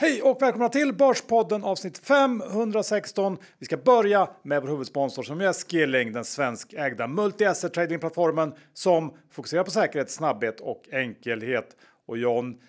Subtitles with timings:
[0.00, 3.38] Hej och välkomna till Börspodden avsnitt 516.
[3.58, 9.64] Vi ska börja med vår huvudsponsor som är Skilling, den svenskägda multi-asset tradingplattformen som fokuserar
[9.64, 11.76] på säkerhet, snabbhet och enkelhet.
[12.06, 12.60] Och John,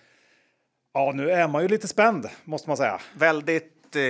[0.94, 3.02] ja nu är man ju lite spänd måste man säga.
[3.16, 4.02] Väldigt eh,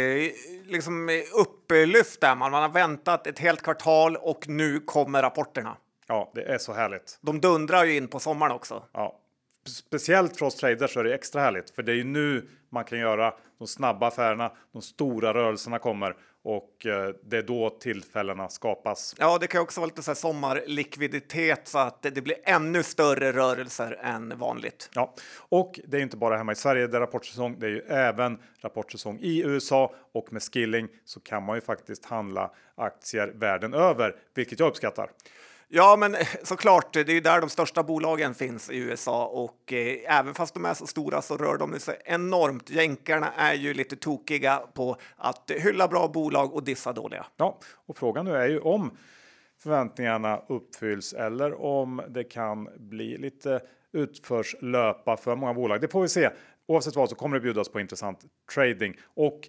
[0.67, 2.51] liksom upplyft är man.
[2.51, 5.77] Man har väntat ett helt kvartal och nu kommer rapporterna.
[6.07, 7.19] Ja, det är så härligt.
[7.21, 8.83] De dundrar ju in på sommaren också.
[8.93, 9.20] Ja,
[9.65, 12.83] speciellt för oss traders så är det extra härligt för det är ju nu man
[12.83, 14.51] kan göra de snabba affärerna.
[14.71, 19.15] De stora rörelserna kommer och eh, det är då tillfällena skapas.
[19.19, 23.99] Ja, det kan också vara lite så sommarlikviditet så att det blir ännu större rörelser
[24.03, 24.89] än vanligt.
[24.93, 27.59] Ja, och det är inte bara hemma i Sverige det är rapportsäsong.
[27.59, 32.05] Det är ju även rapportsäsong i USA och med Skilling så kan man ju faktiskt
[32.05, 35.09] handla aktier världen över, vilket jag uppskattar.
[35.73, 39.73] Ja, men eh, såklart, det är ju där de största bolagen finns i USA och
[39.73, 42.69] eh, även fast de är så stora så rör de sig enormt.
[42.69, 47.25] Jänkarna är ju lite tokiga på att hylla bra bolag och dissa dåliga.
[47.37, 48.97] Ja, och frågan nu är ju om
[49.63, 55.81] förväntningarna uppfylls eller om det kan bli lite utförslöpa för många bolag.
[55.81, 56.29] Det får vi se.
[56.67, 58.19] Oavsett vad så kommer det bjudas på intressant
[58.53, 59.41] trading och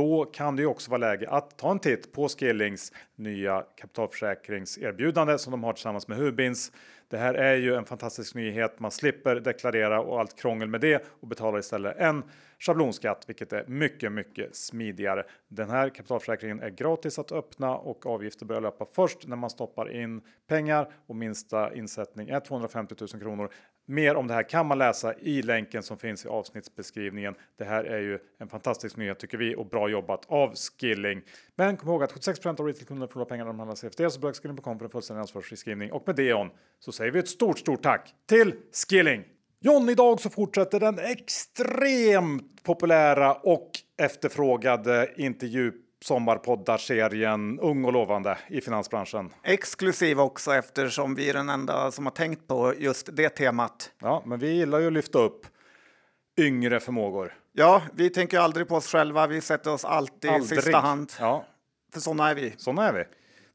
[0.00, 5.38] då kan det ju också vara läge att ta en titt på Skillings nya kapitalförsäkringserbjudande
[5.38, 6.72] som de har tillsammans med Hubins.
[7.08, 8.80] Det här är ju en fantastisk nyhet.
[8.80, 12.22] Man slipper deklarera och allt krångel med det och betalar istället en
[12.58, 15.24] schablonskatt, vilket är mycket, mycket smidigare.
[15.48, 19.92] Den här kapitalförsäkringen är gratis att öppna och avgifter börjar löpa först när man stoppar
[19.92, 23.50] in pengar och minsta insättning är 250 000 kronor.
[23.90, 27.34] Mer om det här kan man läsa i länken som finns i avsnittsbeskrivningen.
[27.58, 31.22] Det här är ju en fantastisk nyhet tycker vi och bra jobbat av Skilling.
[31.56, 34.42] Men kom ihåg att 76% av retailkunderna förlorar pengar när de handlar CFD så besök
[34.42, 35.92] skilling.com för en fullständig ansvarsfri skrivning.
[35.92, 38.54] Och med det on så säger vi ett stort, stort tack till
[38.88, 39.24] Skilling!
[39.60, 43.70] John, idag så fortsätter den extremt populära och
[44.02, 45.72] efterfrågade intervju
[46.04, 49.32] sommarpoddar-serien Ung och lovande i finansbranschen.
[49.42, 53.90] Exklusiv också eftersom vi är den enda som har tänkt på just det temat.
[54.00, 55.46] Ja, men vi gillar ju att lyfta upp
[56.40, 57.34] yngre förmågor.
[57.52, 59.26] Ja, vi tänker aldrig på oss själva.
[59.26, 61.12] Vi sätter oss alltid i sista hand.
[61.20, 61.44] Ja,
[61.92, 62.54] För sådana är vi.
[62.56, 63.04] såna är vi.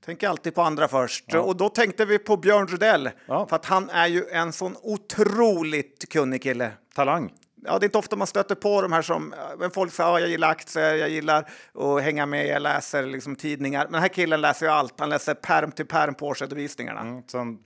[0.05, 1.35] Tänker alltid på andra först.
[1.35, 3.09] Och då tänkte vi på Björn Rudell.
[3.25, 3.47] Ja.
[3.47, 6.71] För att han är ju en sån otroligt kunnig kille.
[6.95, 7.33] Talang.
[7.65, 10.19] Ja, det är inte ofta man stöter på de här som men folk säger ja,
[10.19, 13.83] jag gillar aktier, jag gillar att hänga med, jag läser liksom tidningar.
[13.83, 14.99] Men den här killen läser ju allt.
[14.99, 17.01] Han läser perm till perm på årsredovisningarna.
[17.01, 17.57] Mm, sen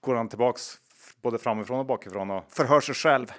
[0.00, 0.78] går han tillbaks
[1.22, 2.30] både framifrån och bakifrån.
[2.30, 3.32] Och, Förhör sig själv.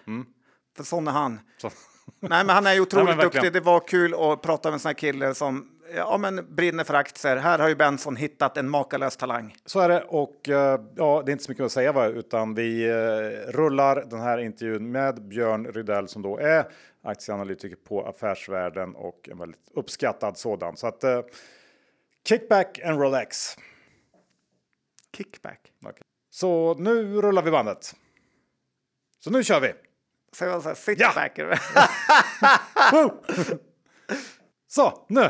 [0.77, 1.39] För sån är han.
[1.57, 1.71] så.
[2.19, 3.53] Nej, men han är ju otroligt Nej, duktig.
[3.53, 6.93] Det var kul att prata med en sån här kille som ja, men brinner för
[6.93, 7.37] aktier.
[7.37, 9.55] Här har ju Benson hittat en makalös talang.
[9.65, 12.53] så är det och eh, ja, det är inte så mycket att säga va, utan
[12.53, 16.65] vi eh, rullar den här intervjun med Björn Rydell som då är
[17.03, 20.77] aktieanalytiker på Affärsvärlden och en väldigt uppskattad sådan.
[20.77, 21.21] Så att eh,
[22.27, 23.55] kickback and relax.
[25.17, 25.59] Kickback.
[25.85, 26.01] Okej.
[26.29, 27.95] Så nu rullar vi bandet.
[29.19, 29.73] Så nu kör vi!
[30.33, 31.11] Säger så här, sit Ja.
[31.15, 31.39] back?
[34.73, 35.29] Så, nu!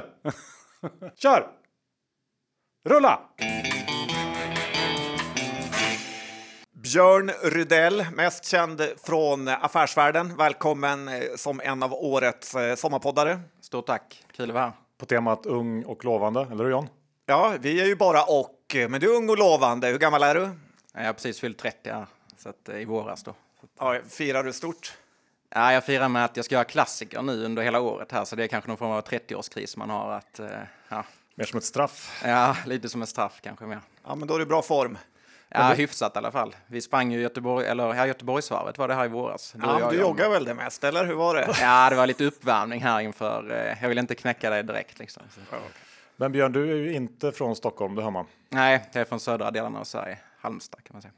[1.16, 1.48] Kör!
[2.86, 3.20] Rulla!
[6.72, 10.38] Björn Rydell, mest känd från Affärsvärlden.
[10.38, 13.40] Välkommen eh, som en av årets eh, sommarpoddare.
[13.62, 14.74] Stort tack, kul att vara här.
[14.98, 16.88] På temat ung och lovande, eller hur John?
[17.26, 19.88] Ja, vi är ju bara och, eh, men du är ung och lovande.
[19.88, 20.50] Hur gammal är du?
[20.94, 22.06] Jag har precis fyllt 30 här,
[22.38, 23.36] så att, i våras då.
[23.80, 24.98] Ja, firar du stort?
[25.56, 28.36] Ja, jag firar med att jag ska göra klassiker nu under hela året här, så
[28.36, 30.48] det är kanske någon form av 30-årskris man har att, eh,
[30.90, 31.04] ja,
[31.36, 32.22] Mer som ett straff.
[32.26, 33.80] ja, lite som en straff kanske mer.
[34.08, 34.98] Ja, men då är du i bra form.
[35.50, 36.56] Ja, hyfsat i alla fall.
[36.68, 39.56] Vi sprang ju Göteborg, eller ja, Göteborgsvarvet var det här i våras.
[39.62, 41.56] Ja, och jag, du joggar väl det mest, eller hur var det?
[41.62, 45.24] Ja, det var lite uppvärmning här inför, eh, jag vill inte knäcka dig direkt liksom.
[46.16, 48.26] Men Björn, du är ju inte från Stockholm, det hör man.
[48.50, 51.14] Nej, jag är från södra delarna av Sverige, Halmstad kan man säga.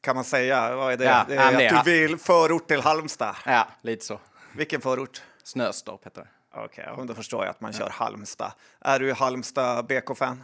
[0.00, 0.76] Kan man säga.
[0.76, 1.04] Vad är det?
[1.04, 3.36] Ja, det ja, är att du vill förort till Halmstad.
[3.46, 4.20] Ja, lite så.
[4.52, 5.22] Vilken förort?
[5.42, 6.28] Snöstorp heter det.
[6.54, 8.52] Okej, ja, då förstår jag att man kör Halmstad.
[8.80, 10.42] Är du Halmstad BK-fan?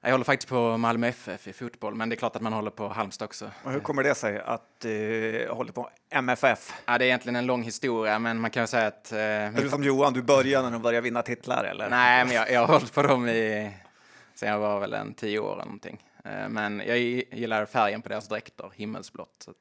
[0.00, 2.70] Jag håller faktiskt på Malmö FF i fotboll, men det är klart att man håller
[2.70, 3.50] på Halmstad också.
[3.64, 6.72] Och hur kommer det sig att du håller på MFF?
[6.86, 9.12] Ja, det är egentligen en lång historia, men man kan säga att...
[9.12, 11.90] Eh, Är du som Johan, du börjar när de börjar vinna titlar eller?
[11.90, 13.72] Nej, men jag, jag har hållit på dem i,
[14.34, 16.04] sen jag var väl en tio år eller någonting.
[16.24, 19.42] Eh, men jag gillar färgen på deras dräkter, himmelsblått.
[19.44, 19.54] Så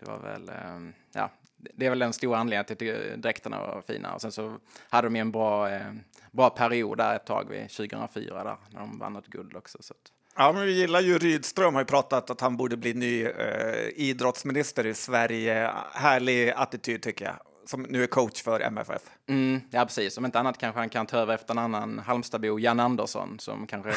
[0.00, 3.16] det var väl, ehm, ja, det är väl den stora anledningen till att jag tycker
[3.16, 4.14] dräkterna var fina.
[4.14, 5.92] Och sen så hade de ju en bra, eh,
[6.30, 9.78] bra period där ett tag vid 2004 där, när de vann ett guld också.
[9.82, 12.94] Så att, Ja, men vi gillar ju Rydström har ju pratat att han borde bli
[12.94, 15.70] ny eh, idrottsminister i Sverige.
[15.92, 17.36] Härlig attityd tycker jag
[17.66, 19.02] som nu är coach för MFF.
[19.28, 20.18] Mm, ja, precis.
[20.18, 23.66] Om inte annat kanske han kan ta över efter en annan Halmstadbo, Jan Andersson, som
[23.66, 23.92] kanske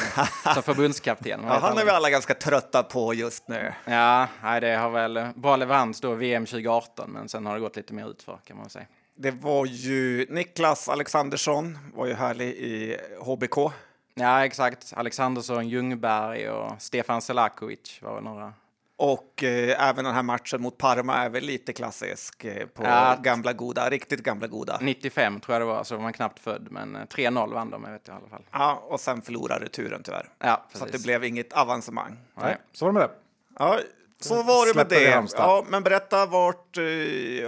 [0.54, 1.40] som förbundskapten.
[1.46, 3.72] Ja, han är vi alla ganska trötta på just nu.
[3.84, 7.76] Ja, nej, det har väl bra leverans då VM 2018, men sen har det gått
[7.76, 8.86] lite mer utför kan man säga.
[9.14, 13.72] Det var ju Niklas Alexandersson, var ju härlig i HBK.
[14.14, 14.92] Ja, exakt.
[14.96, 18.52] Alexandersson, Ljungberg och Stefan Selakovic var väl några.
[19.02, 23.16] Och eh, även den här matchen mot Parma är väl lite klassisk eh, på Ja.
[23.22, 24.78] gamla goda, riktigt gamla goda.
[24.80, 27.84] 95 tror jag det var, så var man knappt född, men eh, 3-0 vann de,
[27.84, 28.42] jag vet jag i alla fall.
[28.52, 30.28] Ja, och sen förlorade returen tyvärr.
[30.38, 31.04] Ja, Så att det precis.
[31.06, 32.16] blev inget avancemang.
[32.34, 32.56] Nej.
[32.72, 33.14] Så var det med det.
[33.58, 33.78] Ja,
[34.20, 35.28] så var det med det.
[35.36, 36.82] Ja, men berätta, vart eh,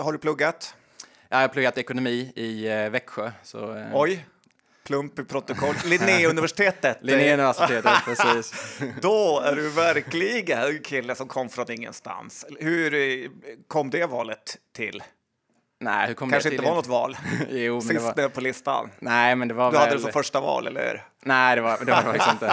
[0.04, 0.74] har du pluggat?
[1.28, 3.32] Ja, jag har pluggat ekonomi i eh, Växjö.
[3.42, 4.26] Så, eh, Oj,
[4.84, 5.74] plump i protokoll.
[5.84, 6.98] Linnéuniversitetet.
[7.02, 8.78] Linnéuniversitetet, precis.
[9.00, 12.46] Då är du verkligen en kille som kom från ingenstans.
[12.58, 13.30] Hur eh,
[13.68, 15.02] kom det valet till?
[15.80, 16.70] Nej, hur kom Kanske det inte till?
[16.70, 17.16] var något val?
[17.50, 18.28] Jo, men Sist var...
[18.28, 18.90] på listan.
[18.98, 19.80] Nej, men det var Du väl...
[19.80, 21.04] hade det som första val, eller?
[21.24, 22.52] Nej, det var det var faktiskt inte.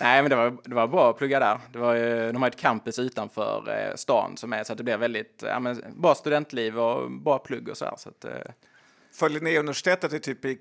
[0.00, 1.58] Nej, men det var, det var bra att plugga där.
[1.72, 4.84] Det var, ju- de har ett campus utanför eh, stan som är så att det
[4.84, 7.94] blev väldigt ja, men, bra studentliv och bra plugg och så här.
[7.96, 8.30] Så att, eh,
[9.20, 10.58] För Linnéuniversitetet är typ i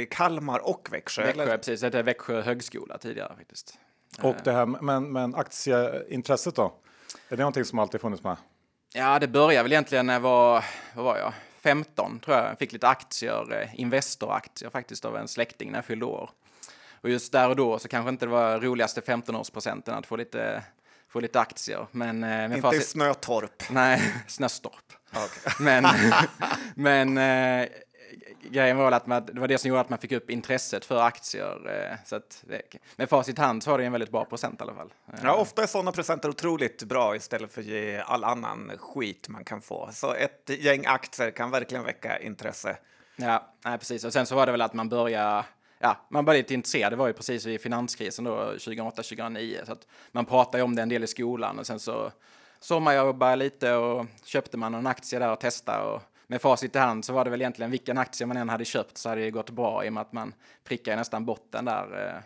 [0.00, 1.56] eh, Kalmar och Växjö, Växjö, eller?
[1.56, 1.80] precis.
[1.80, 3.78] Det hette Växjö högskola tidigare faktiskt.
[4.22, 6.62] Och det här, men, men aktieintresset då?
[7.28, 8.36] Är det någonting som alltid funnits med?
[8.94, 10.64] Ja, det började väl egentligen när jag var,
[10.94, 12.50] vad var jag, 15 tror jag.
[12.50, 16.30] Jag fick lite aktier, eh, Investor-aktier faktiskt av en släkting när jag fyllde år.
[17.00, 20.62] Och just där och då så kanske inte det var roligaste 15-årspresenten att få lite,
[21.08, 21.86] få lite aktier.
[21.90, 23.62] Men, eh, med Inte i facit- Snötorp.
[23.70, 24.92] Nej, Snöstorp.
[25.60, 25.86] Men,
[26.74, 27.68] men eh,
[28.42, 30.84] grejen var väl att man, det var det som gjorde att man fick upp intresset
[30.84, 31.90] för aktier.
[31.90, 32.62] Eh, så att det,
[32.96, 34.92] med facit i hand så var det en väldigt bra procent i alla fall.
[35.12, 39.28] Eh, Ja, ofta är sådana presenter otroligt bra istället för att ge all annan skit
[39.28, 39.88] man kan få.
[39.92, 42.76] Så ett gäng aktier kan verkligen väcka intresse.
[43.16, 44.04] Ja, nej, precis.
[44.04, 45.44] Och sen så var det väl att man började,
[45.78, 46.92] ja, man var lite intresserad.
[46.92, 49.64] Det var ju precis vid finanskrisen då, 2008-2009.
[49.66, 52.12] Så att man pratade ju om det en del i skolan och sen så
[52.60, 55.84] sommarjobbade lite och köpte man en aktie där och testade.
[55.84, 58.64] Och med facit i hand så var det väl egentligen vilken aktie man än hade
[58.64, 60.34] köpt så hade det gått bra i och med att man
[60.64, 62.06] prickade nästan botten där.
[62.08, 62.22] eh.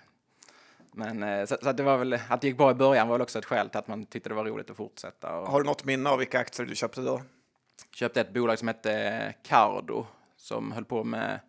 [0.93, 3.15] Men eh, så, så att det var väl, att det gick bra i början var
[3.15, 5.39] väl också ett skäl till att man tyckte det var roligt att fortsätta.
[5.39, 7.23] Och Har du något minne av vilka aktier du köpte då?
[7.95, 10.07] köpte ett bolag som hette Cardo
[10.37, 11.41] som höll på med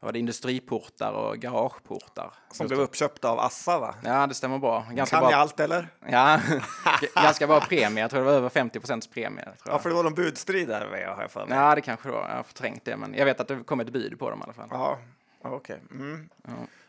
[0.00, 2.32] var det, industriportar och garageportar.
[2.52, 3.94] Som blev uppköpta av Assa, va?
[4.04, 4.86] Ja, det stämmer bra.
[4.92, 5.30] Ganska Kan bra.
[5.30, 5.88] jag allt, eller?
[6.08, 6.40] Ja,
[7.14, 8.04] ganska bra premie.
[8.04, 9.48] Jag tror det var över 50 procents premie.
[9.66, 11.58] Ja, för det var någon budstrid där, har jag för mig.
[11.58, 12.28] Ja, det kanske det var.
[12.28, 14.42] Jag har förträngt det, men jag vet att det kom ett bud på dem i
[14.44, 14.68] alla fall.
[14.70, 14.98] Ja,
[15.42, 15.80] ja, okej.
[15.90, 16.28] Mm.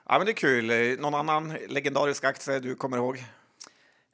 [0.07, 0.18] Ja.
[0.18, 0.69] men det är kul.
[0.69, 3.24] Eh, Någon annan legendarisk aktie du kommer ihåg?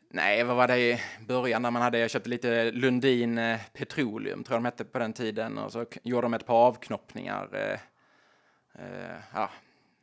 [0.10, 4.44] Nej, vad var det i början när man hade, jag köpte lite Lundin eh, Petroleum,
[4.44, 7.80] tror jag de hette på den tiden, och så gjorde de ett par avknoppningar.
[8.78, 8.86] Eh,
[9.34, 9.50] ja.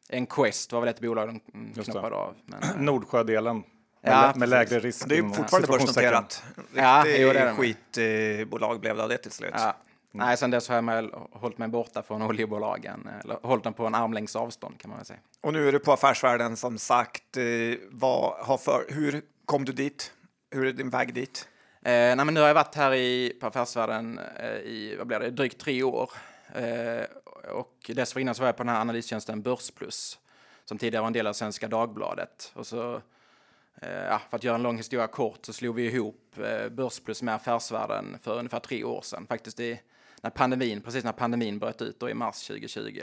[0.09, 2.35] En Quest var väl ett bolag de mm, knoppade av.
[2.47, 5.09] Men, eh, Nordsjödelen med, Ja, med lägre risk.
[5.09, 6.45] Det är fortfarande börsnoterat.
[6.75, 7.55] Ja, jo, det är det.
[7.55, 9.55] skitbolag blev det av det till slut.
[9.55, 9.77] Ja.
[10.17, 13.87] Nej, sen dess har jag med, hållit mig borta från oljebolagen, eller hållit dem på
[13.87, 15.19] en armlängds avstånd kan man väl säga.
[15.41, 17.37] Och nu är du på Affärsvärlden som sagt.
[17.37, 17.45] Eh,
[17.91, 20.13] vad har för, hur kom du dit?
[20.51, 21.49] Hur är din väg dit?
[21.85, 25.21] Eh, nej, men nu har jag varit här i, på Affärsvärlden eh, i vad blir
[25.21, 26.11] det, drygt tre år.
[26.55, 27.05] Eh,
[27.51, 30.19] och dessförinnan så var jag på den här analystjänsten Börsplus,
[30.65, 32.53] som tidigare var en del av Svenska Dagbladet.
[32.55, 32.95] Och så,
[33.81, 37.23] eh, ja, för att göra en lång historia kort, så slog vi ihop eh, Börsplus
[37.23, 39.27] med Affärsvärlden för ungefär tre år sedan.
[39.27, 39.81] Faktiskt i,
[40.21, 43.03] när pandemin, precis när pandemin bröt ut då i mars 2020.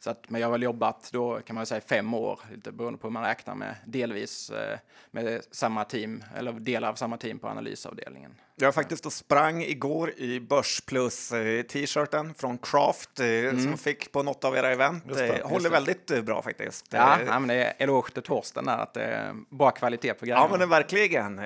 [0.00, 2.98] Så att, men jag har väl jobbat då kan man säga fem år, lite beroende
[2.98, 4.78] på hur man räknar med, delvis eh,
[5.10, 8.34] med samma team, eller delar av samma team på analysavdelningen.
[8.60, 13.80] Jag faktiskt och sprang igår i Börs plus eh, t-shirten från Craft eh, som jag
[13.80, 15.04] fick på något av era event.
[15.14, 16.86] Det, Eh, Håller väldigt bra faktiskt.
[16.90, 20.24] Ja, ja men det är eloge till Torsten där, att det är bra kvalitet på
[20.26, 20.42] grejerna.
[20.44, 21.40] Ja, men det är verkligen.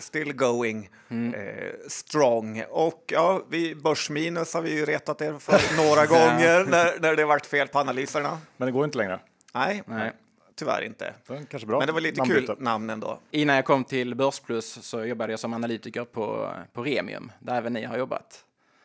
[0.00, 1.34] Still going Mm.
[1.34, 2.64] eh, strong.
[2.70, 7.24] Och ja, vi börsminus har vi ju retat er för några gånger när, när det
[7.24, 8.38] varit fel på analyserna.
[8.56, 9.20] Men det går inte längre.
[9.54, 10.12] Nej, Nej.
[10.54, 11.14] tyvärr inte.
[11.26, 11.78] Det är kanske bra.
[11.78, 12.46] Men det var lite namnbyte.
[12.46, 13.18] kul namn ändå.
[13.30, 17.72] Innan jag kom till Börsplus så jobbade jag som analytiker på, på Remium, där även
[17.72, 18.44] ni har jobbat.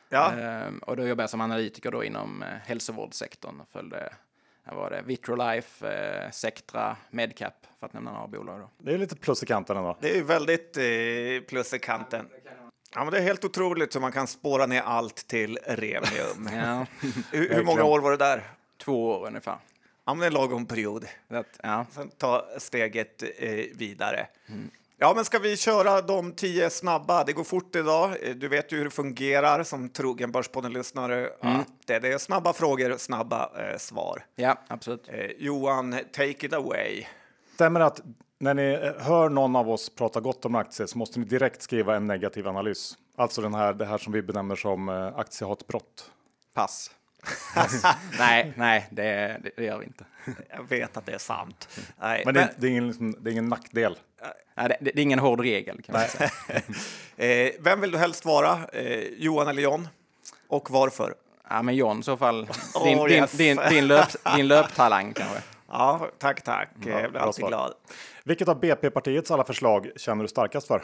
[0.10, 4.14] Ja, Ehm, och då jobbade jag som analytiker då inom eh, hälsovårdssektorn och följde
[4.66, 8.60] här var det Vitrolife, eh, Sectra, Medcap för att nämna några bolag.
[8.60, 8.70] Då.
[8.78, 9.98] Det är lite plus i kanten ändå.
[10.02, 12.26] det är väldigt eh, plus i kanten.
[12.96, 16.50] Ja, men det är helt otroligt hur man kan spåra ner allt till Remium.
[16.54, 16.86] Ja,
[17.32, 18.44] hur, hur många år var det där?
[18.78, 19.58] Två år ungefär.
[20.06, 21.06] Ja, men det är en lagom period.
[21.28, 21.86] Att, ja.
[21.92, 24.28] Sen ta steget eh, vidare.
[24.50, 24.70] Mm.
[24.98, 27.24] Ja, men ska vi köra de tio snabba?
[27.24, 28.16] Det går fort idag.
[28.22, 31.30] Eh, Du vet ju hur det fungerar som trogen Börspodden-lyssnare.
[31.42, 34.26] Att det det är snabba frågor, snabba eh, svar.
[34.36, 35.10] Ja, absolut.
[35.10, 37.06] Eh, Johan, take it away.
[37.54, 38.02] Stämmer att
[38.40, 41.62] när ni eh, hör någon av oss prata gott om aktier så måste ni direkt
[41.62, 42.98] skriva en negativ analys?
[43.16, 46.12] Alltså den här, det här som vi benämner som eh, aktiehatbrott.
[46.54, 46.92] Pass.
[48.20, 50.06] nej, nej, det, det, gör vi inte.
[50.50, 51.80] Jag vet att det är sant.
[52.00, 53.98] Nej, Men det, är- det, är ingen, liksom, det är ingen nackdel.
[54.56, 56.30] Nej, det, det är ingen hård regel kan man säga.
[57.46, 58.60] eh, vem vill du helst vara?
[58.74, 59.88] Eh, Johan eller John?
[60.48, 61.14] Och varför?
[61.50, 62.46] Ja, men John i så fall.
[62.84, 63.32] Din, Oh, din, yes.
[63.32, 65.42] din, din, löp, din löptalang kanske.
[65.68, 66.70] Ja, tack, tack.
[66.86, 67.74] jag blir alltid glad.
[68.24, 70.84] Vilket av BP-partiets alla förslag känner du starkast för?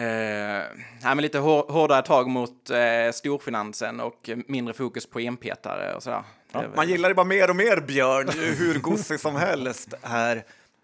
[0.00, 0.62] Eh,
[1.02, 6.22] ja, lite hår, hårdare tag mot eh, storfinansen och mindre fokus på enpetare och sådär.
[6.52, 8.28] Är väl- Man gillar det bara mer och mer, Björn,
[8.58, 10.36] hur gosig som helst här.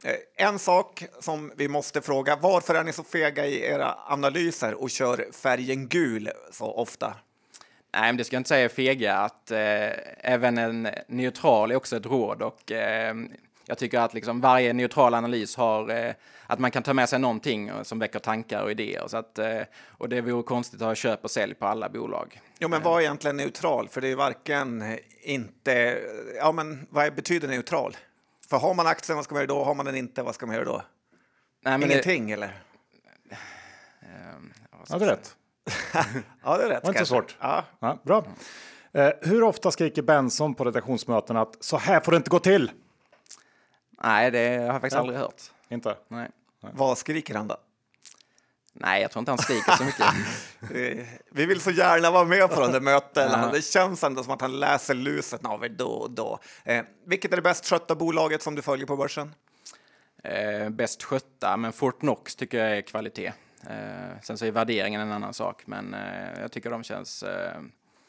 [0.04, 4.75] Eh, En sak som vi måste fråga, varför är ni så fega i era analyser
[4.82, 7.14] och kör färgen gul så ofta?
[7.94, 9.58] Nej, men det ska jag inte säga fega, att eh,
[10.32, 13.14] även en neutral är också ett råd och eh,
[13.66, 16.14] jag tycker att liksom varje neutral analys har eh,
[16.46, 19.04] att man kan ta med sig någonting som väcker tankar och idéer.
[19.06, 22.40] Så att, eh, och det vore konstigt att ha köp och sälj på alla bolag.
[22.58, 23.88] Jo, men vad är egentligen neutral?
[23.88, 25.99] För det är varken eh, inte...
[26.37, 27.96] Ja, men vad betyder neutral?
[28.49, 29.64] För har man aktien, vad ska man göra då?
[29.64, 30.82] Har man den inte, vad ska man göra då?
[31.64, 32.62] Nej, men Ingenting, eller?
[33.30, 33.37] Det,
[34.85, 35.37] ska Ja, det är rätt.
[36.44, 36.82] Ja, det är rätt.
[36.82, 37.14] var inte kanske.
[37.14, 37.37] svårt.
[37.40, 37.64] Ja.
[37.80, 38.25] Ja, bra.
[38.92, 42.70] Eh, hur ofta skriker Benson på redaktionsmöten att så här får det inte gå till?
[44.03, 45.00] Nej, det har jag faktiskt Ja.
[45.00, 45.43] aldrig hört.
[45.69, 45.97] Inte?
[46.09, 46.29] Nej.
[46.61, 47.57] Vad skriker han då?
[48.73, 50.07] Nej, jag tror inte han skriker så mycket.
[51.33, 53.43] Vi vill så gärna vara med på de där mötena.
[53.47, 53.50] Ja.
[53.53, 56.38] Det känns ändå som att han läser luset av er då och då.
[56.65, 59.35] Eh, vilket är det bäst skötta bolaget som du följer på börsen?
[60.25, 63.33] Eh, bäst skötta, men Fortnox tycker jag är kvalitet.
[63.67, 67.23] Eh, sen så är värderingen en annan sak, men eh, jag tycker de känns...
[67.23, 67.61] Eh,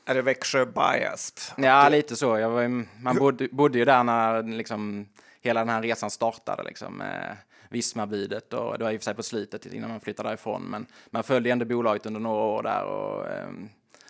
[0.06, 1.40] Är det Växjö biased?
[1.58, 2.38] ja, lite så.
[2.38, 2.68] Jag var,
[3.02, 5.08] man bodde, bodde ju där när liksom,
[5.48, 7.36] hela den här resan startade, liksom, eh,
[7.70, 10.86] Vismabudet och det var i och för sig på slutet innan man flyttade därifrån, men
[11.10, 13.50] man följde ändå bolaget under några år där och eh,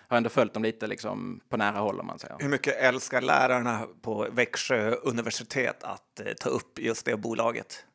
[0.07, 2.35] har ändå följt dem lite liksom, på nära håll man säger.
[2.39, 7.85] Hur mycket älskar lärarna på Växjö universitet att eh, ta upp just det bolaget?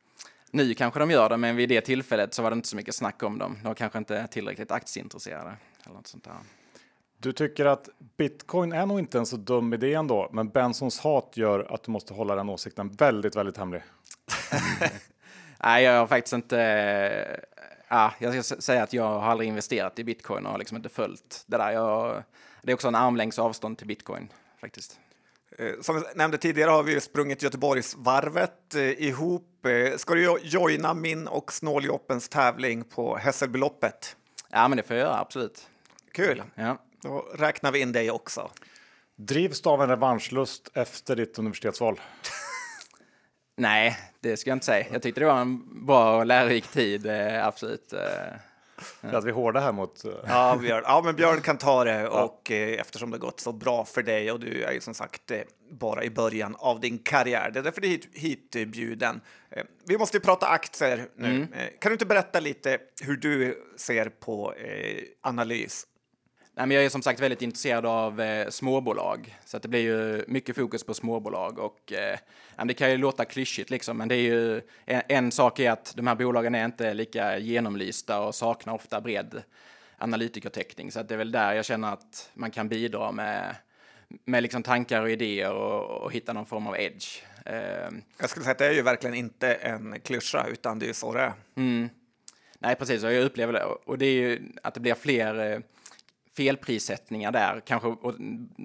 [0.51, 2.95] Nu kanske de gör det, men vid det tillfället så var det inte så mycket
[2.95, 3.57] snack om dem.
[3.61, 5.55] De var kanske inte tillräckligt aktieintresserade.
[5.85, 6.33] Eller något sånt där.
[7.23, 11.31] Du tycker att bitcoin är nog inte en så dum idé ändå, men Bensons hat
[11.33, 13.81] gör att du måste hålla den åsikten väldigt, väldigt hemlig.
[15.63, 17.39] Nej, jag har faktiskt inte...
[17.87, 20.89] Ja, jag ska säga att jag har aldrig investerat i bitcoin och har liksom inte
[20.89, 21.71] följt det där.
[21.71, 22.23] Jag,
[22.61, 24.29] det är också en armlängds avstånd till bitcoin
[24.61, 24.99] faktiskt.
[25.57, 29.49] Eh, Som jag nämnde tidigare har vi sprungit Göteborgsvarvet eh, ihop.
[29.97, 34.15] Ska du jo- joina min och Snåljoppens tävling på Hässelbeloppet?
[34.49, 35.67] Ja, men det får jag göra, absolut.
[36.11, 36.43] Kul!
[36.55, 36.77] Ja.
[37.03, 38.51] Då räknar vi in dig också.
[39.15, 41.99] Drivs du av en revanschlust efter ditt universitetsval?
[43.57, 44.85] Nej, det ska jag inte säga.
[44.91, 47.93] Jag tyckte det var en bra och lärorik tid, eh, absolut.
[47.93, 47.99] Eh,
[49.01, 50.05] För att vi är hårda här mot...
[50.05, 53.51] eh, Ja, Björn, ja, men Björn kan ta det och eh, eftersom det gått så
[53.51, 55.39] bra för dig och du är ju som sagt eh,
[55.71, 57.51] bara i början av din karriär.
[57.53, 59.21] Det är därför du är hit, hit eh, bjuden.
[59.51, 61.47] Eh, vi måste ju prata aktier nu.
[61.55, 65.87] Eh, kan du inte berätta lite hur du ser på eh, analys?
[66.55, 69.81] Nej, men jag är som sagt väldigt intresserad av eh, småbolag, så att det blir
[69.81, 72.17] ju mycket fokus på småbolag och eh,
[72.65, 75.93] det kan ju låta klyschigt liksom, men det är ju en, en sak är att
[75.95, 79.43] de här bolagen är inte lika genomlysta och saknar ofta bred
[79.97, 83.55] analytikertäckning, så att det är väl där jag känner att man kan bidra med
[84.25, 87.21] med liksom tankar och idéer och, och hitta någon form av edge.
[87.45, 90.87] Eh, Jag skulle säga att det är ju verkligen inte en klyscha, utan det är
[90.87, 91.33] ju så det är.
[92.59, 93.03] Nej, precis.
[93.03, 93.63] Och jag upplever det.
[93.63, 95.59] Och det är ju att det blir fler eh,
[96.37, 97.61] felprissättningar där.
[97.65, 98.13] Kanske, och,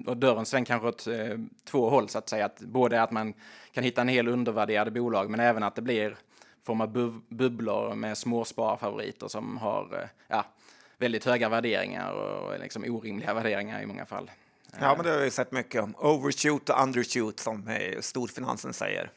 [0.05, 2.45] och dörren svänger kanske åt eh, två håll, så att säga.
[2.45, 3.33] Att både att man
[3.71, 6.17] kan hitta en hel undervärderade bolag, men även att det blir
[6.63, 10.45] form av bub bubblor med små sparfavoriter som har eh, ja,
[10.97, 14.31] väldigt höga värderingar och liksom orimliga värderingar i många fall.
[14.79, 15.95] Ja, men det har ju sett mycket om.
[15.97, 19.11] Overshoot och undershoot, som eh, storfinansen säger.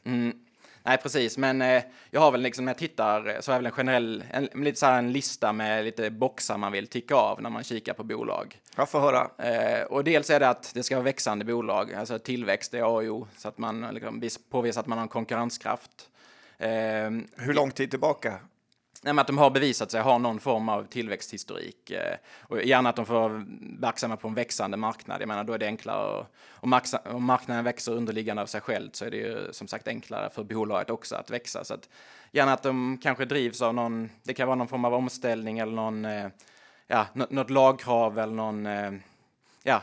[0.85, 3.67] Nej, precis, men eh, jag har väl liksom när jag tittar så har jag väl
[3.67, 7.43] en generell, en, lite så här en lista med lite boxar man vill ticka av
[7.43, 8.61] när man kikar på bolag.
[8.77, 9.31] Jag får höra.
[9.39, 12.87] Eh, och dels är det att det ska vara växande bolag, alltså tillväxt är A
[12.87, 16.09] och O, så att man liksom vis- påvisar att man har en konkurrenskraft.
[16.59, 16.69] Eh,
[17.37, 18.35] Hur lång tid tillbaka?
[19.05, 21.91] Nej, att de har bevisat sig ha någon form av tillväxthistorik.
[21.91, 23.45] Eh, och gärna att de får
[23.81, 25.21] verksamma på en växande marknad.
[25.21, 26.19] Jag menar, då är det enklare.
[26.19, 26.27] Och,
[27.05, 30.45] om marknaden växer underliggande av sig själv så är det ju som sagt enklare för
[30.45, 31.65] bolaget också att växa.
[31.65, 31.89] Så att,
[32.31, 35.73] gärna att de kanske drivs av någon, det kan vara någon form av omställning eller
[35.73, 36.29] någon, eh,
[36.87, 38.93] ja, något lagkrav eller någon, eh,
[39.63, 39.83] ja,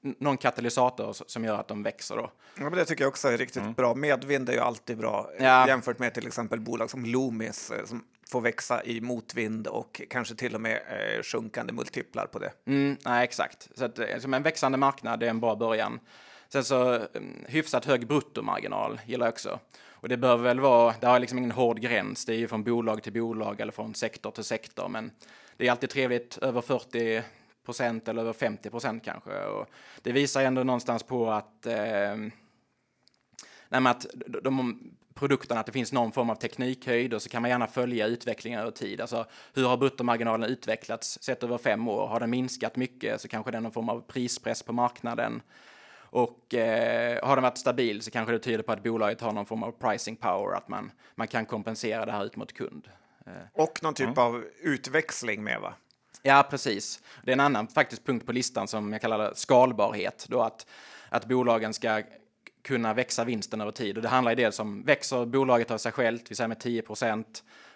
[0.00, 2.30] någon katalysator som gör att de växer då.
[2.54, 3.72] Ja, men det tycker jag också är riktigt mm.
[3.72, 3.94] bra.
[3.94, 5.68] Medvind är ju alltid bra ja.
[5.68, 10.54] jämfört med till exempel bolag som Loomis som får växa i motvind och kanske till
[10.54, 12.52] och med eh, sjunkande multiplar på det.
[12.66, 13.68] Mm, nej, exakt.
[13.74, 16.00] Så att, eh, som en växande marknad är en bra början.
[16.48, 19.58] Sen så mm, hyfsat hög bruttomarginal gillar jag också.
[20.00, 22.64] Och det bör väl vara, det har liksom ingen hård gräns, det är ju från
[22.64, 25.10] bolag till bolag eller från sektor till sektor, men
[25.56, 27.22] det är alltid trevligt över 40
[27.64, 29.44] procent eller över 50 procent kanske.
[29.44, 29.66] Och
[30.02, 32.16] det visar ändå någonstans på att eh,
[33.68, 34.06] Nej, att
[34.42, 34.78] de,
[35.14, 38.60] produkterna, att det finns någon form av teknikhöjd och så kan man gärna följa utvecklingen
[38.60, 39.00] över tid.
[39.00, 42.06] Alltså hur har bruttomarginalen utvecklats sett över fem år?
[42.06, 45.42] Har den minskat mycket så kanske det är någon form av prispress på marknaden.
[46.10, 49.46] Och eh, har den varit stabil så kanske det tyder på att bolaget har någon
[49.46, 52.88] form av pricing power, att man, man kan kompensera det här ut mot kund.
[53.26, 53.32] Eh.
[53.52, 54.18] Och någon typ mm.
[54.18, 55.74] av utväxling med va?
[56.22, 57.02] Ja, precis.
[57.24, 60.26] Det är en annan faktiskt punkt på listan som jag kallar skalbarhet.
[60.28, 60.66] Då att,
[61.08, 62.02] att bolagen ska
[62.62, 63.96] kunna växa vinsten över tid.
[63.96, 67.24] Och det handlar ju dels om växer bolaget av sig självt, vi säger med 10%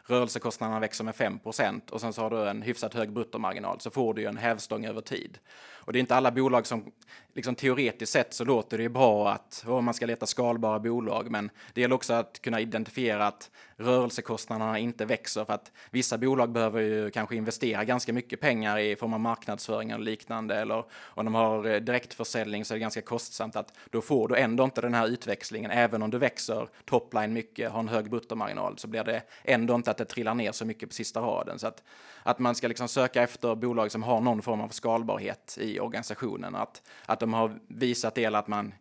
[0.07, 4.15] rörelsekostnaderna växer med 5% och sen så har du en hyfsat hög bruttomarginal så får
[4.15, 5.39] du ju en hävstång över tid.
[5.85, 6.93] Och det är inte alla bolag som,
[7.35, 11.31] liksom teoretiskt sett så låter det ju bra att oh, man ska leta skalbara bolag,
[11.31, 16.53] men det gäller också att kunna identifiera att rörelsekostnaderna inte växer för att vissa bolag
[16.53, 21.25] behöver ju kanske investera ganska mycket pengar i form av marknadsföring och liknande eller om
[21.25, 24.81] de har eh, direktförsäljning så är det ganska kostsamt att då får du ändå inte
[24.81, 25.71] den här utväxlingen.
[25.71, 29.91] Även om du växer topline mycket, har en hög bruttomarginal så blir det ändå inte
[29.91, 31.59] att det trillar ner så mycket på sista raden.
[31.59, 31.83] Så att,
[32.23, 36.55] att man ska liksom söka efter bolag som har någon form av skalbarhet i organisationen.
[36.55, 38.73] Att, att de har visat det att man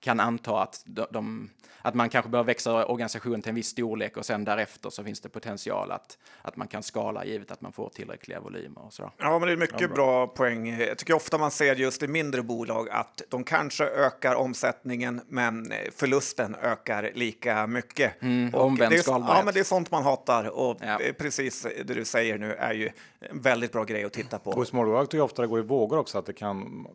[0.00, 1.50] kan anta att de, de
[1.82, 5.20] att man kanske bör växa organisationen till en viss storlek och sen därefter så finns
[5.20, 9.12] det potential att, att man kan skala givet att man får tillräckliga volymer och så.
[9.16, 9.96] Ja, men det är mycket ja, bra.
[9.96, 10.78] bra poäng.
[10.80, 15.72] Jag tycker ofta man ser just i mindre bolag att de kanske ökar omsättningen, men
[15.96, 18.22] förlusten ökar lika mycket.
[18.22, 20.98] Mm, omvänd det är, Ja, men det är sånt man hatar och ja.
[21.18, 24.50] precis det du säger nu är ju en väldigt bra grej att titta på.
[24.50, 26.86] Och i småbolag tycker jag ofta det går i vågor också, att det kan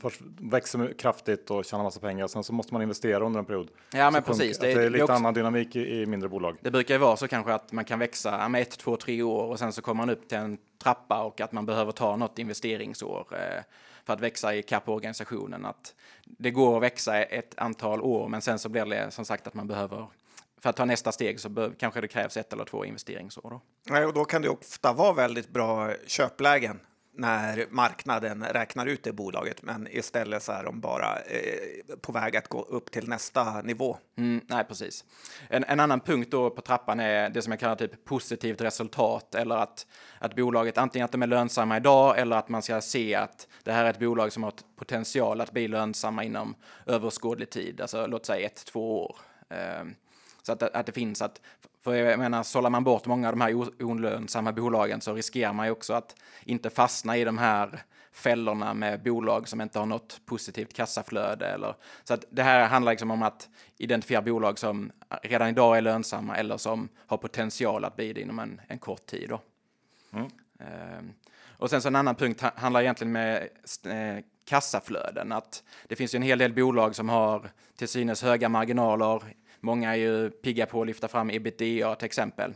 [0.00, 2.26] först växer kraftigt och tjänar massa pengar.
[2.26, 3.70] Sen så måste man investera under en period.
[3.92, 4.58] Ja, men precis.
[4.58, 6.56] Det, det, är lite också, annan dynamik i, i, mindre bolag.
[6.60, 9.42] Det brukar ju vara så kanske att man kan växa med ett, två, tre år
[9.42, 12.38] och sen så kommer man upp till en trappa och att man behöver ta något
[12.38, 13.62] investeringsår eh,
[14.04, 15.64] för att växa i kapp organisationen.
[15.64, 19.46] Att det går att växa ett antal år, men sen så blir det som sagt
[19.46, 20.06] att man behöver
[20.60, 23.50] för att ta nästa steg så kanske det krävs ett eller två investeringsår.
[23.50, 23.60] Då.
[23.90, 26.80] Nej, och då kan det ofta vara väldigt bra köplägen
[27.18, 32.36] när marknaden räknar ut det bolaget, men istället så är de bara eh, på väg
[32.36, 33.98] att gå upp till nästa nivå.
[34.18, 35.04] Mm, nej, precis.
[35.48, 39.34] En, en, annan punkt då på trappan är det som jag kallar typ positivt resultat
[39.34, 39.86] eller att,
[40.18, 43.72] att bolaget antingen att de är lönsamma idag eller att man ska se att det
[43.72, 46.54] här är ett bolag som har potential att bli lönsamma inom
[46.86, 49.16] överskådlig tid, alltså låt säga ett, två år.
[49.50, 49.84] Eh,
[50.42, 51.40] så att, att det finns att,
[51.80, 55.66] för jag menar, sållar man bort många av de här olönsamma bolagen så riskerar man
[55.66, 60.20] ju också att inte fastna i de här fällorna med bolag som inte har något
[60.26, 61.46] positivt kassaflöde.
[61.46, 65.80] Eller, så att det här handlar liksom om att identifiera bolag som redan idag är
[65.80, 69.32] lönsamma eller som har potential att bli det inom en, en kort tid.
[70.12, 70.30] Mm.
[70.58, 71.12] Ehm,
[71.58, 73.48] och sen så en annan punkt handlar egentligen med
[73.84, 75.32] eh, kassaflöden.
[75.32, 79.22] Att det finns ju en hel del bolag som har till synes höga marginaler
[79.60, 82.54] Många är ju pigga på att lyfta fram ebitda till exempel.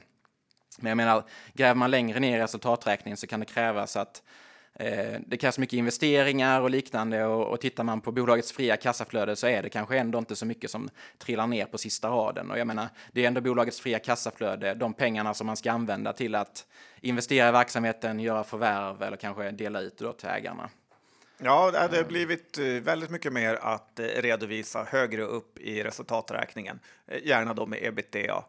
[0.78, 4.22] Men jag menar, gräver man längre ner i resultaträkningen så kan det krävas att
[4.74, 9.36] eh, det krävs mycket investeringar och liknande och, och tittar man på bolagets fria kassaflöde
[9.36, 12.50] så är det kanske ändå inte så mycket som trillar ner på sista raden.
[12.50, 16.12] Och jag menar, det är ändå bolagets fria kassaflöde, de pengarna som man ska använda
[16.12, 16.66] till att
[17.00, 20.70] investera i verksamheten, göra förvärv eller kanske dela ut då till ägarna.
[21.44, 26.80] Ja, det har blivit eh, väldigt mycket mer att eh, redovisa högre upp i resultaträkningen,
[27.06, 28.44] eh, gärna då med ebitda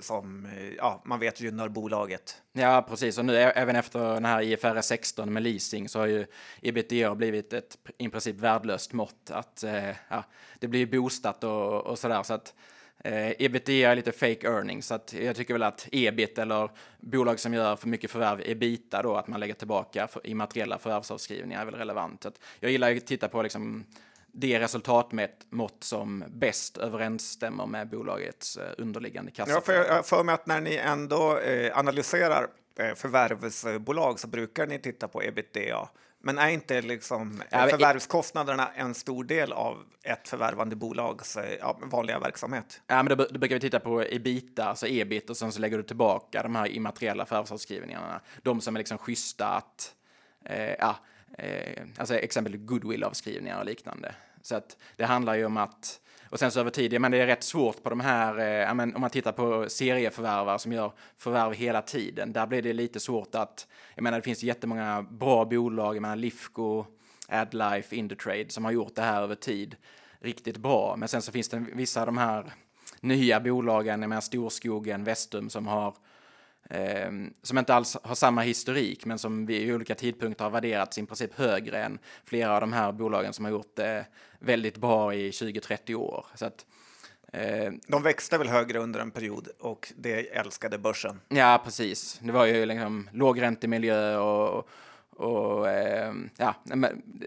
[0.00, 2.42] som ja, man vet gynnar bolaget.
[2.52, 3.18] Ja, precis.
[3.18, 6.26] Och nu även efter den här IFRS 16 med leasing så har ju
[6.62, 9.30] ebitda blivit ett i princip värdelöst mått.
[9.30, 9.64] Att
[10.08, 10.24] ja,
[10.58, 12.22] det blir boostat och, och sådär.
[12.22, 12.54] Så att
[13.04, 17.40] Eh, ebitda är lite fake earnings, så att jag tycker väl att ebit eller bolag
[17.40, 21.64] som gör för mycket förvärv, ebita då, att man lägger tillbaka för, immateriella förvärvsavskrivningar är
[21.64, 22.26] väl relevant.
[22.26, 23.84] Att jag gillar att titta på liksom
[24.32, 29.52] det resultatmått som bäst överensstämmer med bolagets eh, underliggande kassa.
[29.52, 32.46] Ja, för jag har för mig att när ni ändå eh, analyserar
[32.78, 35.88] eh, förvärvsbolag så brukar ni titta på ebitda.
[36.24, 42.18] Men är inte liksom Ja, förvärvskostnaderna en stor del av ett förvärvande bolags ja, vanliga
[42.18, 42.80] verksamhet?
[42.86, 45.76] Ja, men då, då brukar vi titta på ebita, alltså ebit, och sen så lägger
[45.76, 48.20] du tillbaka de här immateriella förvärvsavskrivningarna.
[48.42, 49.94] De som är liksom schyssta att,
[50.44, 50.96] eh, ja,
[51.38, 54.14] eh, alltså exempel goodwill-avskrivningar och liknande.
[54.42, 56.00] Så att det handlar ju om att,
[56.32, 58.46] och sen så över tid, ja, men det är rätt svårt på de här, eh,
[58.46, 62.72] ja, men om man tittar på serieförvärvare som gör förvärv hela tiden, där blir det
[62.72, 66.84] lite svårt att, jag menar det finns jättemånga bra bolag, jag menar Lifco,
[67.28, 69.76] AdLife, Indutrade som har gjort det här över tid
[70.20, 70.96] riktigt bra.
[70.96, 72.52] Men sen så finns det vissa av de här
[73.00, 75.94] nya bolagen, jag menar Storskogen, Vestum som har
[76.70, 77.10] eh,
[77.42, 81.34] som inte alls har samma historik, men som vid olika tidpunkter har värderats i princip
[81.34, 84.06] högre än flera av de här bolagen som har gjort det
[84.38, 86.26] väldigt bra i 20-30 år.
[86.34, 86.66] Så att,
[87.32, 91.20] eh, De växte väl högre under en period och det älskade börsen.
[91.28, 92.20] Ja, precis.
[92.22, 94.68] Det var ju liksom lågräntemiljö och, och
[95.68, 96.54] eh, ja,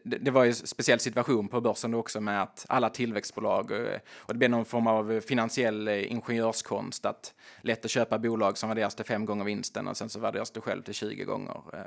[0.04, 3.72] det, det var ju en speciell situation på börsen då också med att alla tillväxtbolag
[3.72, 8.58] eh, och det blev någon form av finansiell eh, ingenjörskonst att lätt att köpa bolag
[8.58, 11.62] som värderas till fem gånger vinsten och sen så värderas det själv till 20 gånger.
[11.74, 11.80] eh.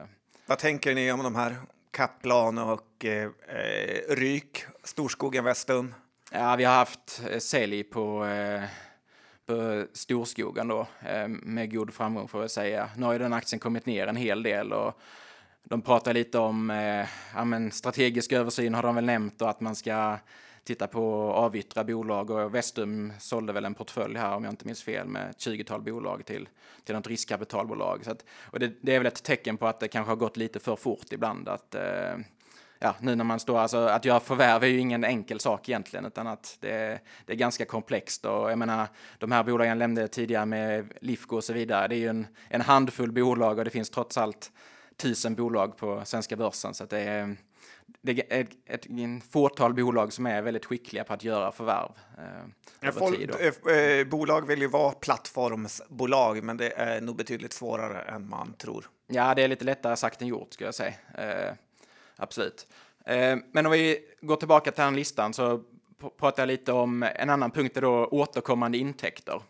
[0.46, 1.56] Vad tänker ni om de här
[1.90, 3.30] Kaplan och eh,
[4.08, 5.94] Ryk, Storskogen, Vestum?
[6.32, 8.62] Ja, vi har haft sälj på, eh,
[9.46, 10.86] på Storskogen då,
[11.28, 12.90] med god framgång får jag säga.
[12.96, 15.00] Nu har ju den aktien kommit ner en hel del och
[15.64, 19.60] de pratar lite om eh, ja, men strategisk översyn har de väl nämnt och att
[19.60, 20.18] man ska
[20.64, 24.66] titta på att avyttra bolag och Vestum sålde väl en portfölj här om jag inte
[24.66, 26.48] minns fel med ett 20-tal bolag till,
[26.84, 28.04] till något riskkapitalbolag.
[28.04, 30.36] Så att, och det, det är väl ett tecken på att det kanske har gått
[30.36, 32.16] lite för fort ibland att eh,
[32.78, 36.04] ja, nu när man står, alltså att göra förvärv är ju ingen enkel sak egentligen,
[36.06, 38.86] utan att det, det är ganska komplext och jag menar,
[39.18, 42.26] de här bolagen jag nämnde tidigare med Lifco och så vidare, det är ju en,
[42.48, 44.52] en handfull bolag och det finns trots allt
[44.98, 47.36] tusen bolag på svenska börsen, så det är,
[48.02, 51.90] det är ett, ett, ett fåtal bolag som är väldigt skickliga på att göra förvärv.
[52.82, 52.92] Eh.
[52.92, 58.28] Folk, eh, eh, bolag vill ju vara plattformsbolag, men det är nog betydligt svårare än
[58.28, 58.90] man tror.
[59.06, 60.94] Ja, det är lite lättare sagt än gjort, skulle jag säga.
[61.18, 61.54] Eh,
[62.16, 62.66] absolut.
[63.04, 65.62] Eh, men om vi går tillbaka till den listan så
[66.18, 69.42] pratar jag lite om en annan punkt, är då återkommande intäkter.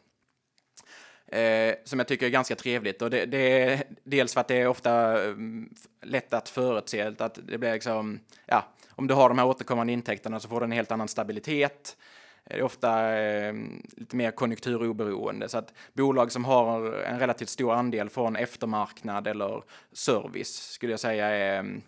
[1.33, 3.03] Eh, som jag tycker är ganska trevligt.
[3.03, 7.38] Och det, det är dels för att det är ofta mm, lätt att förutse att
[7.43, 10.73] det blir liksom, ja, om du har de här återkommande intäkterna så får du en
[10.73, 11.97] helt annan stabilitet.
[12.45, 13.55] Det är ofta eh,
[13.97, 15.49] lite mer konjunkturoberoende.
[15.49, 19.62] Så att bolag som har en relativt stor andel från eftermarknad eller
[19.93, 21.83] service skulle jag säga är mm,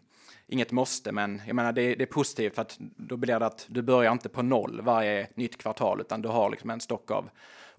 [0.46, 3.66] inget måste, men jag menar det, det är positivt för att då blir det att
[3.68, 7.30] du börjar inte på noll varje nytt kvartal, utan du har liksom en stock av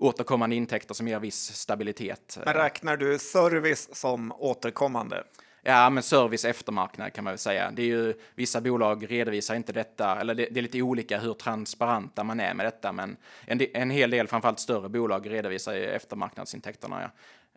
[0.02, 2.38] återkommande intäkter som ger viss stabilitet.
[2.46, 5.24] Men räknar du service som återkommande?
[5.64, 7.72] Ja, men service eftermarknad kan man väl säga.
[7.72, 11.34] Det är ju, vissa bolag redovisar inte detta, eller det, det är lite olika hur
[11.34, 15.86] transparenta man är med detta, men en, en hel del, framförallt större bolag, redovisar ju
[15.86, 17.10] eftermarknadsintäkterna ja,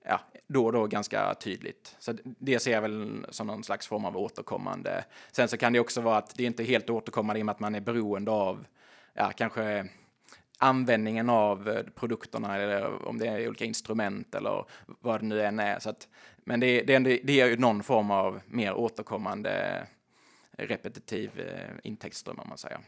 [0.04, 1.96] ja, då och då ganska tydligt.
[1.98, 5.04] Så det ser jag väl som någon slags form av återkommande.
[5.32, 7.52] Sen så kan det också vara att det inte är helt återkommande i och med
[7.52, 8.66] att man är beroende av,
[9.14, 9.88] ja, kanske
[10.64, 15.58] användningen av eh, produkterna eller om det är olika instrument eller vad det nu än
[15.58, 15.78] är.
[15.78, 16.08] Så att,
[16.44, 19.86] men det, det, det är ju någon form av mer återkommande
[20.58, 22.78] repetitiv eh, intäktsström om man säger.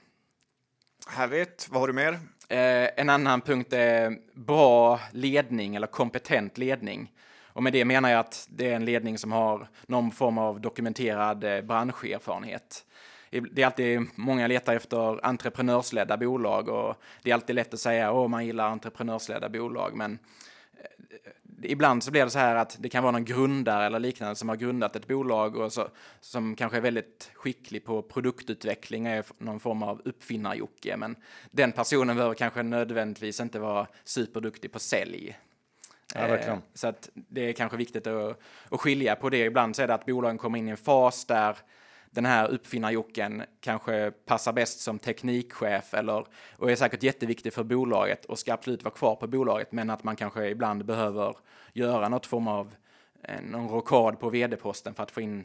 [1.09, 1.69] Härligt.
[1.71, 2.13] Vad har du mer?
[2.49, 7.13] Eh, en annan punkt är bra ledning eller kompetent ledning.
[7.57, 10.61] Och med det menar jag att det är en ledning som har någon form av
[10.61, 12.86] dokumenterad eh, branscherfarenhet.
[13.41, 18.11] Det är alltid, många letar efter entreprenörsledda bolag och det är alltid lätt att säga
[18.11, 20.19] att man gillar entreprenörsledda bolag, men
[21.63, 24.49] ibland så blir det så här att det kan vara någon grundare eller liknande som
[24.49, 25.89] har grundat ett bolag och så,
[26.21, 31.17] som kanske är väldigt skicklig på produktutveckling och är någon form av uppfinnar men
[31.51, 35.39] den personen behöver kanske nödvändigtvis inte vara superduktig på sälj.
[36.15, 36.37] Ja.
[36.37, 39.39] Eh, Så att det är kanske viktigt att, att skilja på det.
[39.39, 41.57] Ibland så är det att bolagen kommer in i en fas där
[42.17, 46.27] den här uppfinnarjocken kanske passar bäst som teknikchef eller,
[46.57, 50.05] och är säkert jätteviktig för bolaget och ska absolut vara kvar på bolaget, men att
[50.05, 51.37] man kanske ibland behöver
[51.73, 52.75] göra något form av
[53.23, 55.45] eh, någon rockad på vd-posten för att få in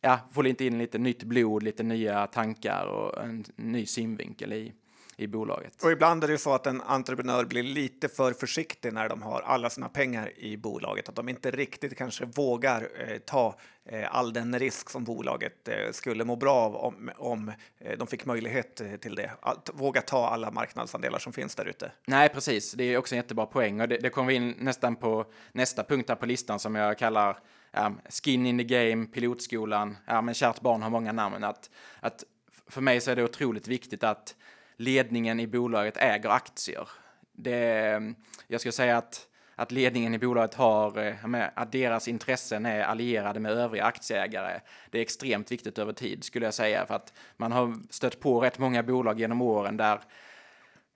[0.00, 4.72] ja, få lite in lite nytt blod, lite nya tankar och en ny synvinkel i,
[5.16, 5.84] i bolaget.
[5.84, 9.40] Och ibland är det så att en entreprenör blir lite för försiktig när de har
[9.40, 14.32] alla sina pengar i bolaget, att de inte riktigt kanske vågar eh, ta eh, all
[14.32, 18.80] den risk som bolaget eh, skulle må bra av om, om eh, de fick möjlighet
[18.80, 19.30] eh, till det.
[19.40, 21.92] Att våga ta alla marknadsandelar som finns där ute.
[22.06, 22.72] Nej, precis.
[22.72, 25.84] Det är också en jättebra poäng och det, det kommer vi in nästan på nästa
[25.84, 27.38] punkt här på listan som jag kallar
[27.72, 29.96] ja, skin in the game, pilotskolan.
[30.06, 31.44] Ja, men kärt barn har många namn.
[31.44, 31.70] Att,
[32.00, 32.24] att
[32.66, 34.34] för mig så är det otroligt viktigt att
[34.82, 36.88] ledningen i bolaget äger aktier.
[37.32, 38.14] Det,
[38.46, 43.40] jag skulle säga att, att ledningen i bolaget har, eh, att deras intressen är allierade
[43.40, 44.60] med övriga aktieägare.
[44.90, 48.40] Det är extremt viktigt över tid skulle jag säga, för att man har stött på
[48.40, 50.00] rätt många bolag genom åren där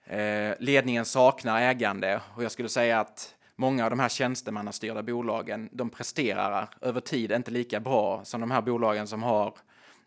[0.04, 5.68] eh, ledningen saknar ägande och jag skulle säga att många av de här tjänstemannastyrda bolagen,
[5.72, 9.54] de presterar över tid inte lika bra som de här bolagen som har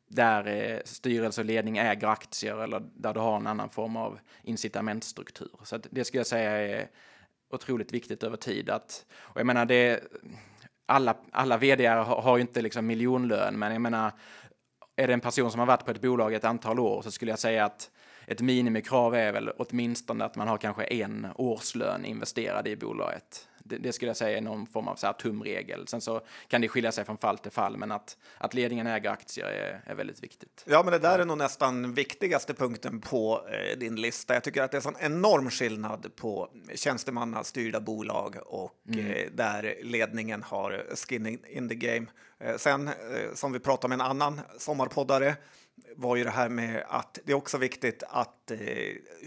[0.09, 4.19] där eh, styrelse och ledning äger aktier eller där du har en annan form av
[4.43, 5.51] incitamentstruktur.
[5.63, 6.87] Så det skulle jag säga är
[7.53, 8.69] otroligt viktigt över tid.
[8.69, 10.03] Att, och jag menar, det,
[10.85, 14.11] alla, alla vd har, har ju inte liksom miljonlön, men jag menar,
[14.95, 17.31] är det en person som har varit på ett bolag ett antal år så skulle
[17.31, 17.91] jag säga att
[18.29, 23.77] ett minimikrav är väl åtminstone att man har kanske en årslön investerad i bolaget det,
[23.77, 25.87] det, skulle jag säga är någon form av så tumregel.
[25.87, 29.09] Sen så kan det skilja sig från fall till fall, men att, att ledningen äger
[29.09, 30.65] aktier är, är väldigt viktigt.
[30.67, 34.33] Ja, men det där är nog nästan viktigaste punkten på eh, din lista.
[34.33, 39.05] Jag tycker att det är en enorm skillnad på tjänstemannastyrda bolag och mm.
[39.05, 42.05] eh, där ledningen har skin in the game.
[42.39, 42.93] Eh, sen, eh,
[43.33, 45.35] som vi pratade med en annan sommarpoddare,
[45.99, 48.57] var ju det här med att det är också viktigt att eh,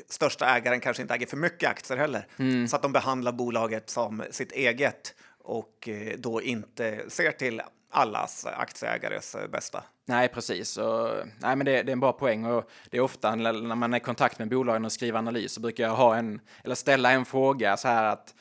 [0.08, 2.68] största ägaren kanske inte äger för mycket aktier heller, mm.
[2.68, 8.46] så att de behandlar bolaget som sitt eget och eh, då inte ser till allas
[8.46, 9.84] aktieägares eh, bästa.
[10.04, 10.76] Nej, precis.
[10.76, 11.08] Och,
[11.38, 13.96] nej, men det, det, är en bra poäng och det är ofta när man är
[13.96, 17.24] i kontakt med bolagen och skriver analys så brukar jag ha en eller ställa en
[17.24, 18.34] fråga så här att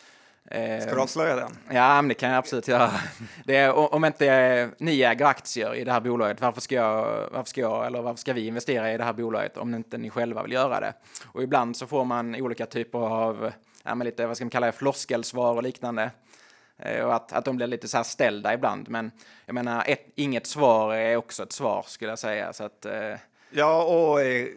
[0.82, 1.58] Ska du avslöja den?
[1.70, 2.92] Ja, men det kan jag absolut göra.
[3.46, 7.50] Det är, om inte ni äger aktier i det här bolaget, varför ska, jag, varför
[7.50, 10.44] ska jag eller varför ska vi investera i det här bolaget om inte ni själva
[10.44, 10.94] vill göra det?
[11.26, 13.52] Och ibland så får man olika typer av,
[13.84, 16.12] ja, men lite, vad ska man kalla det, floskelsvar och liknande.
[16.78, 18.90] Eh, och att, att de blir lite så här ställda ibland.
[18.90, 19.12] Men
[19.46, 22.54] jag menar, ett, inget svar är också ett svar skulle jag säga.
[22.54, 23.16] Så att, eh,
[23.54, 24.48] Ja, och eh,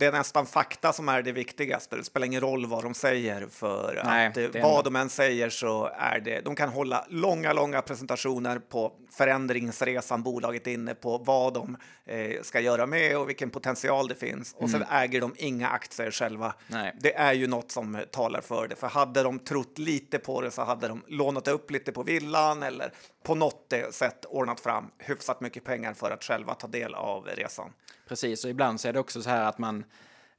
[0.00, 1.96] det är nästan fakta som är det viktigaste.
[1.96, 5.50] Det spelar ingen roll vad de säger för Nej, att eh, vad de än säger
[5.50, 6.40] så är det.
[6.40, 12.42] De kan hålla långa, långa presentationer på förändringsresan bolaget är inne på, vad de eh,
[12.42, 14.54] ska göra med och vilken potential det finns.
[14.54, 14.80] Och mm.
[14.80, 16.54] sen äger de inga aktier själva.
[16.66, 16.96] Nej.
[17.00, 20.50] Det är ju något som talar för det, för hade de trott lite på det
[20.50, 22.92] så hade de lånat upp lite på villan eller
[23.22, 27.72] på något sätt ordnat fram hyfsat mycket pengar för att själva ta del av resan.
[28.08, 29.84] Precis, och ibland så är det också så här att man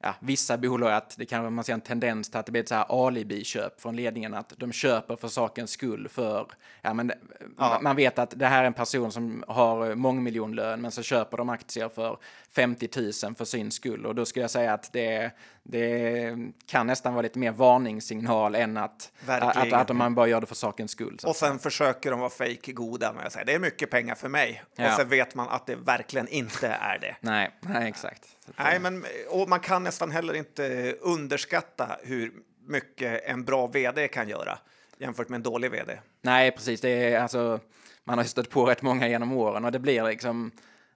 [0.01, 2.69] ja, vissa bolag att det kan man ser en tendens till att det blir ett
[2.69, 6.47] så här alibi-köp från ledningen, att de köper för sakens skull för,
[6.81, 7.11] ja men
[7.57, 7.79] ja.
[7.81, 11.49] man vet att det här är en person som har mångmiljonlön, men så köper de
[11.49, 12.17] aktier för
[12.55, 12.89] 50
[13.23, 15.31] 000 för sin skull och då skulle jag säga att det,
[15.63, 20.41] det kan nästan vara lite mer varningssignal än att, att, att, att man bara gör
[20.41, 21.19] det för sakens skull.
[21.25, 24.29] och sen försöker de vara fake goda med att säga det är mycket pengar för
[24.29, 24.87] mig ja.
[24.87, 27.15] och sen vet man att det verkligen inte är det.
[27.19, 28.27] nej, nej, exakt.
[28.57, 32.33] Nej, men och man kan nästan heller inte underskatta hur
[32.67, 34.59] mycket en bra vd kan göra
[35.01, 35.99] jämfört med en dålig vd.
[36.21, 36.81] Nej, precis.
[36.81, 37.59] Det är alltså,
[38.03, 40.51] man har stött på rätt många genom åren och det blir liksom,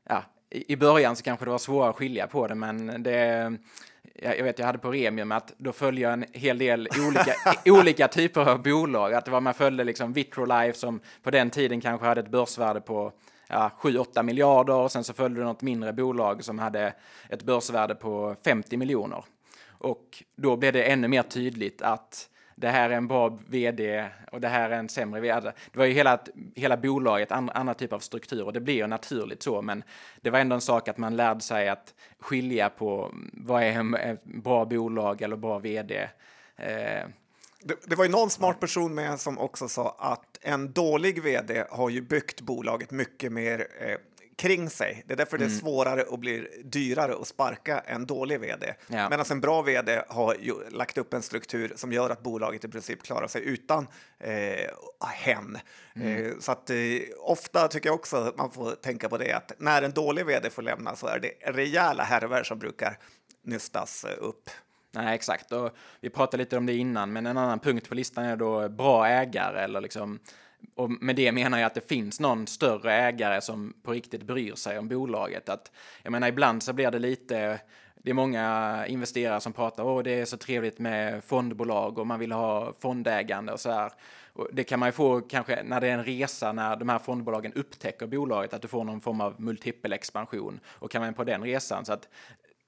[0.09, 3.57] ja, i början så kanske det var svårare att skilja på det, men det
[4.21, 7.33] jag vet, jag hade på Remium att då följde jag en hel del olika,
[7.79, 9.13] olika typer av bolag.
[9.13, 12.81] Att det var, man följde liksom Vitrolife som på den tiden kanske hade ett börsvärde
[12.81, 13.11] på
[13.47, 16.93] ja, 7-8 miljarder och sen så följde det något mindre bolag som hade
[17.29, 19.25] ett börsvärde på 50 miljoner.
[19.67, 24.41] Och då blev det ännu mer tydligt att det här är en bra vd och
[24.41, 25.33] det här är en sämre vd.
[25.33, 26.19] Alltså, det var ju hela,
[26.55, 29.83] hela bolaget, an, andra typer av struktur och det blir ju naturligt så, men
[30.21, 33.71] det var ändå en sak att man lärde sig att skilja på mm, vad är
[33.71, 36.09] en bra bolag eller bra vd.
[36.55, 37.07] Eh,
[37.59, 41.65] det, det, var ju någon smart person med som också sa att en dålig vd
[41.69, 43.97] har ju byggt bolaget mycket mer eh,
[44.35, 45.03] kring sig.
[45.07, 45.47] Det är därför mm.
[45.47, 45.59] det är mm.
[45.59, 48.73] svårare och blir dyrare att sparka en dålig vd.
[48.87, 49.09] Ja.
[49.09, 52.67] Medan en bra vd har ju lagt upp en struktur som gör att bolaget i
[52.67, 53.87] princip klarar sig utan
[54.19, 54.69] eh,
[55.13, 55.57] hen.
[55.95, 56.25] Mm.
[56.25, 56.77] Eh, så att eh,
[57.19, 60.49] ofta tycker jag också att man får tänka på det att när en dålig vd
[60.49, 62.97] får lämna så är det rejäla härvor som brukar
[63.43, 64.49] nystas eh, upp.
[64.91, 65.51] Nej, exakt.
[65.51, 68.69] Och vi pratade lite om det innan, men en annan punkt på listan är då
[68.69, 70.19] bra ägare eller liksom
[70.75, 74.55] och med det menar jag att det finns någon större ägare som på riktigt bryr
[74.55, 75.49] sig om bolaget.
[75.49, 75.71] Att,
[76.03, 77.59] jag menar, ibland så blir det lite
[78.05, 82.19] det är många investerare som pratar om det är så trevligt med fondbolag och man
[82.19, 83.91] vill ha fondägande och så här.
[84.33, 86.99] Och det kan man ju få kanske när det är en resa när de här
[86.99, 91.43] fondbolagen upptäcker bolaget, att du får någon form av multipelexpansion och kan man på den
[91.43, 91.85] resan.
[91.85, 92.09] Så att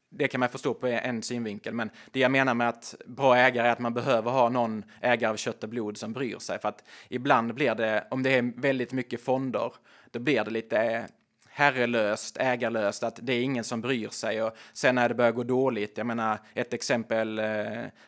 [0.09, 3.67] det kan man förstå på en synvinkel, men det jag menar med att bra ägare
[3.67, 6.59] är att man behöver ha någon ägare av kött och blod som bryr sig.
[6.59, 9.73] För att ibland blir det, om det är väldigt mycket fonder,
[10.11, 11.07] då blir det lite
[11.49, 15.43] herrelöst, ägarlöst, att det är ingen som bryr sig och sen när det börjar gå
[15.43, 17.45] dåligt, jag menar ett exempel eh,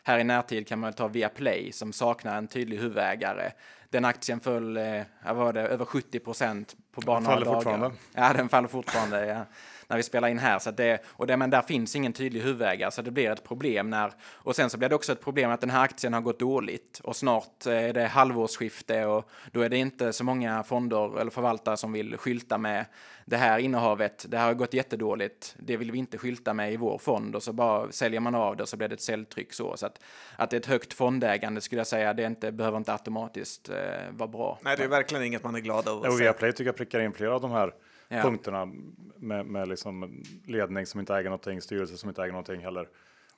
[0.02, 3.50] här i närtid kan man ta Viaplay som saknar en tydlig huvudägare.
[3.90, 5.02] Den aktien föll, eh,
[5.34, 7.54] var det, över 70 procent på bara några dagar.
[7.54, 7.90] Fortfarande.
[8.14, 9.26] Ja, den faller fortfarande.
[9.26, 9.44] Ja
[9.90, 10.58] när vi spelar in här.
[10.58, 13.90] Så det, och det, men där finns ingen tydlig huvudägare, så det blir ett problem.
[13.90, 16.38] När, och sen så blir det också ett problem att den här aktien har gått
[16.38, 21.30] dåligt och snart är det halvårsskifte och då är det inte så många fonder eller
[21.30, 22.84] förvaltare som vill skylta med
[23.24, 24.26] det här innehavet.
[24.28, 25.54] Det här har gått jättedåligt.
[25.58, 28.56] Det vill vi inte skylta med i vår fond och så bara säljer man av
[28.56, 29.76] det och så blir det ett säljtryck så.
[29.76, 30.00] Så att,
[30.36, 33.76] att det är ett högt fondägande skulle jag säga, det inte, behöver inte automatiskt eh,
[34.10, 34.58] vara bra.
[34.62, 36.00] Nej, det är verkligen inget man är glad av.
[36.00, 37.72] Och Viaplay tycker jag prickar in flera av de här
[38.10, 38.22] ja.
[38.22, 38.72] punkterna
[39.16, 42.88] med, med liksom ledning som inte äger någonting, styrelse som inte äger någonting heller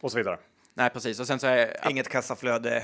[0.01, 0.39] och så vidare.
[0.75, 1.21] Nej, precis.
[1.21, 2.83] Och sen så är, Inget kassaflöde.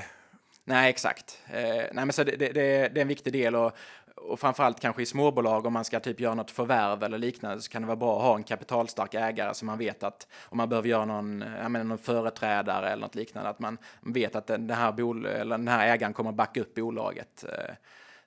[0.63, 1.41] Nej, exakt.
[1.47, 3.71] Eh, nej, men så det, det, det, är en viktig del och,
[4.15, 7.71] och framförallt kanske i småbolag om man ska typ göra något förvärv eller liknande så
[7.71, 10.69] kan det vara bra att ha en kapitalstark ägare så man vet att om man
[10.69, 14.69] behöver göra någon, jag menar, någon företrädare eller något liknande att man vet att den,
[14.69, 17.43] här, bol, eller den här ägaren kommer backa upp bolaget.
[17.43, 17.75] Eh,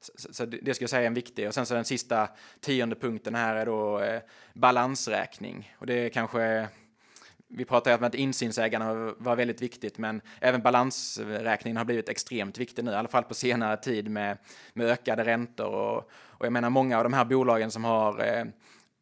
[0.03, 1.49] så, så det, det ska jag säga är en viktig.
[1.49, 2.29] Och sen så den sista
[2.61, 4.23] tionde punkten här är då eh,
[4.55, 5.75] balansräkning.
[5.79, 6.69] Och det är kanske
[7.55, 12.85] vi pratade om att insynsägarna var väldigt viktigt, men även balansräkningen har blivit extremt viktig
[12.85, 14.39] nu, i alla fall på senare tid med,
[14.73, 15.67] med ökade räntor.
[15.67, 18.45] Och, och jag menar många av de här bolagen som har eh,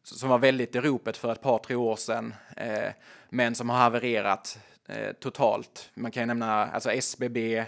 [0.03, 2.89] som var väldigt i ropet för ett par, tre år sedan, eh,
[3.29, 5.89] men som har havererat eh, totalt.
[5.93, 7.65] Man kan ju nämna alltså SBB,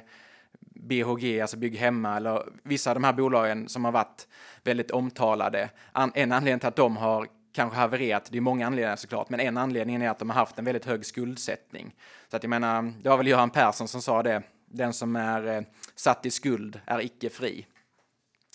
[0.84, 4.28] BHG, alltså Bygg Hemma, eller vissa av de här bolagen som har varit
[4.64, 5.70] väldigt omtalade.
[5.92, 9.40] An en anledning till att de har kanske havererat, det är många anledningar såklart, men
[9.40, 11.96] en anledning är att de har haft en väldigt hög skuldsättning.
[12.32, 15.58] Så att jag menar, det var väl Göran Persson som sa det, den som är
[15.58, 15.64] eh,
[15.96, 17.66] satt i skuld är icke fri.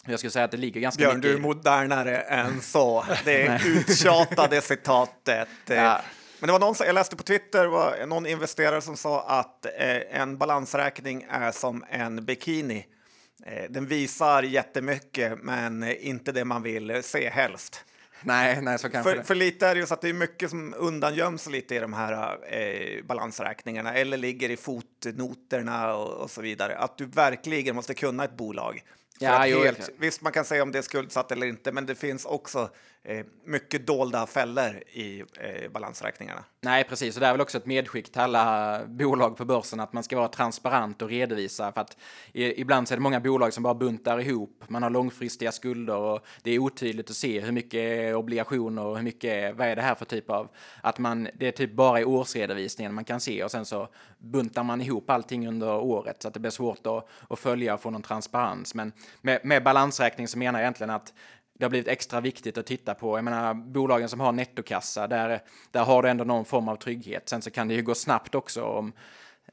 [0.06, 1.30] Jag skulle säga att det ligger ganska Björn, mycket...
[1.30, 3.04] du är modernare än så.
[3.24, 5.48] Det uttjatade citatet.
[5.66, 6.00] Ja.
[6.40, 10.20] Men det var någon, jag läste på Twitter, var någon investerare som sa att eh,
[10.20, 12.86] en balansräkning är som en bikini.
[13.46, 17.84] Eh, den visar jättemycket, men inte det man vill se helst.
[18.22, 20.50] Nej, nej, så kanske för, för lite är det ju så att det är mycket
[20.50, 26.42] som undangöms lite i de här eh, balansräkningarna eller ligger i fotnoterna och, och, så
[26.42, 26.78] vidare.
[26.78, 28.82] Att du verkligen måste kunna ett bolag.
[29.18, 32.24] Ja, helt, visst, man kan säga om det är skuldsatt eller inte, men det finns
[32.24, 32.70] också
[33.08, 36.44] eh, mycket dolda fällor i eh, balansräkningarna.
[36.60, 37.16] Nej, precis.
[37.16, 40.16] Och det är väl också ett medskick till alla bolag på börsen att man ska
[40.16, 41.72] vara transparent och redovisa.
[41.72, 41.96] För att
[42.32, 44.64] i, ibland så är det många bolag som bara buntar ihop.
[44.68, 49.04] Man har långfristiga skulder och det är otydligt att se hur mycket obligationer och hur
[49.04, 50.48] mycket, vad är det här för typ av,
[50.82, 54.62] att man, det är typ bara i årsredovisningen man kan se och sen så buntar
[54.62, 57.90] man ihop allting under året så att det blir svårt att, att följa och få
[57.90, 58.74] någon transparens.
[58.74, 61.12] Men med, med balansräkning så menar jag egentligen att
[61.58, 63.18] det har blivit extra viktigt att titta på.
[63.18, 65.40] Jag menar, bolagen som har nettokassa, där,
[65.70, 67.28] där har du ändå någon form av trygghet.
[67.28, 68.92] Sen så kan det ju gå snabbt också om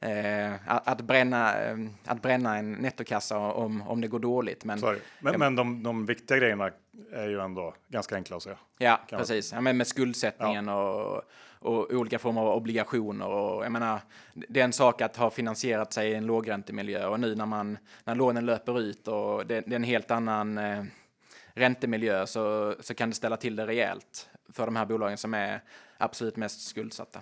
[0.00, 4.64] eh, att, bränna, eh, att bränna en nettokassa om, om det går dåligt.
[4.64, 4.80] Men,
[5.20, 6.70] men, eh, men de, de viktiga grejerna
[7.12, 8.58] är ju ändå ganska enkla att säga.
[8.78, 9.52] Ja, precis.
[9.52, 10.92] Ja, men med skuldsättningen ja.
[10.92, 11.22] och,
[11.58, 13.26] och olika former av obligationer.
[13.26, 14.00] Och, jag menar,
[14.34, 17.78] det är en sak att ha finansierat sig i en lågräntemiljö och nu när, man,
[18.04, 20.84] när lånen löper ut och det, det är en helt annan eh,
[21.56, 25.62] räntemiljö så, så kan det ställa till det rejält för de här bolagen som är
[25.98, 27.20] absolut mest skuldsatta.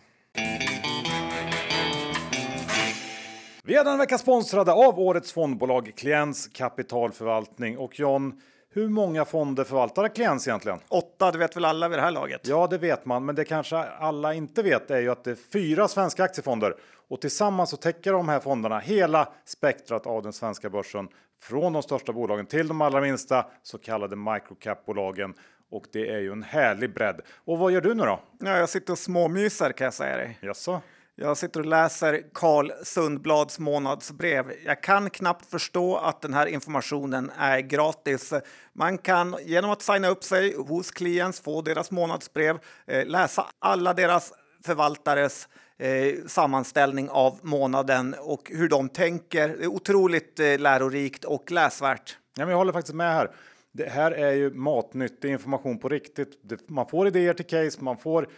[3.62, 8.40] Vi är den vecka sponsrade av årets fondbolag Klients kapitalförvaltning och John,
[8.74, 10.78] hur många fonder förvaltar Klients egentligen?
[10.88, 12.40] Åtta, det vet väl alla vid det här laget?
[12.44, 15.38] Ja, det vet man, men det kanske alla inte vet är ju att det är
[15.52, 16.74] fyra svenska aktiefonder
[17.08, 21.08] och tillsammans så täcker de här fonderna hela spektrat av den svenska börsen
[21.40, 25.34] från de största bolagen till de allra minsta så kallade microcap-bolagen.
[25.70, 27.20] Och det är ju en härlig bredd.
[27.44, 28.20] Och vad gör du nu då?
[28.40, 30.38] Ja, jag sitter och småmyser kan jag säga dig.
[30.40, 30.80] Jaså?
[31.16, 34.53] Jag sitter och läser Carl Sundblads månadsbrev.
[34.64, 38.33] Jag kan knappt förstå att den här informationen är gratis.
[38.72, 43.94] Man kan genom att signa upp sig hos Clients få deras månadsbrev, eh, läsa alla
[43.94, 44.33] deras
[44.65, 45.48] förvaltares
[45.79, 49.48] eh, sammanställning av månaden och hur de tänker.
[49.48, 52.17] Det är otroligt eh, lärorikt och läsvärt.
[52.37, 53.31] Ja, men jag håller faktiskt med här.
[53.73, 56.69] Det här är ju matnyttig information på riktigt.
[56.69, 58.29] Man får idéer till case, man får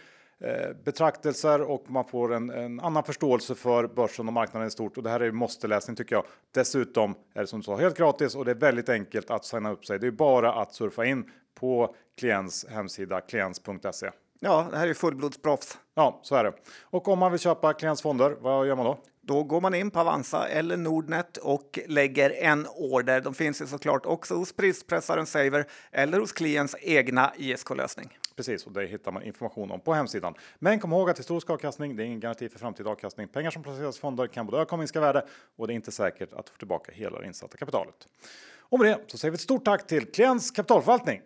[0.83, 4.97] betraktelser och man får en, en, annan förståelse för börsen och marknaden i stort.
[4.97, 6.25] Och det här är måste-läsning tycker jag.
[6.51, 9.71] Dessutom är det som du sa helt gratis och det är väldigt enkelt att signa
[9.71, 9.99] upp sig.
[9.99, 14.09] Det är bara att surfa in på klients hemsida klients.se.
[14.39, 15.77] Ja, det här är fullblodsproffs.
[15.95, 16.53] Ja, så är det.
[16.81, 18.97] Och om man vill köpa klientsfonder, vad gör man då?
[19.21, 23.21] Då går man in på Avanza eller Nordnet och lägger en order.
[23.21, 28.17] De finns ju såklart också hos prispressaren Saver eller hos klients egna ISK-lösning.
[28.37, 30.33] Precis, och det hittar man information om på hemsidan.
[30.59, 33.27] Men kom ihåg att historisk avkastning, det är ingen garanti för framtida avkastning.
[33.27, 35.25] Pengar som placeras i fonder kan både öka och minska värde
[35.55, 38.07] och det är inte säkert att få tillbaka hela det insatta kapitalet.
[38.59, 41.21] Och med det så säger vi ett stort tack till Klients kapitalförvaltning.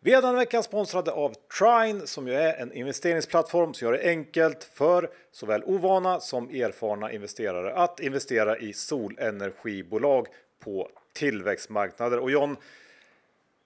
[0.00, 4.08] Vi är denna vecka sponsrade av Trine som ju är en investeringsplattform som gör det
[4.08, 10.26] enkelt för såväl ovana som erfarna investerare att investera i solenergibolag
[10.64, 12.18] på tillväxtmarknader.
[12.18, 12.56] Och John,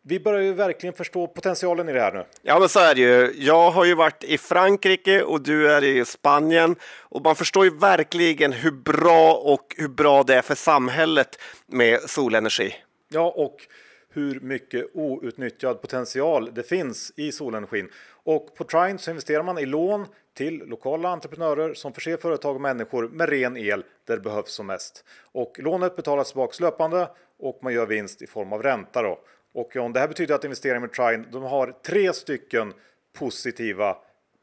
[0.03, 2.24] vi börjar ju verkligen förstå potentialen i det här nu.
[2.42, 3.32] Ja, men så är det ju.
[3.36, 7.78] Jag har ju varit i Frankrike och du är i Spanien och man förstår ju
[7.78, 12.74] verkligen hur bra och hur bra det är för samhället med solenergi.
[13.09, 13.57] Ja, och
[14.12, 17.88] hur mycket outnyttjad potential det finns i solenergin.
[18.22, 22.61] Och på Trine så investerar man i lån till lokala entreprenörer som förser företag och
[22.61, 25.05] människor med ren el där det behövs som mest.
[25.32, 29.03] Och lånet betalas tillbaka löpande och man gör vinst i form av ränta.
[29.03, 29.18] Då.
[29.55, 32.72] Och John, det här betyder att investeringar med Trine de har tre stycken
[33.18, 33.96] positiva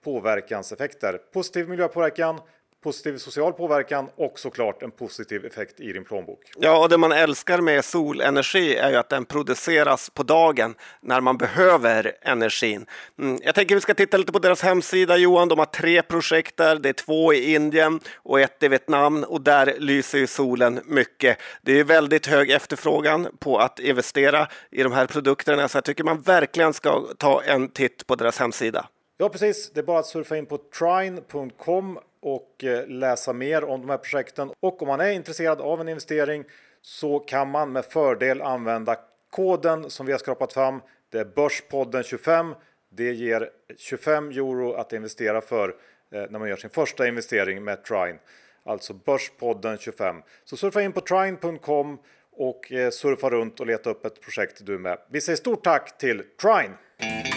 [0.03, 1.17] påverkanseffekter.
[1.33, 2.39] Positiv miljöpåverkan,
[2.87, 6.39] positiv social påverkan och såklart en positiv effekt i din plånbok.
[6.57, 11.21] Ja, och det man älskar med solenergi är ju att den produceras på dagen när
[11.21, 12.85] man behöver energin.
[13.19, 13.39] Mm.
[13.43, 15.47] Jag tänker vi ska titta lite på deras hemsida Johan.
[15.47, 16.75] De har tre projekt där.
[16.75, 21.37] Det är två i Indien och ett i Vietnam och där lyser ju solen mycket.
[21.61, 26.03] Det är väldigt hög efterfrågan på att investera i de här produkterna så jag tycker
[26.03, 28.85] man verkligen ska ta en titt på deras hemsida.
[29.19, 29.71] Ja, precis.
[29.71, 33.97] Det är bara att surfa in på trine.com och eh, läsa mer om de här
[33.97, 34.51] projekten.
[34.59, 36.43] Och om man är intresserad av en investering
[36.81, 38.97] så kan man med fördel använda
[39.31, 40.81] koden som vi har skrapat fram.
[41.11, 42.55] Det är Börspodden 25.
[42.89, 45.69] Det ger 25 euro att investera för
[46.11, 48.19] eh, när man gör sin första investering med Trine.
[48.63, 50.15] Alltså Börspodden 25.
[50.43, 51.99] Så surfa in på trine.com
[52.31, 54.97] och eh, surfa runt och leta upp ett projekt du med.
[55.09, 57.36] Vi säger stort tack till Trine!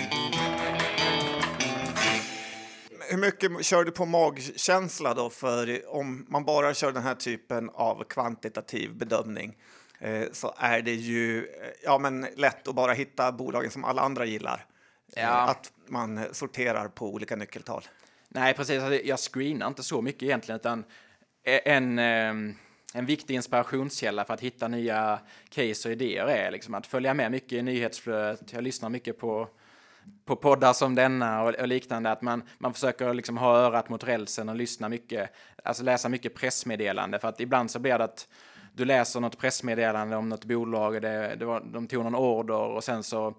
[3.11, 5.31] Hur mycket kör du på magkänsla då?
[5.31, 9.57] För om man bara kör den här typen av kvantitativ bedömning
[10.01, 14.03] eh, så är det ju eh, ja, men lätt att bara hitta bolagen som alla
[14.03, 14.67] andra gillar.
[15.17, 15.51] Eh, ja.
[15.51, 17.83] Att man sorterar på olika nyckeltal.
[18.29, 18.83] Nej, precis.
[18.83, 20.85] Alltså, jag screenar inte så mycket egentligen, utan
[21.65, 27.15] en, en viktig inspirationskälla för att hitta nya case och idéer är liksom att följa
[27.15, 28.53] med mycket i nyhetsflödet.
[28.53, 29.49] Jag lyssnar mycket på
[30.25, 34.05] på poddar som denna och, och, liknande, att man, man försöker liksom ha örat mot
[34.05, 35.31] rälsen och lyssna mycket,
[35.65, 38.29] alltså läsa mycket pressmeddelande, för att ibland så blir det att
[38.73, 42.55] du läser något pressmeddelande om något bolag, och det, det var, de tog någon order
[42.55, 43.35] och sen så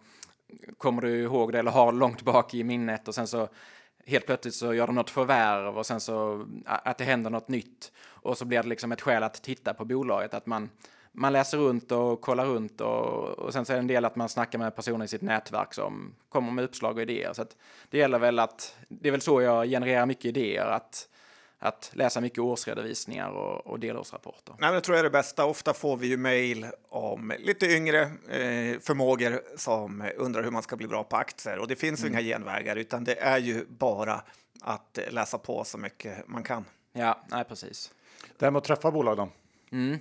[0.77, 3.47] kommer du ihåg det eller har långt bak i minnet och sen så
[4.05, 7.91] helt plötsligt så gör de något förvärv och sen så att det händer något nytt.
[8.03, 10.69] Och så blir det liksom ett skäl att titta på bolaget, att man
[11.11, 14.15] man läser runt och kollar runt och, och sen så är det en del att
[14.15, 17.33] man snackar med personer i sitt nätverk som kommer med uppslag och idéer.
[17.33, 17.45] Så
[17.89, 21.09] det gäller väl att, det är väl så jag genererar mycket idéer, att,
[21.59, 24.55] att läsa mycket årsredovisningar och, och delårsrapporter.
[24.59, 25.45] Nej, det tror jag är det bästa.
[25.45, 30.75] Ofta får vi ju mejl om lite yngre eh, förmågor som undrar hur man ska
[30.75, 32.13] bli bra på aktier och det finns mm.
[32.13, 34.21] inga genvägar utan det är ju bara
[34.61, 36.65] att läsa på så mycket man kan.
[36.93, 37.91] Ja, nej precis.
[38.37, 39.29] Det här med att träffa bolag då?
[39.71, 39.99] Mm.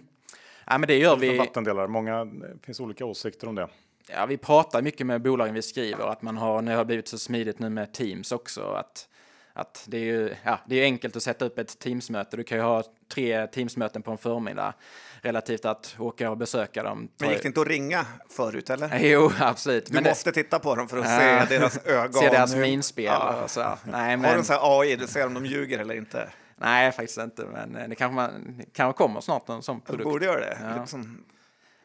[0.67, 1.39] Ja, men det gör vi.
[1.39, 1.89] Vattendelare.
[1.89, 3.69] Många det finns olika åsikter om det.
[4.09, 7.19] Ja, vi pratar mycket med bolagen vi skriver att man har, nu har blivit så
[7.19, 9.07] smidigt nu med Teams också att
[9.53, 12.37] att det är ju ja, det är enkelt att sätta upp ett Teamsmöte.
[12.37, 12.83] Du kan ju ha
[13.13, 14.75] tre Teamsmöten på en förmiddag
[15.23, 17.09] relativt att åka och besöka dem.
[17.19, 18.99] Men gick det inte att ringa förut eller?
[19.01, 19.87] Jo, absolut.
[19.87, 20.35] Du men måste det...
[20.35, 21.07] titta på dem för att
[21.49, 22.13] se deras ögon.
[22.13, 23.05] Se deras minspel.
[23.05, 23.43] Ja.
[23.45, 23.79] Och så.
[23.85, 24.31] Nej, men...
[24.31, 26.29] Har du så här AI, du ser om de ljuger eller inte?
[26.61, 30.05] Nej, faktiskt inte, men eh, det kanske, man, kanske kommer snart en sån produkt.
[30.05, 30.59] Borde göra det.
[30.63, 30.81] Ja.
[30.81, 31.25] Liksom...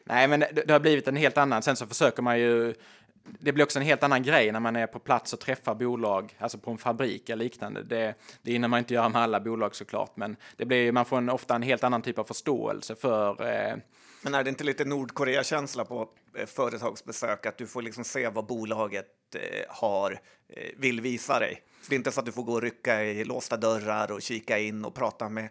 [0.04, 1.62] Nej, men det, det, har blivit en helt annan.
[1.62, 2.74] Sen så försöker man ju.
[3.22, 6.34] Det blir också en helt annan grej när man är på plats och träffar bolag,
[6.38, 7.82] alltså på en fabrik eller liknande.
[7.82, 11.18] Det, det hinner man inte göra med alla bolag såklart, men det blir, man får
[11.18, 13.76] en, ofta en helt annan typ av förståelse för eh,
[14.22, 18.46] men är det inte lite Nordkorea-känsla på eh, företagsbesök, att du får liksom se vad
[18.46, 20.20] bolaget eh, har,
[20.76, 21.62] vill visa dig?
[21.88, 24.58] Det är inte så att du får gå och rycka i låsta dörrar och kika
[24.58, 25.48] in och prata med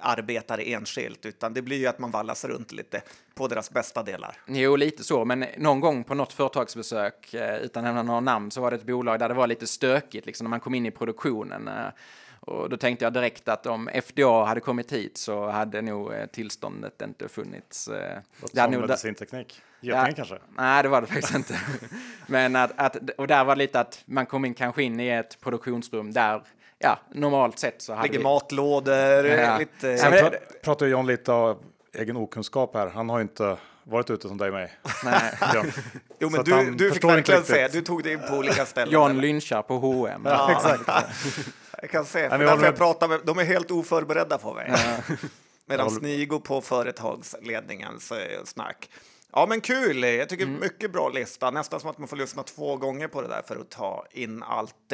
[0.00, 3.02] arbetare enskilt, utan det blir ju att man vallas runt lite
[3.34, 4.36] på deras bästa delar.
[4.46, 8.50] Jo, lite så, men någon gång på något företagsbesök, eh, utan att nämna några namn,
[8.50, 10.86] så var det ett bolag där det var lite stökigt liksom, när man kom in
[10.86, 11.68] i produktionen.
[11.68, 11.86] Eh,
[12.46, 16.12] Eh, och då tänkte jag direkt att om FDA hade kommit hit så hade nog
[16.12, 17.90] eh, tillståndet inte funnits.
[18.52, 19.62] Det hade nog medicinteknik.
[19.80, 20.38] Getingen ja, kanske?
[20.56, 21.60] Nej, det var det faktiskt inte.
[22.26, 25.08] Men att, att, och där var det lite att man kom in kanske in i
[25.08, 26.42] ett produktionsrum där
[26.78, 28.24] ja, normalt sett så hade Ligger vi...
[28.24, 29.58] matlådor, ja.
[29.58, 29.98] lite...
[29.98, 30.30] Sen pra,
[30.62, 31.62] pratar John lite av
[31.92, 32.86] egen okunskap här.
[32.88, 34.72] Han har ju inte varit ute som dig och mig.
[35.04, 35.34] Nej.
[35.40, 35.64] ja.
[36.18, 38.94] Jo, men du, du fick verkligen se, du tog dig in på olika ställen.
[38.94, 40.22] John lynchar på H&M.
[40.24, 41.12] Ja, exakt.
[41.80, 44.66] jag kan se, för därför jag pratar med, de är helt oförberedda på mig.
[44.68, 45.14] Ja.
[45.66, 48.12] Medan ni går på företagsledningens
[48.44, 48.90] snack.
[49.32, 50.02] Ja, men kul!
[50.02, 50.60] Jag tycker mm.
[50.60, 51.50] mycket bra lista.
[51.50, 54.42] Nästan som att man får lyssna två gånger på det där för att ta in
[54.42, 54.92] allt.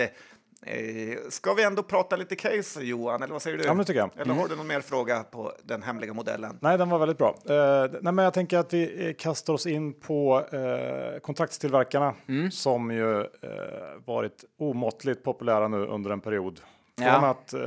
[0.62, 3.22] Eh, ska vi ändå prata lite case, Johan?
[3.22, 3.64] Eller vad säger du?
[3.64, 4.10] Ja, men tycker jag.
[4.14, 4.36] Eller mm.
[4.36, 6.58] har du någon mer fråga på den hemliga modellen?
[6.60, 7.34] Nej, den var väldigt bra.
[7.48, 12.50] Eh, nej, men jag tänker att vi eh, kastar oss in på eh, kontraktstillverkarna mm.
[12.50, 13.26] som ju eh,
[14.04, 16.60] varit omåttligt populära nu under en period.
[16.98, 17.26] Från ja.
[17.26, 17.60] att eh,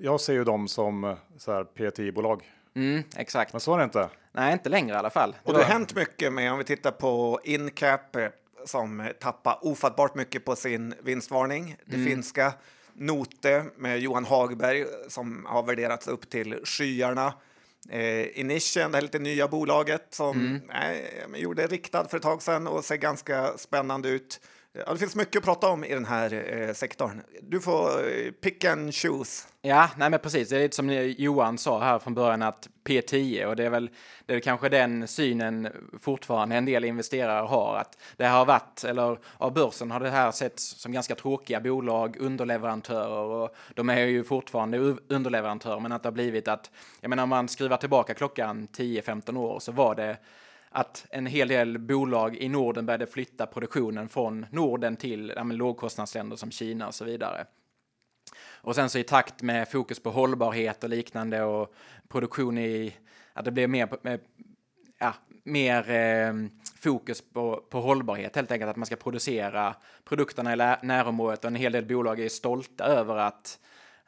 [0.00, 2.42] jag ser ju dem som eh, PTI-bolag.
[2.74, 3.52] Mm, exakt.
[3.52, 4.08] Men så är det inte.
[4.32, 5.36] Nej, inte längre i alla fall.
[5.42, 8.16] Och det har hänt mycket med, om vi tittar på Incap,
[8.64, 11.76] som tappar ofattbart mycket på sin vinstvarning.
[11.86, 12.06] Det mm.
[12.06, 12.52] finska
[12.94, 17.34] Note med Johan Hagberg som har värderats upp till skyarna.
[17.88, 20.70] Eh, Inition, det här lite nya bolaget som mm.
[20.70, 24.40] eh, gjorde riktad för ett tag sedan och ser ganska spännande ut.
[24.72, 27.22] Ja, det finns mycket att prata om i den här eh, sektorn.
[27.42, 29.48] Du får eh, pick and choose.
[29.62, 30.48] Ja, nej men precis.
[30.48, 33.90] Det är lite som Johan sa här från början att P10 och det är väl
[34.26, 35.68] det är kanske den synen
[36.00, 40.30] fortfarande en del investerare har att det har varit, eller av börsen har det här
[40.30, 46.06] setts som ganska tråkiga bolag, underleverantörer och de är ju fortfarande underleverantörer men att det
[46.06, 50.16] har blivit att, jag menar om man skruvar tillbaka klockan 10-15 år så var det
[50.70, 56.36] att en hel del bolag i Norden började flytta produktionen från Norden till ja, lågkostnadsländer
[56.36, 57.46] som Kina och så vidare.
[58.62, 61.74] Och sen så i takt med fokus på hållbarhet och liknande och
[62.08, 62.96] produktion i,
[63.32, 63.88] att det blev mer,
[64.98, 65.14] ja,
[65.44, 66.34] mer eh,
[66.78, 71.54] fokus på, på hållbarhet helt enkelt, att man ska producera produkterna i närområdet och en
[71.54, 73.58] hel del bolag är stolta över att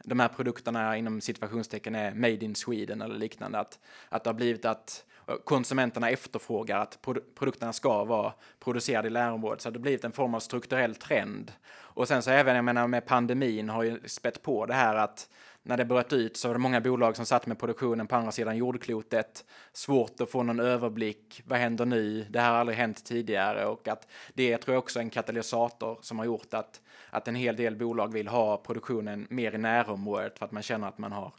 [0.05, 3.59] de här produkterna inom situationstecken är made in Sweden eller liknande.
[3.59, 5.05] Att, att det har blivit att
[5.45, 6.99] konsumenterna efterfrågar att
[7.39, 9.61] produkterna ska vara producerade i närområdet.
[9.61, 11.53] Så det har blivit en form av strukturell trend.
[11.95, 15.29] Och sen så även, jag menar med pandemin har ju spett på det här att
[15.63, 18.33] när det bröt ut så var det många bolag som satt med produktionen på andra
[18.33, 19.45] sidan jordklotet.
[19.73, 21.43] Svårt att få någon överblick.
[21.45, 22.27] Vad händer nu?
[22.31, 25.99] Det här har aldrig hänt tidigare och att det tror jag också är en katalysator
[26.03, 30.39] som har gjort att, att en hel del bolag vill ha produktionen mer i närområdet
[30.39, 31.33] för att man känner att man har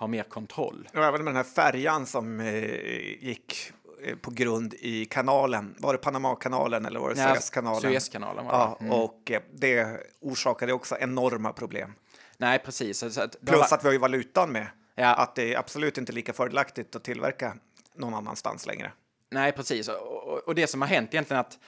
[0.00, 0.88] har mer kontroll.
[0.94, 2.64] Och även med den här färjan som eh,
[3.24, 3.72] gick
[4.04, 5.74] eh, på grund i kanalen.
[5.78, 7.80] Var det Panamakanalen eller var det Suezkanalen?
[7.80, 8.58] Suezkanalen var det.
[8.58, 8.92] Ja, mm.
[8.92, 11.94] och eh, det orsakade också enorma problem.
[12.38, 13.02] Nej, precis.
[13.02, 13.76] Att, Plus var...
[13.76, 14.66] att vi har ju valutan med.
[14.94, 15.14] Ja.
[15.14, 17.56] Att det är absolut inte lika fördelaktigt att tillverka
[17.94, 18.92] någon annanstans längre.
[19.30, 19.88] Nej, precis.
[19.88, 21.58] Och, och det som har hänt egentligen att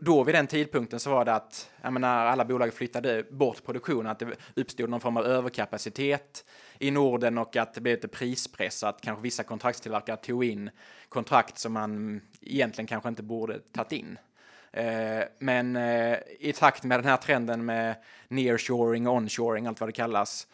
[0.00, 4.18] då vid den tidpunkten så var det att menar, alla bolag flyttade bort produktionen, att
[4.18, 4.26] det
[4.56, 6.44] uppstod någon form av överkapacitet
[6.78, 10.70] i Norden och att det blev lite prispress, att kanske vissa kontraktstillverkare tog in
[11.08, 14.18] kontrakt som man egentligen kanske inte borde tagit in.
[14.72, 17.94] Eh, men eh, i takt med den här trenden med
[18.28, 20.46] nearshoring och onshoring, allt vad det kallas,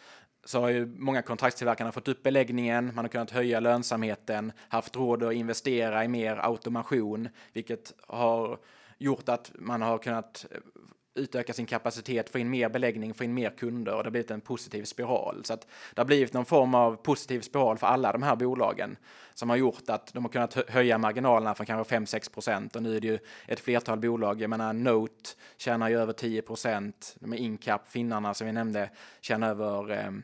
[0.45, 5.23] så har ju många kontraktstillverkarna fått upp beläggningen, man har kunnat höja lönsamheten, haft råd
[5.23, 8.59] att investera i mer automation, vilket har
[8.97, 10.45] gjort att man har kunnat
[11.15, 14.31] utöka sin kapacitet, få in mer beläggning, få in mer kunder och det har blivit
[14.31, 15.45] en positiv spiral.
[15.45, 18.97] Så att det har blivit någon form av positiv spiral för alla de här bolagen
[19.33, 22.95] som har gjort att de har kunnat höja marginalerna från kanske 5-6 procent och nu
[22.95, 24.41] är det ju ett flertal bolag.
[24.41, 27.15] Jag menar Note tjänar ju över 10 procent.
[27.19, 28.89] De är Incap, finnarna som vi nämnde,
[29.21, 30.23] tjänar över ehm,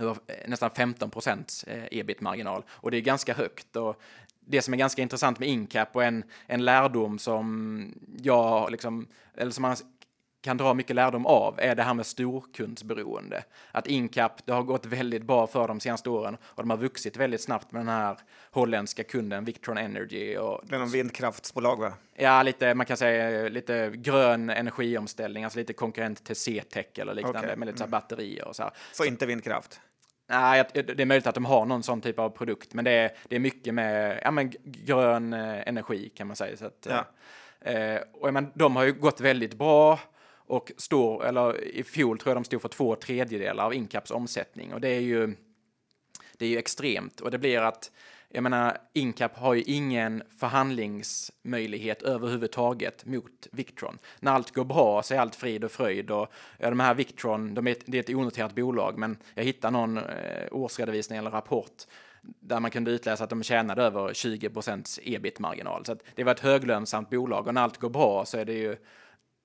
[0.00, 0.14] eh,
[0.46, 3.76] nästan 15 procents eh, ebit-marginal och det är ganska högt.
[3.76, 4.02] Och
[4.46, 9.52] det som är ganska intressant med Incap och en, en lärdom som jag liksom, eller
[9.52, 9.76] som man
[10.44, 13.44] kan dra mycket lärdom av är det här med storkundsberoende.
[13.72, 17.16] Att Incap, det har gått väldigt bra för de senaste åren och de har vuxit
[17.16, 18.18] väldigt snabbt med den här
[18.50, 20.36] holländska kunden Victron Energy.
[20.36, 21.92] Och, det är någon vindkraftsbolag va?
[22.16, 27.38] Ja, lite, man kan säga lite grön energiomställning, alltså lite konkurrent till C-tech eller liknande
[27.38, 27.56] okay.
[27.56, 27.90] med lite så mm.
[27.90, 28.72] batterier och så här.
[28.92, 29.80] Så inte vindkraft?
[30.28, 33.12] Nej, det är möjligt att de har någon sån typ av produkt, men det är,
[33.28, 36.56] det är mycket med ja, men grön eh, energi kan man säga.
[36.56, 37.04] Så att, ja.
[37.70, 39.98] eh, och, men, de har ju gått väldigt bra
[40.46, 44.72] och står, eller i fjol tror jag de stod för två tredjedelar av Incaps omsättning
[44.72, 45.34] och det är ju
[46.38, 47.90] det är ju extremt och det blir att
[48.34, 53.98] jag menar, Incap har ju ingen förhandlingsmöjlighet överhuvudtaget mot Victron.
[54.20, 57.54] När allt går bra så är allt frid och fröjd och ja, de här Victron,
[57.54, 61.82] de är, det är ett onoterat bolag, men jag hittar någon eh, årsredovisning eller rapport
[62.22, 65.84] där man kunde utläsa att de tjänade över 20 procents ebit-marginal.
[65.84, 68.52] Så att det var ett höglönsamt bolag och när allt går bra så är det
[68.52, 68.76] ju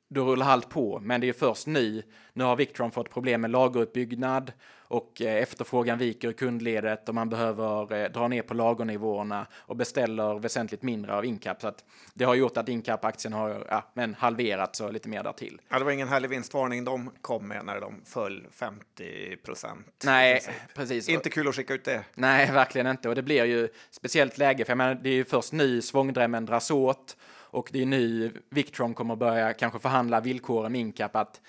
[0.09, 0.99] då rullar allt på.
[1.03, 2.03] Men det är först nu,
[2.33, 4.51] nu har Victron fått problem med lageruppbyggnad
[4.89, 9.75] och eh, efterfrågan viker i kundledet och man behöver eh, dra ner på lagernivåerna och
[9.75, 11.61] beställer väsentligt mindre av Incap.
[11.61, 11.83] Så att
[12.13, 15.61] det har gjort att Incap-aktien har ja, men halverats och lite mer därtill.
[15.69, 20.03] Ja, det var ingen härlig vinstvarning de kom med när de föll 50 procent.
[20.05, 20.41] Nej,
[20.75, 21.09] precis.
[21.09, 22.03] Inte kul att skicka ut det.
[22.15, 23.09] Nej, verkligen inte.
[23.09, 26.45] Och det blir ju speciellt läge, för jag menar, det är ju först nu svångdrämmen
[26.45, 27.17] dras åt
[27.51, 31.41] och det är nu Victron kommer börja kanske förhandla villkoren med Incap att,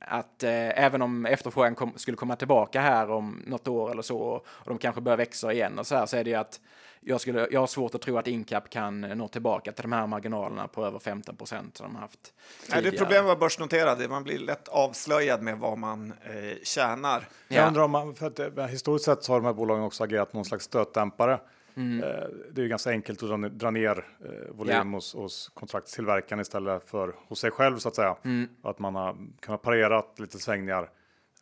[0.00, 4.18] att eh, även om efterfrågan kom, skulle komma tillbaka här om något år eller så
[4.18, 6.60] och de kanske börjar växa igen och så här så är det ju att
[7.04, 10.06] jag, skulle, jag har svårt att tro att Incap kan nå tillbaka till de här
[10.06, 12.32] marginalerna på över 15 procent som de haft
[12.70, 14.10] Nej, det är ett problem att vara börsnoterad.
[14.10, 17.28] Man blir lätt avslöjad med vad man eh, tjänar.
[17.48, 17.56] Ja.
[17.56, 20.04] Jag undrar om man, för att, eh, historiskt sett så har de här bolagen också
[20.04, 21.40] agerat någon slags stötdämpare.
[21.74, 22.02] Mm.
[22.02, 24.96] Eh, det är ganska enkelt att dra ner eh, volym ja.
[24.96, 28.16] hos, hos kontraktstillverkaren istället för hos sig själv så att säga.
[28.24, 28.48] Mm.
[28.62, 30.90] Att man har kunnat parera lite svängningar.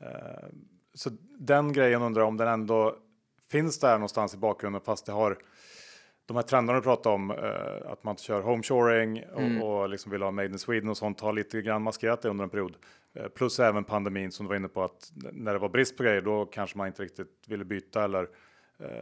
[0.00, 0.48] Eh,
[0.94, 2.96] så den grejen undrar jag om den ändå
[3.50, 5.38] finns där någonstans i bakgrunden fast det har
[6.26, 7.30] de här trenderna du pratar om,
[7.86, 9.62] att man kör homeshoring mm.
[9.62, 12.28] och, och liksom vill ha made in Sweden och sånt har lite grann maskerat det
[12.28, 12.76] under en period.
[13.34, 16.22] plus även pandemin som du var inne på att när det var brist på grejer
[16.22, 18.28] då kanske man inte riktigt ville byta eller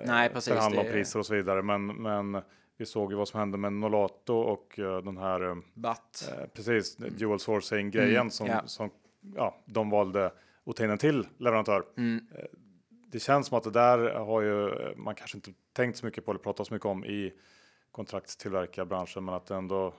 [0.04, 1.62] Nej, precis, förhandla om priser och så vidare.
[1.62, 2.42] Men, men
[2.76, 6.32] vi såg ju vad som hände med Nolato och uh, den här uh, Batt.
[6.38, 7.16] Uh, precis, mm.
[7.16, 8.66] dual sourcing grejen mm, som, yeah.
[8.66, 8.90] som
[9.36, 10.32] ja, de valde
[10.66, 11.84] att ta in en till leverantör.
[11.96, 12.26] Mm.
[13.06, 16.30] det känns som att det där har ju man kanske inte tänkt så mycket på
[16.30, 17.32] eller pratat så mycket om i
[17.90, 19.94] kontraktstillverkarbranschen, men att det ändå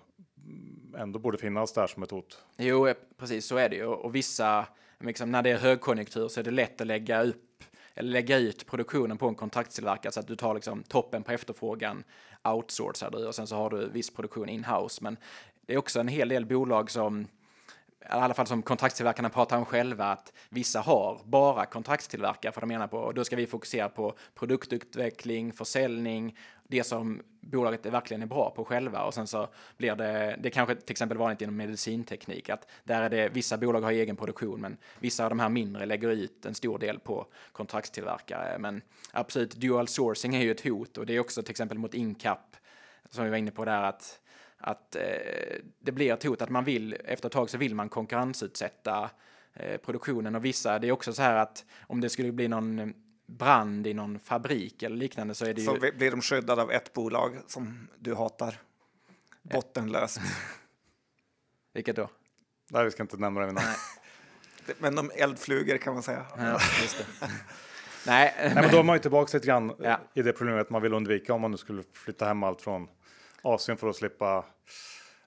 [0.97, 2.43] ändå borde finnas där som ett hot.
[2.57, 4.65] Jo, precis så är det ju och vissa
[4.99, 7.48] liksom, när det är högkonjunktur så är det lätt att lägga upp
[7.99, 12.03] lägga ut produktionen på en kontraktstillverkare så att du tar liksom toppen på efterfrågan,
[12.43, 15.03] outsourcar du och sen så har du viss produktion in-house.
[15.03, 15.17] Men
[15.65, 17.27] det är också en hel del bolag som
[18.01, 22.67] i alla fall som kontraktstillverkarna pratar om själva, att vissa har bara kontraktstillverkare för de
[22.67, 26.37] menar på, och då ska vi fokusera på produktutveckling, försäljning,
[26.69, 29.47] det som bolaget är verkligen är bra på själva och sen så
[29.77, 33.81] blir det, det kanske till exempel vanligt inom medicinteknik att där är det, vissa bolag
[33.81, 37.27] har egen produktion men vissa av de här mindre lägger ut en stor del på
[37.51, 38.59] kontraktstillverkare.
[38.59, 41.93] Men absolut, dual sourcing är ju ett hot och det är också till exempel mot
[41.93, 42.55] Incap
[43.09, 44.19] som vi var inne på där att
[44.61, 45.01] att eh,
[45.79, 49.09] det blir ett hot att man vill, efter ett tag så vill man konkurrensutsätta
[49.53, 52.93] eh, produktionen och vissa, det är också så här att om det skulle bli någon
[53.29, 55.91] brand i någon fabrik eller liknande så är det så ju...
[55.91, 58.55] blir de skyddade av ett bolag som du hatar?
[59.41, 60.19] Bottenlöst.
[61.73, 62.09] Vilket då?
[62.71, 63.67] Nej, vi ska inte nämna det vid namn.
[64.77, 66.25] Men de eldflugor kan man säga.
[66.37, 66.51] Ja,
[66.81, 67.27] just det.
[68.07, 69.99] Nej, Nej, men då är man ju tillbaka lite grann ja.
[70.13, 72.87] i det problemet man vill undvika om man nu skulle flytta hem allt från
[73.41, 74.45] Asien för att slippa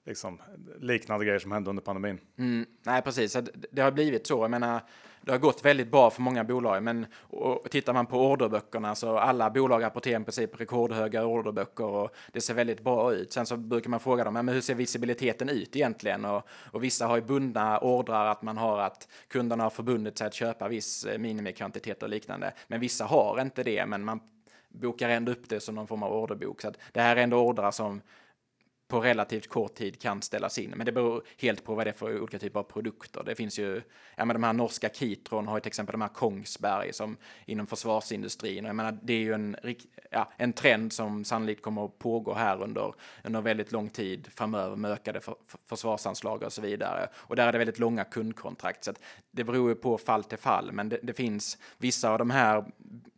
[0.05, 0.41] liksom,
[0.79, 2.19] liknande grejer som hände under pandemin.
[2.37, 3.37] Mm, nej, precis.
[3.71, 4.43] Det har blivit så.
[4.43, 4.81] Jag menar,
[5.25, 9.17] det har gått väldigt bra för många bolag, men och, tittar man på orderböckerna så
[9.17, 13.33] alla bolag rapporterar i princip rekordhöga orderböcker och det ser väldigt bra ut.
[13.33, 16.25] Sen så brukar man fråga dem, men hur ser visibiliteten ut egentligen?
[16.25, 20.27] Och, och vissa har ju bundna ordrar att man har att kunderna har förbundit sig
[20.27, 22.53] att köpa viss eh, minimikvantitet och liknande.
[22.67, 24.19] Men vissa har inte det, men man
[24.69, 26.61] bokar ändå upp det som någon form av orderbok.
[26.61, 28.01] Så att det här är ändå ordrar som
[28.87, 30.73] på relativt kort tid kan ställas in.
[30.75, 33.23] Men det beror helt på vad det är för olika typer av produkter.
[33.25, 33.81] Det finns ju,
[34.15, 37.67] ja men de här norska Kitron har ju till exempel de här Kongsberg som inom
[37.67, 38.65] försvarsindustrin.
[38.65, 39.55] Och jag menar, det är ju en,
[40.11, 44.75] ja, en trend som sannolikt kommer att pågå här under, under väldigt lång tid framöver
[44.75, 47.07] med ökade för, för, försvarsanslag och så vidare.
[47.15, 48.83] Och där är det väldigt långa kundkontrakt.
[48.83, 52.17] Så att det beror ju på fall till fall, men det, det finns vissa av
[52.17, 52.65] de här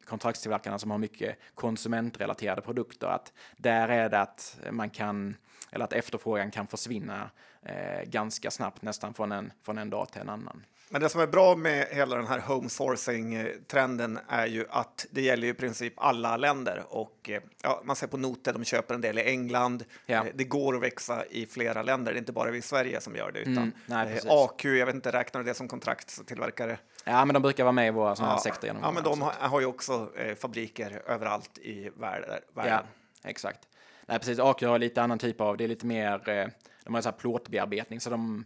[0.05, 5.35] kontraktstillverkarna som har mycket konsumentrelaterade produkter, att där är det att man kan
[5.71, 7.29] eller att efterfrågan kan försvinna
[7.61, 10.63] eh, ganska snabbt, nästan från en, från en dag till en annan.
[10.89, 15.21] Men det som är bra med hela den här home sourcing-trenden är ju att det
[15.21, 19.01] gäller i princip alla länder och eh, ja, man ser på noter, de köper en
[19.01, 19.85] del i England.
[20.05, 20.15] Ja.
[20.15, 23.01] Eh, det går att växa i flera länder, det är inte bara vi i Sverige
[23.01, 25.67] som gör det utan mm, nej, eh, AQ, jag vet inte, räknar du det som
[25.67, 26.77] kontraktstillverkare?
[27.05, 28.77] Ja, men de brukar vara med i våra sådana ja, sektor.
[28.81, 32.39] Ja, men de har, har ju också eh, fabriker överallt i världen.
[32.55, 32.83] Ja,
[33.23, 33.67] exakt.
[34.05, 34.39] Nej, precis.
[34.39, 36.47] Aker har lite annan typ av, det är lite mer, eh,
[36.83, 38.45] de har så här plåtbearbetning, så de,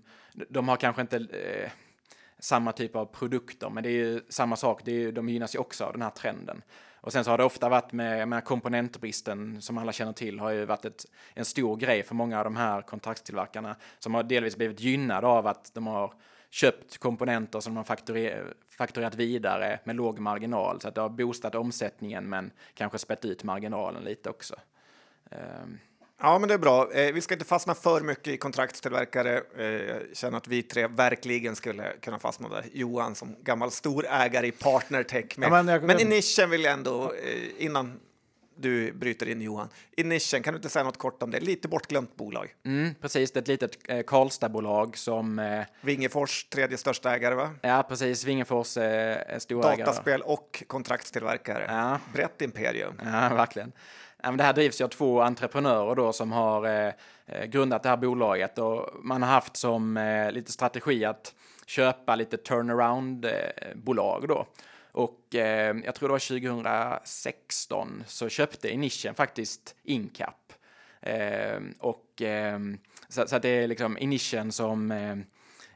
[0.49, 1.71] de har kanske inte eh,
[2.39, 4.81] samma typ av produkter, men det är ju samma sak.
[4.85, 6.61] Det är, de gynnas ju också av den här trenden.
[7.01, 10.49] Och sen så har det ofta varit med, med komponentbristen som alla känner till har
[10.49, 14.57] ju varit ett, en stor grej för många av de här kontraktstillverkarna som har delvis
[14.57, 16.13] blivit gynnade av att de har
[16.49, 17.95] köpt komponenter som de har
[18.77, 23.43] fakturerat vidare med låg marginal så att det har boostat omsättningen men kanske spett ut
[23.43, 24.55] marginalen lite också.
[25.31, 25.79] Um.
[26.21, 26.91] Ja, men det är bra.
[26.93, 29.41] Eh, vi ska inte fastna för mycket i kontraktstillverkare.
[29.57, 32.65] Eh, jag känner att vi tre verkligen skulle kunna fastna där.
[32.73, 35.37] Johan som gammal storägare i Partnertech.
[35.37, 35.47] Med.
[35.47, 37.99] Ja, men, jag, men i nischen vill jag ändå, eh, innan
[38.61, 39.69] du bryter in Johan.
[39.97, 41.39] I nischen, kan du inte säga något kort om det?
[41.39, 42.53] Lite bortglömt bolag.
[42.65, 45.39] Mm, precis, det är ett litet eh, Karlstadbolag som...
[45.39, 47.51] Eh, Vingefors, tredje största ägare va?
[47.61, 48.25] Ja, precis.
[48.25, 49.77] Vingefors eh, storägare.
[49.77, 51.65] Dataspel och kontraktstillverkare.
[51.67, 51.99] Ja.
[52.13, 53.01] Brett imperium.
[53.03, 53.71] Ja, verkligen.
[54.23, 56.93] Ja, det här drivs ju av två entreprenörer då som har eh,
[57.25, 61.33] eh, grundat det här bolaget och man har haft som eh, lite strategi att
[61.65, 64.45] köpa lite turnaround-bolag då.
[64.99, 70.53] Och eh, jag tror det var 2016 så köpte Inission faktiskt Incap.
[71.01, 72.59] Eh, och eh,
[73.09, 75.15] så, så, att det är liksom Inission som eh,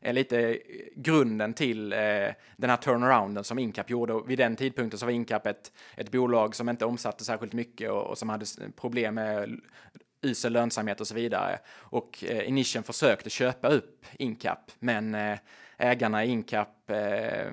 [0.02, 0.60] är lite
[0.96, 4.14] grunden till eh, den här turnarounden som Incap gjorde.
[4.14, 7.92] Och vid den tidpunkten så var Incap ett, ett bolag som inte omsatte särskilt mycket
[7.92, 8.46] och, och som hade
[8.76, 9.60] problem med
[10.22, 11.60] usel lönsamhet och så vidare.
[11.76, 15.38] Och eh, Inission försökte köpa upp Incap, men eh,
[15.78, 17.52] ägarna i Incap Eh,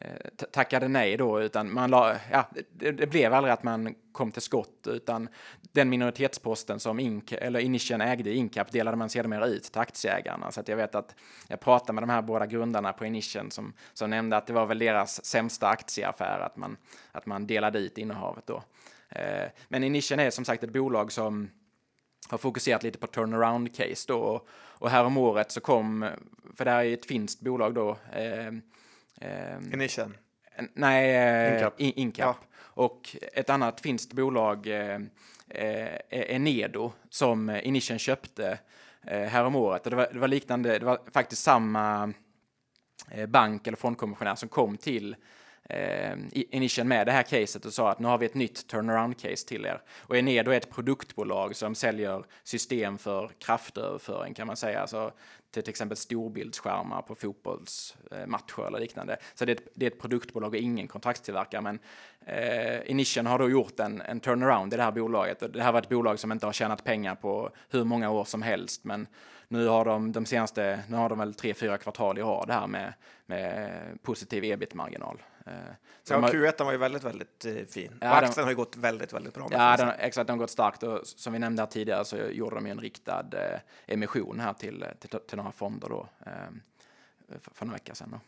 [0.00, 4.32] Eh, tackade nej då, utan man la, ja, det, det, blev aldrig att man kom
[4.32, 5.28] till skott, utan
[5.72, 10.52] den minoritetsposten som Inc, eller Inition ägde i Incap delade man sedermera ut till aktieägarna.
[10.52, 11.14] Så att jag vet att
[11.48, 14.66] jag pratade med de här båda grundarna på Inition som, som nämnde att det var
[14.66, 16.76] väl deras sämsta aktieaffär att man,
[17.12, 18.62] att man delade ut innehavet då.
[19.08, 21.50] Eh, men Inition är som sagt ett bolag som
[22.28, 26.10] har fokuserat lite på turnaround case då och, och här om året så kom,
[26.54, 28.52] för det här är ett finskt bolag då, eh,
[29.20, 30.14] Eh, Inition?
[30.74, 31.80] Nej, eh, Incap.
[31.80, 32.36] In, Incap.
[32.40, 32.46] Ja.
[32.60, 35.00] Och ett annat finskt bolag, eh,
[35.48, 38.58] eh, Enedo, som Inition köpte
[39.06, 39.84] eh, häromåret.
[39.84, 42.12] Och det var, det var liknande, det var faktiskt samma
[43.10, 45.16] eh, bank eller fondkommissionär som kom till
[45.68, 49.48] eh, Inition med det här caset och sa att nu har vi ett nytt turnaround-case
[49.48, 49.82] till er.
[49.96, 54.80] Och Enedo är ett produktbolag som säljer system för kraftöverföring kan man säga.
[54.80, 55.12] Alltså
[55.50, 59.16] till, exempel storbildsskärmar på fotbollsmatcher eller liknande.
[59.34, 61.60] Så det är, ett, det är ett produktbolag och ingen kontraktstillverkare.
[61.60, 61.78] Men
[62.26, 65.42] eh, Inition har då gjort en, en turnaround i det här bolaget.
[65.42, 68.24] Och det här var ett bolag som inte har tjänat pengar på hur många år
[68.24, 68.84] som helst.
[68.84, 69.06] Men
[69.48, 72.66] nu har de de senaste, nu har de väl tre, fyra kvartal i rad här
[72.66, 72.92] med,
[73.26, 73.72] med
[74.02, 75.22] positiv ebit-marginal.
[75.46, 75.52] Eh,
[76.02, 77.98] så ja, Q1 var ju väldigt, väldigt eh, fin.
[78.00, 79.48] Ja, aktien den, har ju gått väldigt, väldigt bra.
[79.50, 80.26] Ja, den, exakt.
[80.26, 82.80] Den har gått starkt och som vi nämnde här tidigare så gjorde de ju en
[82.80, 86.32] riktad eh, emission här till, till, till några fonder då eh,
[87.52, 88.10] för, några veckor sedan.
[88.10, 88.20] Då.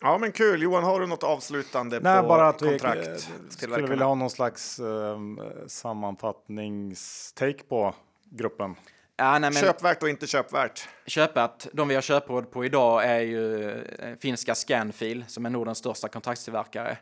[0.00, 0.62] Ja, men kul.
[0.62, 3.30] Johan, har du något avslutande Nej, på bara att kontrakt?
[3.44, 5.18] Vi skulle vilja ha någon slags eh,
[5.66, 7.94] sammanfattningstake på
[8.24, 8.74] gruppen.
[9.16, 10.88] Ja, nej, men köpvärt och inte köpvärt.
[11.06, 15.78] Köpvärt, de vi har köpråd på idag är ju eh, finska Scanfil som är Nordens
[15.78, 16.98] största kontraktstillverkare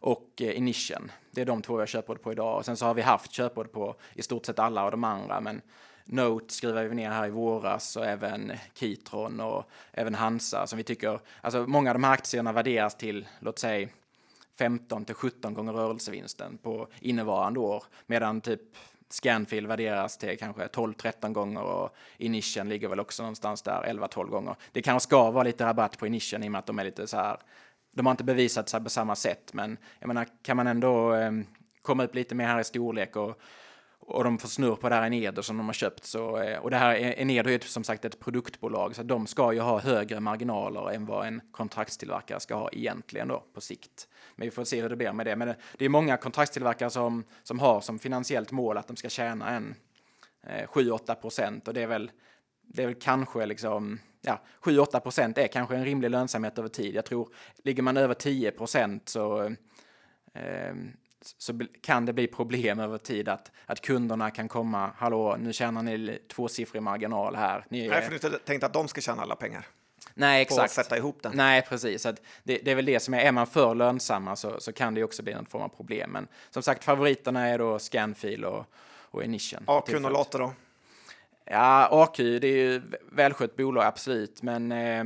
[0.00, 1.12] och eh, Inition.
[1.30, 2.56] Det är de två vi har köpråd på idag.
[2.56, 5.40] Och sen så har vi haft köpråd på i stort sett alla av de andra,
[5.40, 5.60] men
[6.04, 10.84] Note skriver vi ner här i våras och även Kitron och även Hansa som vi
[10.84, 13.88] tycker, alltså många av de här aktierna värderas till, låt säga
[14.58, 18.60] 15 till 17 gånger rörelsevinsten på innevarande år, medan typ
[19.08, 24.56] Scanfil värderas till kanske 12-13 gånger och Inition ligger väl också någonstans där 11-12 gånger.
[24.72, 27.06] Det kanske ska vara lite rabatt på Inition i och med att de är lite
[27.06, 27.36] så här.
[27.90, 31.32] De har inte bevisat sig på samma sätt, men jag menar, kan man ändå eh,
[31.82, 33.40] komma upp lite mer här i storlek och
[34.06, 36.04] och de får snurr på det här Enedo som de har köpt.
[36.04, 39.60] Så, eh, och det här Enedo är som sagt ett produktbolag, så de ska ju
[39.60, 44.08] ha högre marginaler än vad en kontraktstillverkare ska ha egentligen då på sikt.
[44.36, 45.36] Men vi får se hur det blir med det.
[45.36, 49.08] Men det, det är många kontraktstillverkare som, som har som finansiellt mål att de ska
[49.08, 49.74] tjäna en
[50.46, 52.10] eh, 7-8 procent och det är väl
[52.74, 56.94] det är väl kanske liksom, ja, 7-8 procent är kanske en rimlig lönsamhet över tid.
[56.94, 57.28] Jag tror,
[57.64, 59.42] ligger man över 10 procent så
[60.34, 60.74] eh,
[61.38, 65.82] så kan det bli problem över tid att, att kunderna kan komma, hallå, nu tjänar
[65.82, 67.66] ni tvåsiffrig marginal här.
[67.68, 69.66] Ni Nej, för du inte tänkt att de ska tjäna alla pengar.
[70.14, 70.58] Nej, exakt.
[70.58, 71.32] På att sätta ihop den.
[71.34, 72.06] Nej, precis.
[72.06, 74.94] Att det, det är väl det som är, är man för lönsamma så, så kan
[74.94, 76.10] det också bli en form av problem.
[76.10, 78.66] Men som sagt, favoriterna är då Scanfil och,
[79.10, 79.64] och Enition.
[79.66, 80.52] AQ Nolato då?
[81.44, 85.04] Ja, AQ, det är ju välskött bolag, absolut, men eh,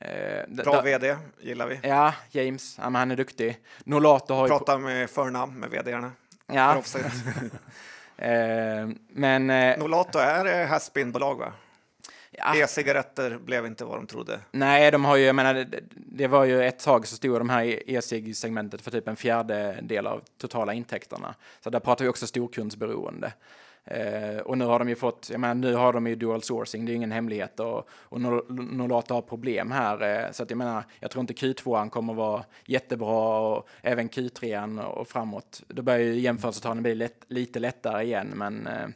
[0.00, 1.80] Eh, Bra vd, gillar vi.
[1.82, 3.58] Ja, James, ja, han är duktig.
[3.84, 6.12] Nolato har Prata med förnamn med vdarna.
[6.46, 6.82] Ja.
[8.16, 9.50] eh, men...
[9.50, 11.52] Eh, Nolato är haspinbolag va?
[12.30, 12.56] Ja.
[12.56, 14.40] E-cigaretter blev inte vad de trodde.
[14.50, 17.50] Nej, de har ju, jag menar, det, det var ju ett tag så stod de
[17.50, 21.34] här e-cig-segmentet för typ en fjärdedel av totala intäkterna.
[21.60, 23.32] Så där pratar vi också storkundsberoende.
[23.90, 26.84] Eh, och nu har de ju fått, jag menar, nu har de ju dual sourcing,
[26.84, 30.24] det är ju ingen hemlighet och, och Nolato har problem här.
[30.24, 34.80] Eh, så att jag menar, jag tror inte Q2 kommer vara jättebra och även Q3
[34.80, 35.62] och framåt.
[35.68, 38.88] Då börjar ju jämförelsetalen bli lätt, lite lättare igen, men eh,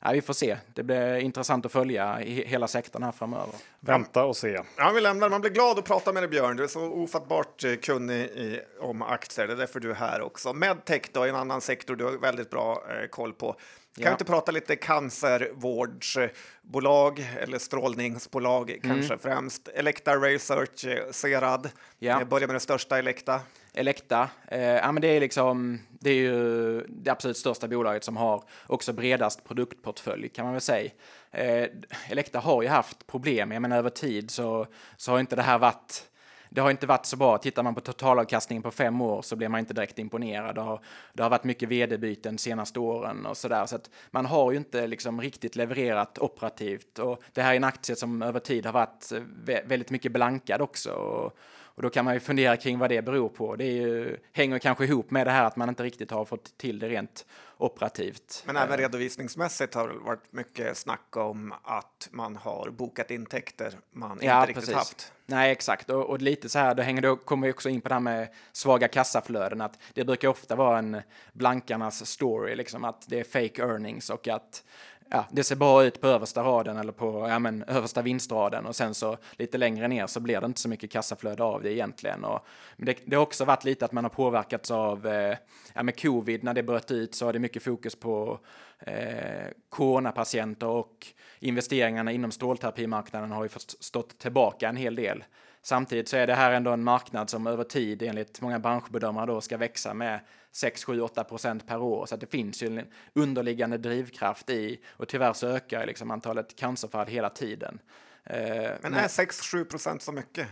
[0.00, 0.56] ja, vi får se.
[0.74, 3.54] Det blir intressant att följa hela sektorn här framöver.
[3.80, 4.60] Vänta och se.
[4.76, 5.28] Ja, vi lämnar.
[5.28, 6.56] Man blir glad att prata med dig Björn.
[6.56, 9.46] Du är så ofattbart eh, kunnig i, om aktier.
[9.46, 10.52] Det är därför du är här också.
[10.52, 13.56] Medtech då, en annan sektor du har väldigt bra eh, koll på.
[13.94, 14.10] Kan ja.
[14.10, 18.82] vi inte prata lite cancervårdsbolag eller strålningsbolag mm.
[18.82, 19.68] kanske främst?
[19.68, 21.70] Elekta Research, eh, Serad.
[21.98, 22.18] Ja.
[22.18, 23.40] Jag börjar med det största Elekta.
[23.74, 28.16] Elekta, eh, ja, men det är liksom, det är ju det absolut största bolaget som
[28.16, 30.90] har också bredast produktportfölj kan man väl säga.
[31.30, 31.66] Eh,
[32.08, 34.66] Elekta har ju haft problem, jag menar över tid så,
[34.96, 36.11] så har inte det här varit
[36.54, 37.38] det har inte varit så bra.
[37.38, 40.54] Tittar man på totalavkastningen på fem år så blir man inte direkt imponerad.
[40.54, 40.80] Det har,
[41.12, 43.66] det har varit mycket vd-byten de senaste åren och så där.
[43.66, 47.64] Så att man har ju inte liksom riktigt levererat operativt och det här är en
[47.64, 50.92] aktie som över tid har varit eh, väldigt mycket blankad också.
[50.92, 51.36] Och,
[51.74, 53.56] och då kan man ju fundera kring vad det beror på.
[53.56, 56.78] Det ju, hänger kanske ihop med det här att man inte riktigt har fått till
[56.78, 57.26] det rent
[57.62, 58.42] operativt.
[58.46, 64.18] Men även redovisningsmässigt har det varit mycket snack om att man har bokat intäkter man
[64.22, 64.74] ja, inte riktigt precis.
[64.74, 65.12] haft.
[65.26, 65.90] Nej, exakt.
[65.90, 68.00] Och, och, lite så här, då hänger det, kommer vi också in på det här
[68.00, 71.02] med svaga kassaflöden, att det brukar ofta vara en
[71.32, 74.64] blankarnas story, liksom att det är fake earnings och att
[75.12, 78.76] ja, det ser bra ut på översta raden eller på ja, men, översta vinstraden och
[78.76, 82.24] sen så lite längre ner så blir det inte så mycket kassaflöde av det egentligen.
[82.24, 82.46] Och,
[82.76, 85.36] men det, det har också varit lite att man har påverkats av eh,
[85.74, 88.38] ja, med covid när det bröt ut så har det mycket fokus på
[88.78, 91.06] eh, coronapatienter och
[91.38, 93.48] investeringarna inom strålterapimarknaden har ju
[93.80, 95.24] stått tillbaka en hel del.
[95.62, 99.40] Samtidigt så är det här ändå en marknad som över tid enligt många branschbedömare då
[99.40, 100.20] ska växa med
[100.52, 102.06] 6, 7, 8 procent per år.
[102.06, 106.56] Så att det finns ju en underliggande drivkraft i och tyvärr så ökar liksom antalet
[106.56, 107.78] cancerfall hela tiden.
[108.24, 110.48] Eh, men är 6, 7 procent så mycket?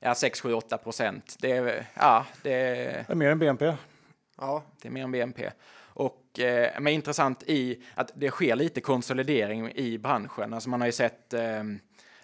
[0.00, 1.36] Ja, 6, 7, 8 procent.
[1.40, 3.74] Det är, ja, det är, det är mer än BNP.
[4.38, 5.50] Ja, det är mer än BNP.
[5.78, 10.54] Och eh, men intressant i att det sker lite konsolidering i branschen.
[10.54, 11.62] Alltså man har ju sett eh,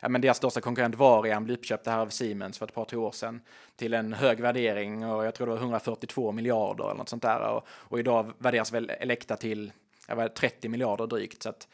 [0.01, 2.99] ja, men deras största konkurrent Varian blev uppköpt här av Siemens för ett par, tre
[2.99, 3.41] år sedan
[3.77, 7.49] till en hög värdering och jag tror det var 142 miljarder eller något sånt där.
[7.49, 9.73] Och, och idag värderas väl Elekta till
[10.09, 11.43] ja, 30 miljarder drygt.
[11.43, 11.69] Så att,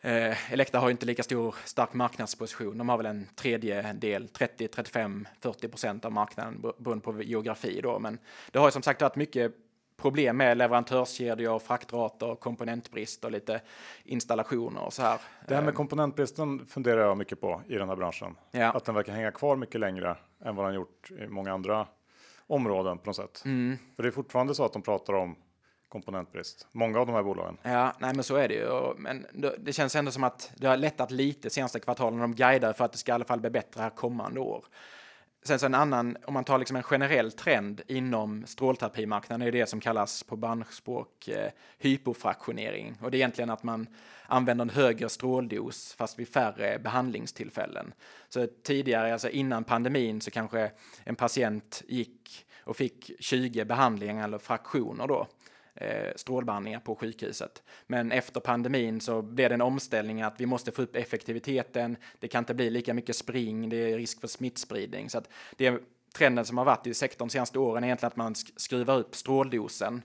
[0.00, 2.78] eh, Elekta har inte lika stor stark marknadsposition.
[2.78, 7.98] De har väl en tredjedel, 30, 35, 40 procent av marknaden beroende på geografi då.
[7.98, 8.18] Men
[8.50, 9.54] det har ju som sagt varit mycket
[10.00, 13.60] problem med leverantörskedjor, fraktrater, komponentbrist och lite
[14.04, 15.20] installationer och så här.
[15.48, 18.36] Det här med komponentbristen funderar jag mycket på i den här branschen.
[18.50, 18.72] Ja.
[18.72, 21.86] Att den verkar hänga kvar mycket längre än vad den gjort i många andra
[22.46, 23.42] områden på något sätt.
[23.44, 23.78] Mm.
[23.96, 25.36] För det är fortfarande så att de pratar om
[25.88, 26.66] komponentbrist.
[26.72, 27.56] Många av de här bolagen.
[27.62, 28.94] Ja, nej, men så är det ju.
[28.96, 29.26] Men
[29.58, 32.20] det känns ändå som att det har lättat lite senaste kvartalen.
[32.20, 34.64] De guidar för att det ska i alla fall bli bättre här kommande år.
[35.42, 39.66] Sen så en annan, om man tar liksom en generell trend inom strålterapimarknaden är det
[39.66, 42.98] som kallas på branschspråk eh, hypofraktionering.
[43.02, 43.86] Och det är egentligen att man
[44.26, 47.92] använder en högre stråldos fast vid färre behandlingstillfällen.
[48.28, 50.70] Så tidigare, alltså innan pandemin, så kanske
[51.04, 55.26] en patient gick och fick 20 behandlingar eller fraktioner då
[55.80, 57.62] Eh, strålbehandlingar på sjukhuset.
[57.86, 61.96] Men efter pandemin så blev det en omställning att vi måste få upp effektiviteten.
[62.18, 65.10] Det kan inte bli lika mycket spring, det är risk för smittspridning.
[65.10, 65.80] Så att det är
[66.14, 69.16] trenden som har varit i sektorn de senaste åren är egentligen att man skruvar upp
[69.16, 70.02] stråldosen.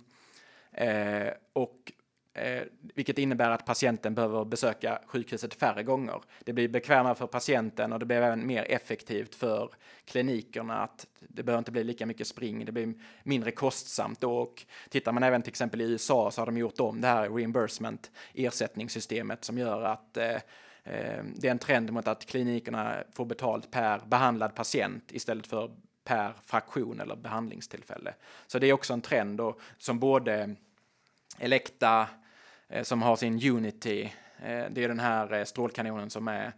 [0.71, 1.91] Eh, och
[2.35, 6.21] Eh, vilket innebär att patienten behöver besöka sjukhuset färre gånger.
[6.43, 9.69] Det blir bekvämare för patienten och det blir även mer effektivt för
[10.05, 14.37] klinikerna att det behöver inte bli lika mycket spring, det blir mindre kostsamt då.
[14.37, 17.29] Och tittar man även till exempel i USA så har de gjort om det här
[17.29, 20.35] reimbursement ersättningssystemet som gör att eh,
[20.83, 25.71] eh, det är en trend mot att klinikerna får betalt per behandlad patient istället för
[26.03, 28.13] per fraktion eller behandlingstillfälle.
[28.47, 30.55] Så det är också en trend då, som både
[31.39, 32.07] Elekta,
[32.69, 34.03] Eh, som har sin Unity.
[34.39, 36.53] Eh, det är den här eh, strålkanonen som är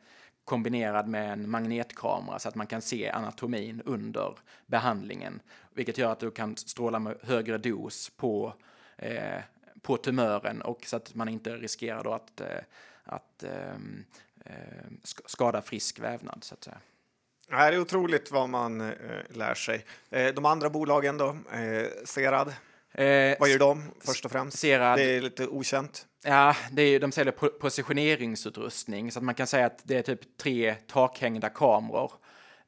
[0.46, 5.40] kombinerad med en magnetkamera så att man kan se anatomin under behandlingen,
[5.74, 8.54] vilket gör att du kan stråla med högre dos på,
[8.98, 9.42] eh,
[9.82, 12.60] på tumören och så att man inte riskerar då att, eh,
[13.04, 13.78] att eh,
[15.26, 16.78] skada frisk vävnad så att säga.
[17.48, 18.96] Det är otroligt vad man eh,
[19.30, 19.86] lär sig.
[20.10, 21.38] de andra bolagen då?
[22.06, 22.54] Serad?
[22.98, 24.58] Eh, Vad gör de först och främst?
[24.58, 26.06] Serad- Det är lite okänt.
[26.24, 30.02] Ja, det är, de säljer po- positioneringsutrustning så att man kan säga att det är
[30.02, 32.12] typ tre takhängda kameror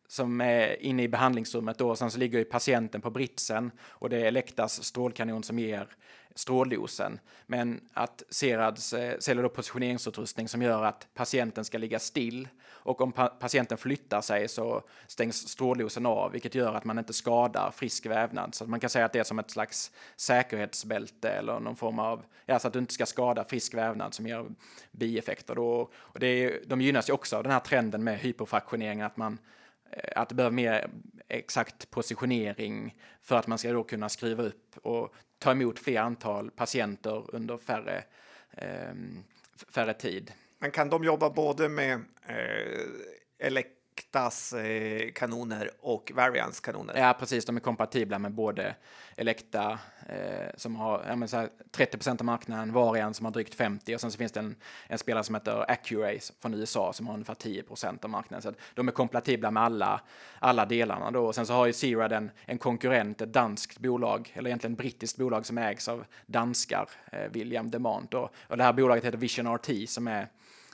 [0.08, 1.96] som är inne i behandlingsrummet då.
[1.96, 5.88] Sen så ligger ju patienten på britsen och det är Elektas strålkanon som ger
[6.36, 7.20] stråldosen.
[7.46, 12.48] Men att Serads eh, säljer då positioneringsutrustning som gör att patienten ska ligga still
[12.90, 17.14] och om pa patienten flyttar sig så stängs stråldosen av, vilket gör att man inte
[17.14, 18.56] skadar frisk vävnad.
[18.56, 22.00] Så att man kan säga att det är som ett slags säkerhetsbälte eller någon form
[22.00, 24.46] av, ja, så att du inte ska skada frisk vävnad som ger
[24.92, 25.56] bieffekter.
[25.56, 25.92] Då.
[25.96, 29.38] Och det är, de gynnas ju också av den här trenden med hypofraktionering, att man
[29.92, 30.90] eh, att det behöver mer
[31.28, 36.52] exakt positionering för att man ska då kunna skriva upp och ta emot fler antal
[36.52, 38.04] patienter under färre,
[38.52, 38.94] eh,
[39.74, 40.32] färre tid.
[40.60, 41.94] Men kan de jobba både med
[42.26, 43.52] eh,
[44.00, 46.98] Elektas eh, kanoner och Varians kanoner?
[46.98, 47.46] Ja, precis.
[47.46, 48.76] De är kompatibla med både
[49.16, 49.80] Elekta
[50.10, 53.56] eh, som har ja, men så här, 30 procent av marknaden, Varian som har drygt
[53.56, 54.56] 50 och sen så finns det en,
[54.88, 58.42] en spelare som heter Accurace från USA som har ungefär 10 procent av marknaden.
[58.42, 60.02] Så att de är kompatibla med alla,
[60.40, 61.26] alla delarna då.
[61.26, 64.80] Och sen så har ju Zerad en, en konkurrent, ett danskt bolag, eller egentligen ett
[64.80, 68.14] brittiskt bolag som ägs av danskar, eh, William Demant.
[68.14, 70.28] Och, och det här bolaget heter Vision RT som är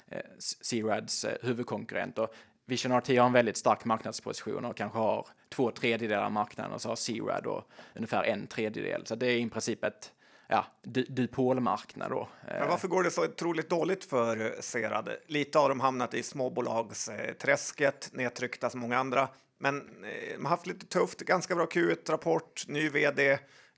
[0.07, 2.17] eh, Searads eh, huvudkonkurrent.
[2.17, 2.35] Och
[2.65, 6.81] Vision RT har en väldigt stark marknadsposition och kanske har två tredjedelar av marknaden och
[6.81, 9.05] så har Zerad då ungefär en tredjedel.
[9.05, 10.11] Så det är i princip ett
[10.47, 10.65] ja,
[11.07, 12.29] dupolmarknad då.
[12.47, 15.09] Eh, Men varför går det så otroligt dåligt för eh, Serad?
[15.27, 19.27] Lite har de hamnat i småbolagsträsket, nedtryckta som många andra.
[19.57, 23.31] Men eh, de har haft lite tufft, ganska bra Q1-rapport, ny vd.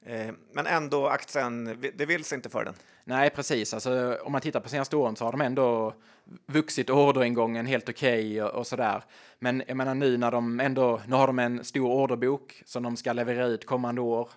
[0.06, 2.74] Eh, men ändå aktien, det vill sig inte för den.
[3.10, 3.74] Nej, precis.
[3.74, 5.94] Alltså, om man tittar på senaste åren så har de ändå
[6.46, 9.04] vuxit orderingången helt okej och, och sådär.
[9.40, 12.98] Men jag menar nu när de ändå, nu har de en stor orderbok som de
[12.98, 14.30] ska leverera ut kommande år.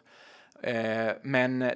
[0.63, 1.73] Eh, men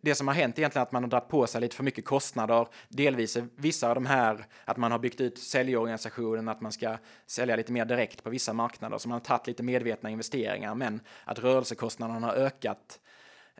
[0.00, 2.04] det som har hänt egentligen är att man har dragit på sig lite för mycket
[2.04, 2.68] kostnader.
[2.88, 6.96] Delvis är vissa av de här att man har byggt ut säljorganisationen, att man ska
[7.26, 8.98] sälja lite mer direkt på vissa marknader.
[8.98, 13.05] Så man har tagit lite medvetna investeringar, men att rörelsekostnaderna har ökat Eh,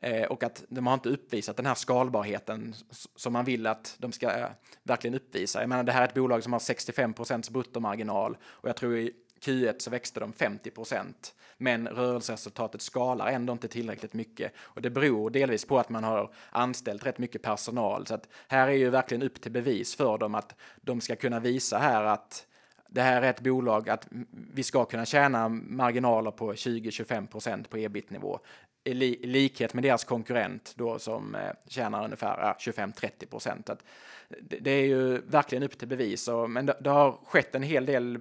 [0.03, 2.74] Eh, och att de har inte uppvisat den här skalbarheten
[3.16, 4.49] som man vill att de ska eh,
[4.82, 5.61] verkligen uppvisa.
[5.61, 8.97] Jag menar, det här är ett bolag som har 65 procents bruttomarginal och jag tror
[8.97, 11.34] i Q1 så växte de 50 procent.
[11.59, 16.34] Men rörelseresultatet skalar ändå inte tillräckligt mycket och det beror delvis på att man har
[16.51, 18.07] anställt rätt mycket personal.
[18.07, 21.40] Så att här är ju verkligen upp till bevis för dem att de ska kunna
[21.40, 22.47] visa här att
[22.88, 24.09] det här är ett bolag att
[24.55, 28.38] vi ska kunna tjäna marginaler på 20-25 procent på ebit-nivå.
[28.87, 33.70] I li- likhet med deras konkurrent då som eh, tjänar ungefär 25-30 procent.
[34.41, 36.28] Det, det är ju verkligen upp till bevis.
[36.28, 38.18] Och, men det, det har skett en hel del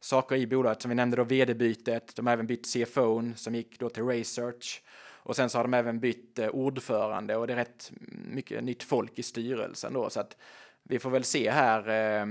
[0.00, 2.16] saker i bolaget som vi nämnde då vd-bytet.
[2.16, 4.82] De har även bytt CFO som gick då till Research.
[5.02, 8.82] Och sen så har de även bytt eh, ordförande och det är rätt mycket nytt
[8.82, 10.10] folk i styrelsen då.
[10.10, 10.36] Så att
[10.82, 11.88] vi får väl se här
[12.20, 12.26] eh,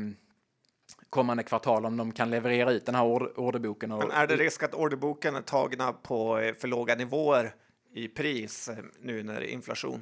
[1.09, 3.05] kommande kvartal om de kan leverera ut den här
[3.39, 3.91] orderboken.
[3.91, 7.55] Och, Men är det risk att orderboken är tagna på eh, för låga nivåer
[7.95, 10.01] i pris eh, nu när det är inflation?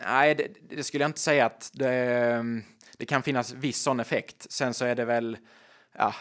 [0.00, 2.62] Nej, det, det skulle jag inte säga att det, ehm,
[2.98, 4.46] det kan finnas viss sån effekt.
[4.52, 5.38] Sen så är det väl
[5.92, 6.14] ja,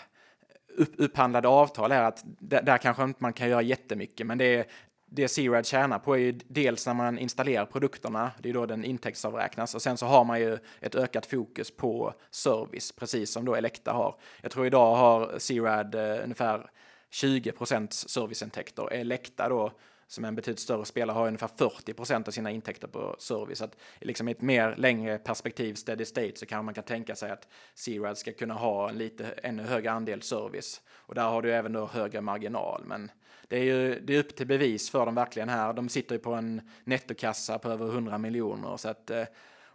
[0.67, 4.55] upp, upphandlade avtal är att där, där kanske inte man kan göra jättemycket, men det
[4.55, 4.65] är
[5.05, 8.85] det C-RAD tjänar på är ju dels när man installerar produkterna, det är då den
[8.85, 13.55] intäktsavräknas och sen så har man ju ett ökat fokus på service, precis som då
[13.55, 14.15] Elekta har.
[14.41, 16.69] Jag tror idag har C-RAD eh, ungefär
[17.11, 18.93] 20% serviceintäkter.
[18.93, 19.71] Elekta då
[20.07, 23.57] som är en betydligt större spelare har ungefär 40 procent av sina intäkter på service.
[23.57, 27.15] Så att liksom i ett mer längre perspektiv, steady state, så kan man kan tänka
[27.15, 30.81] sig att C-RAD ska kunna ha en lite ännu högre andel service.
[30.91, 32.83] Och där har du även då högre marginal.
[32.85, 33.11] Men
[33.47, 35.73] det är ju det är upp till bevis för dem verkligen här.
[35.73, 38.77] De sitter ju på en nettokassa på över 100 miljoner.
[38.77, 39.23] Så att, eh,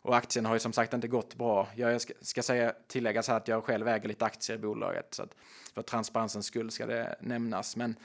[0.02, 1.68] och aktien har ju som sagt inte gått bra.
[1.76, 5.14] Jag ska, ska säga, tillägga så här att jag själv äger lite aktier i bolaget.
[5.14, 5.34] Så att
[5.74, 7.76] för transparensens skull ska det nämnas.
[7.76, 7.96] Men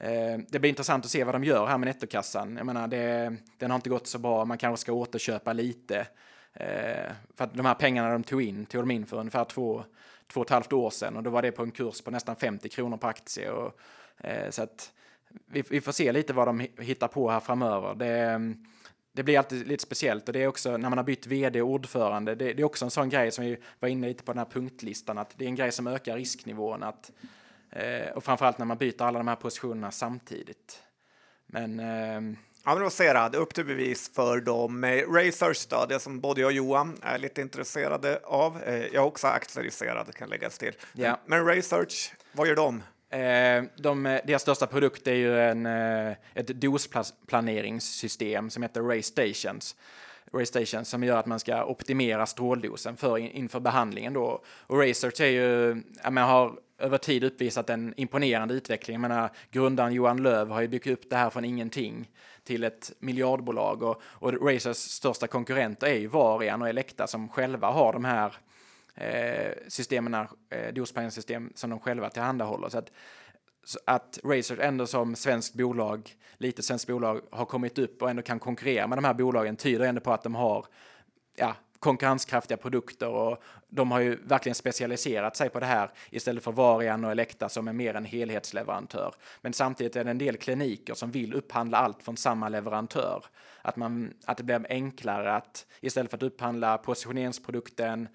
[0.00, 2.56] Eh, det blir intressant att se vad de gör här med nettokassan.
[2.56, 4.44] Jag menar, det, den har inte gått så bra.
[4.44, 6.06] Man kanske ska återköpa lite.
[6.52, 9.84] Eh, för att de här pengarna de tog in, tog de in för ungefär två,
[10.32, 12.36] två och ett halvt år sedan och då var det på en kurs på nästan
[12.36, 13.50] 50 kronor per aktie.
[13.50, 13.80] Och,
[14.18, 14.92] eh, så att
[15.46, 17.94] vi, vi får se lite vad de hittar på här framöver.
[17.94, 18.40] Det,
[19.12, 21.68] det blir alltid lite speciellt och det är också när man har bytt vd och
[21.68, 22.34] ordförande.
[22.34, 24.50] Det, det är också en sån grej som vi var inne lite på den här
[24.52, 26.82] punktlistan, att det är en grej som ökar risknivån.
[26.82, 27.12] Att,
[27.70, 30.82] Eh, och framförallt när man byter alla de här positionerna samtidigt.
[31.46, 34.84] Men eh, Ja, men då ser jag, upp till bevis för dem.
[34.84, 38.62] Eh, Racers då, det som både jag och Johan är lite intresserade av.
[38.62, 40.72] Eh, jag har också aktier i Serad, kan läggas till.
[40.92, 41.20] Ja.
[41.26, 42.82] Men Research, vad gör de?
[43.10, 49.76] Eh, de, deras största produkt är ju en, eh, ett dosplaneringssysteem som heter Ray Stations.
[50.32, 54.42] Ray Stations som gör att man ska optimera stråldosen för inför behandlingen då.
[54.66, 58.94] Och Research är ju, ja, man har över tid uppvisat en imponerande utveckling.
[58.94, 62.10] Jag menar, grundaren Johan Löv har ju byggt upp det här från ingenting
[62.44, 67.70] till ett miljardbolag och, och Racers största konkurrenter är ju Varian och Elekta som själva
[67.70, 68.34] har de här
[68.94, 70.14] eh, systemen,
[70.50, 72.68] eh, dosplaneringssystemen som de själva tillhandahåller.
[72.68, 72.90] Så att,
[73.64, 78.22] så att Razer ändå som svenskt bolag, lite svenskt bolag, har kommit upp och ändå
[78.22, 80.66] kan konkurrera med de här bolagen tyder ändå på att de har
[81.36, 86.52] ja, konkurrenskraftiga produkter och de har ju verkligen specialiserat sig på det här istället för
[86.52, 89.14] Varian och Elekta som är mer en helhetsleverantör.
[89.40, 93.24] Men samtidigt är det en del kliniker som vill upphandla allt från samma leverantör.
[93.62, 98.08] Att, man, att det blir enklare att istället för att upphandla positioneringsprodukten,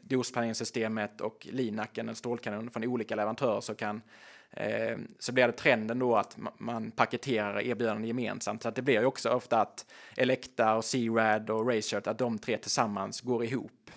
[0.00, 4.02] dosplaneringssystemet och linacken, en strålkanon från olika leverantörer så kan
[4.52, 8.62] Eh, så blir det trenden då att man paketerar erbjudanden gemensamt.
[8.62, 9.86] Så att det blir ju också ofta att
[10.16, 13.90] Elekta och C-Rad och Razer, att de tre tillsammans går ihop.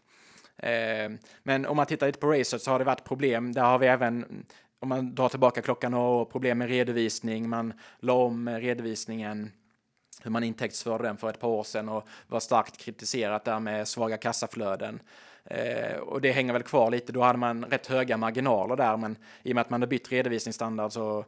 [0.57, 1.11] Eh,
[1.43, 3.53] men om man tittar lite på Razer så har det varit problem.
[3.53, 4.45] Där har vi även,
[4.79, 9.51] om man drar tillbaka klockan och problem med redovisning, man la om redovisningen
[10.23, 13.87] hur man intäktsförde den för ett par år sedan och var starkt kritiserat där med
[13.87, 14.99] svaga kassaflöden.
[15.45, 17.11] Eh, och det hänger väl kvar lite.
[17.11, 20.11] Då hade man rätt höga marginaler där, men i och med att man har bytt
[20.11, 21.25] redovisningsstandard så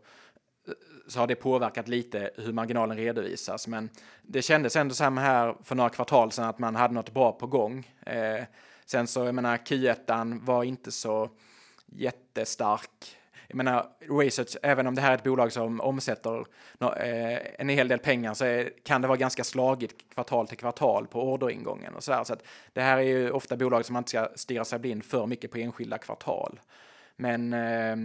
[1.08, 3.68] så har det påverkat lite hur marginalen redovisas.
[3.68, 3.90] Men
[4.22, 7.48] det kändes ändå så här för några kvartal sedan att man hade något bra på
[7.48, 7.92] gång.
[8.06, 8.44] Eh,
[8.86, 11.30] sen så, jag menar, Q1 var inte så
[11.86, 13.17] jättestark
[13.48, 16.46] jag menar, Research, även om det här är ett bolag som omsätter
[16.82, 21.34] eh, en hel del pengar så kan det vara ganska slagigt kvartal till kvartal på
[21.34, 22.24] orderingången och så där.
[22.24, 22.44] Så att
[22.74, 25.52] det här är ju ofta bolag som man inte ska stirra sig blind för mycket
[25.52, 26.60] på enskilda kvartal.
[27.16, 27.96] Men eh,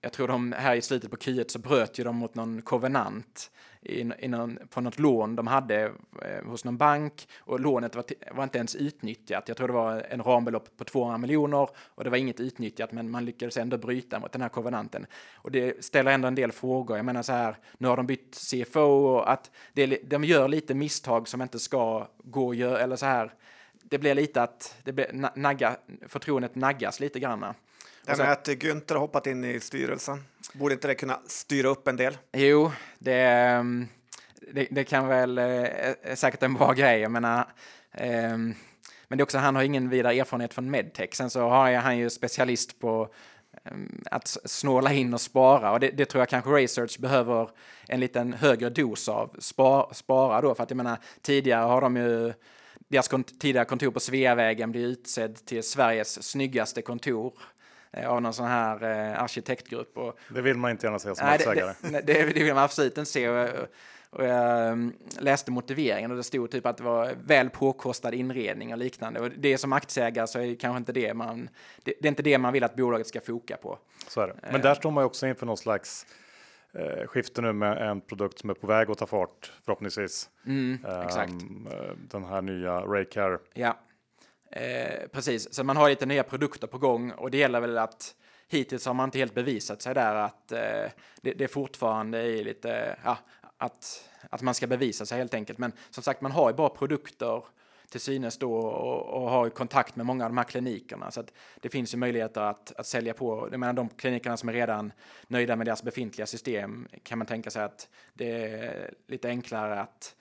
[0.00, 3.50] jag tror de här i slutet på Q1 så bröt ju de mot någon kovenant
[3.82, 8.04] i, i någon, på något lån de hade eh, hos någon bank och lånet var,
[8.32, 9.48] var, inte ens utnyttjat.
[9.48, 13.10] Jag tror det var en rambelopp på 200 miljoner och det var inget utnyttjat, men
[13.10, 15.06] man lyckades ändå bryta mot den här kovenanten.
[15.34, 16.96] Och det ställer ändå en del frågor.
[16.96, 20.74] Jag menar så här, nu har de bytt CFO och att det, de gör lite
[20.74, 23.34] misstag som inte ska gå att göra, eller så här.
[23.82, 25.76] Det blir lite att det blir, nagga,
[26.08, 27.54] förtroendet naggas lite granna.
[28.06, 31.88] Det med att Günther har hoppat in i styrelsen, borde inte det kunna styra upp
[31.88, 32.18] en del?
[32.32, 33.88] Jo, det, mm,
[34.52, 37.00] det, det kan väl eh, är säkert en bra grej.
[37.00, 37.38] Jag menar,
[37.92, 38.54] um,
[39.08, 41.14] men det är också, han har ingen vidare erfarenhet från medtech.
[41.14, 43.08] Sen så har han ju specialist på
[43.70, 47.50] um, att snåla in och spara och det, det, tror jag kanske Research behöver
[47.88, 49.36] en liten högre dos av.
[49.38, 52.32] Spar, spara då, för att jag menar tidigare har de ju
[52.88, 57.32] deras kont tidigare kontor på Sveavägen blivit utsedd till Sveriges snyggaste kontor
[58.06, 59.98] av någon sån här eh, arkitektgrupp.
[59.98, 62.64] Och, det vill man inte gärna se som nej, det, det, det, det vill man
[62.64, 63.28] absolut inte se.
[63.28, 63.48] Och,
[64.10, 68.72] och jag mm, läste motiveringen och det stod typ att det var väl påkostad inredning
[68.72, 69.20] och liknande.
[69.20, 71.48] Och det som aktieägare så är kanske inte det man,
[71.82, 73.78] det, det, är inte det man vill att bolaget ska foka på.
[74.08, 74.34] Så är det.
[74.52, 76.06] Men där står man ju också inför någon slags
[76.72, 80.30] eh, skifte nu med en produkt som är på väg att ta fart förhoppningsvis.
[80.46, 81.32] Mm, exakt.
[81.32, 81.68] Um,
[82.10, 83.38] den här nya Raycare.
[83.54, 83.76] Ja.
[84.50, 88.14] Eh, precis, så man har lite nya produkter på gång och det gäller väl att
[88.48, 90.90] hittills har man inte helt bevisat sig där att eh,
[91.20, 93.18] det, det fortfarande är lite, ja,
[93.56, 95.58] att, att man ska bevisa sig helt enkelt.
[95.58, 97.44] Men som sagt, man har ju bra produkter
[97.90, 101.10] till synes då och, och har kontakt med många av de här klinikerna.
[101.10, 103.48] Så att det finns ju möjligheter att, att sälja på.
[103.50, 104.92] Jag menar, de klinikerna som är redan
[105.28, 110.14] nöjda med deras befintliga system kan man tänka sig att det är lite enklare att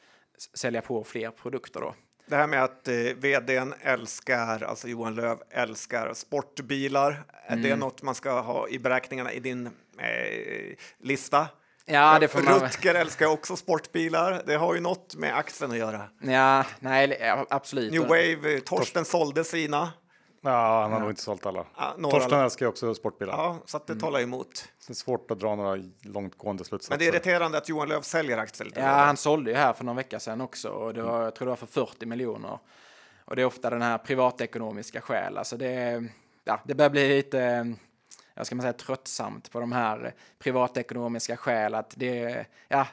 [0.53, 1.95] sälja på fler produkter då.
[2.29, 7.23] Det här med att eh, vdn älskar, alltså Johan Löv älskar sportbilar.
[7.47, 7.65] Mm.
[7.65, 9.67] Är det något man ska ha i beräkningarna i din
[9.97, 11.47] eh, lista?
[11.85, 12.59] Ja, det får man...
[12.59, 14.43] Rutger älskar också sportbilar.
[14.45, 16.01] Det har ju något med aktien att göra.
[16.21, 17.91] Ja, nej, absolut.
[17.91, 19.91] New Wave, eh, Torsten sålde sina.
[20.41, 20.99] Ja, han har ja.
[20.99, 21.65] nog inte sålt alla.
[21.77, 23.33] Ja, Torsten älskar ju också sportbilar.
[23.33, 24.01] Ja, så att det mm.
[24.01, 24.69] talar emot.
[24.87, 26.91] Det är svårt att dra några långtgående slutsatser.
[26.91, 28.65] Men det är irriterande att Johan Löf säljer aktier.
[28.65, 31.35] Lite ja, han sålde ju här för någon vecka sedan också och det var, jag
[31.35, 32.59] tror det var för 40 miljoner.
[33.25, 35.37] Och det är ofta den här privatekonomiska skäl.
[35.37, 36.03] Alltså det,
[36.43, 37.73] ja, det börjar bli lite
[38.45, 41.75] ska man säga, tröttsamt på de här privatekonomiska skäl.
[41.75, 42.87] Att det, ja,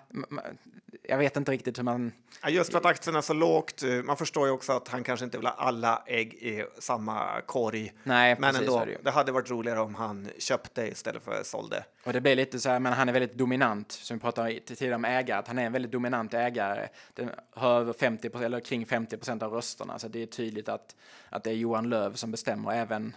[1.03, 2.13] jag vet inte riktigt hur man...
[2.49, 3.83] Just för att aktien är så lågt.
[3.83, 7.41] Eh, man förstår ju också att han kanske inte vill ha alla ägg i samma
[7.41, 7.93] korg.
[8.03, 11.85] Nej, men precis, ändå, det, det, hade varit roligare om han köpte istället för sålde.
[12.05, 14.95] Och det blir lite så här, men han är väldigt dominant, som vi pratade tidigare
[14.95, 16.89] om ägare, att han är en väldigt dominant ägare.
[17.15, 20.97] Den har över 50 eller kring 50 procent av rösterna, så det är tydligt att,
[21.31, 23.17] att det är Johan Löv som bestämmer även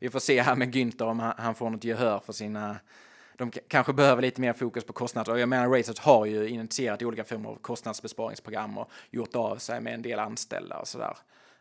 [0.00, 2.76] vi får se här med Günther om han, får något gehör för sina
[3.36, 5.32] de kanske behöver lite mer fokus på kostnader.
[5.32, 9.80] Och jag menar, Racers har ju initierat olika former av kostnadsbesparingsprogram och gjort av sig
[9.80, 11.16] med en del anställda och sådär.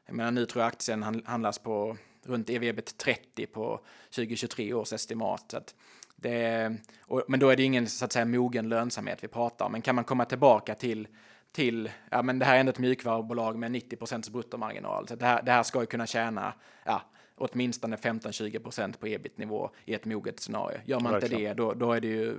[0.06, 3.80] Jag menar, nu tror jag aktien handlas på runt ev 30 på
[4.16, 5.44] 2023 års estimat.
[5.48, 5.76] Så att
[6.16, 9.72] det, och, men då är det ingen så att säga mogen lönsamhet vi pratar om.
[9.72, 11.08] Men kan man komma tillbaka till
[11.52, 15.08] till, ja men det här är ändå ett mjukvarubolag med 90 procents bruttomarginal.
[15.08, 16.54] Så det här, det här ska ju kunna tjäna,
[16.86, 17.02] ja,
[17.40, 20.80] åtminstone 15-20 procent på ebit-nivå i ett moget scenario.
[20.86, 21.40] Gör man Verkligen.
[21.40, 22.36] inte det, då, då är det ju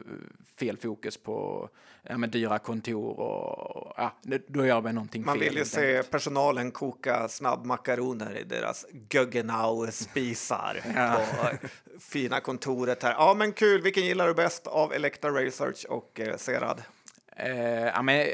[0.57, 1.69] fel fokus på
[2.03, 4.13] ja, men dyra kontor och ja,
[4.47, 5.41] då gör vi någonting man fel.
[5.41, 11.21] Man vill ju se personalen koka snabbmakaroner i deras Göggenau-spisar ja.
[11.41, 11.69] på
[12.01, 13.13] fina kontoret här.
[13.13, 13.83] Ja, men kul.
[13.83, 16.83] Vilken gillar du bäst av Elektra Research och eh, Serad?
[17.37, 18.27] Eh, ja, men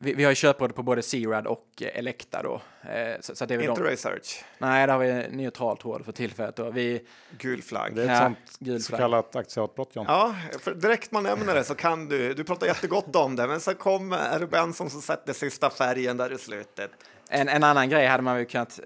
[0.00, 2.60] vi, vi har ju köpråd på både C-RAD och eh, Elekta då.
[2.90, 3.88] Eh, så, så det är Inte de...
[3.88, 4.44] Research?
[4.58, 6.56] Nej, där har vi neutralt råd för tillfället.
[6.56, 6.70] Då.
[6.70, 7.02] Vi...
[7.38, 7.94] Gul flagg.
[7.94, 10.04] Det är ett ja, sånt så kallat aktiehatbrott, John.
[10.08, 13.60] Ja, för direkt man nämner det så kan du, du pratar jättegott om det, men
[13.60, 16.90] så kom är det Benson som sätter sista färgen där i slutet.
[17.30, 18.80] En, en annan grej hade man ju kunnat,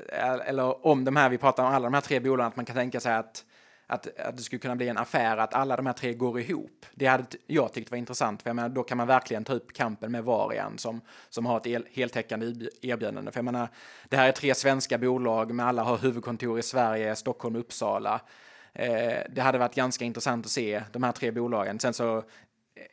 [0.46, 2.76] eller om de här, vi pratar om alla de här tre bolagen, att man kan
[2.76, 3.44] tänka sig att
[3.92, 6.86] att, att det skulle kunna bli en affär att alla de här tre går ihop.
[6.94, 9.72] Det hade jag tyckt var intressant, för jag menar, då kan man verkligen ta upp
[9.72, 13.32] kampen med Varian som, som har ett el, heltäckande erbjudande.
[13.32, 13.68] För jag menar,
[14.08, 18.20] det här är tre svenska bolag, men alla har huvudkontor i Sverige, Stockholm, Uppsala.
[18.72, 21.80] Eh, det hade varit ganska intressant att se de här tre bolagen.
[21.80, 22.24] Sen så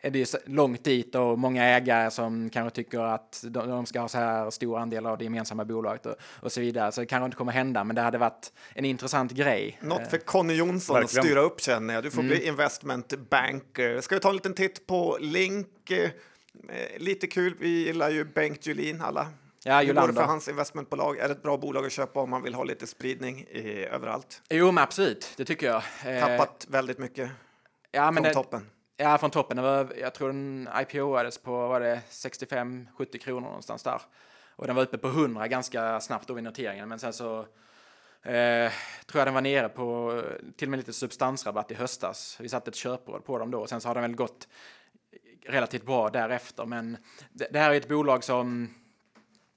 [0.01, 4.17] är det långt dit och många ägare som kanske tycker att de, ska ha så
[4.17, 6.91] här stor andel av det gemensamma bolaget och, och så vidare.
[6.91, 9.79] Så det kanske inte kommer hända, men det hade varit en intressant grej.
[9.81, 11.19] Något för Conny Jonsson Verkligen.
[11.19, 12.03] att styra upp känner jag.
[12.03, 12.37] Du får mm.
[12.37, 14.01] bli investment banker.
[14.01, 15.91] Ska vi ta en liten titt på Link?
[15.91, 16.09] Eh,
[16.97, 19.27] lite kul, vi gillar ju Bengt Julin alla.
[19.63, 21.17] Ja, Hur går det för hans investmentbolag?
[21.17, 24.41] Är det ett bra bolag att köpa om man vill ha lite spridning i, överallt?
[24.49, 25.83] Jo, men absolut, det tycker jag.
[26.21, 27.29] Tappat eh, väldigt mycket
[27.91, 28.65] ja, men från det, toppen.
[29.01, 29.57] Ja, från toppen.
[29.57, 34.01] Det var, jag tror den IPOades på var det 65-70 kronor någonstans där.
[34.55, 36.89] Och den var uppe på 100 ganska snabbt då vid noteringen.
[36.89, 37.39] Men sen så
[38.21, 38.71] eh,
[39.05, 40.21] tror jag den var nere på
[40.57, 42.37] till och med lite substansrabatt i höstas.
[42.39, 43.67] Vi satte ett köpråd på dem då.
[43.67, 44.47] Sen så har den väl gått
[45.45, 46.65] relativt bra därefter.
[46.65, 46.97] Men
[47.31, 48.73] det, det här är ett bolag som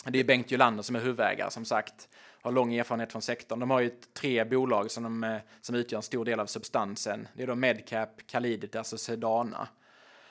[0.04, 2.08] det är Bengt Jolander som är huvudägare som sagt
[2.42, 3.60] har lång erfarenhet från sektorn.
[3.60, 7.28] De har ju tre bolag som, de, eh, som utgör en stor del av substansen.
[7.34, 9.68] Det är då Medcap, Caliditas och Sedana.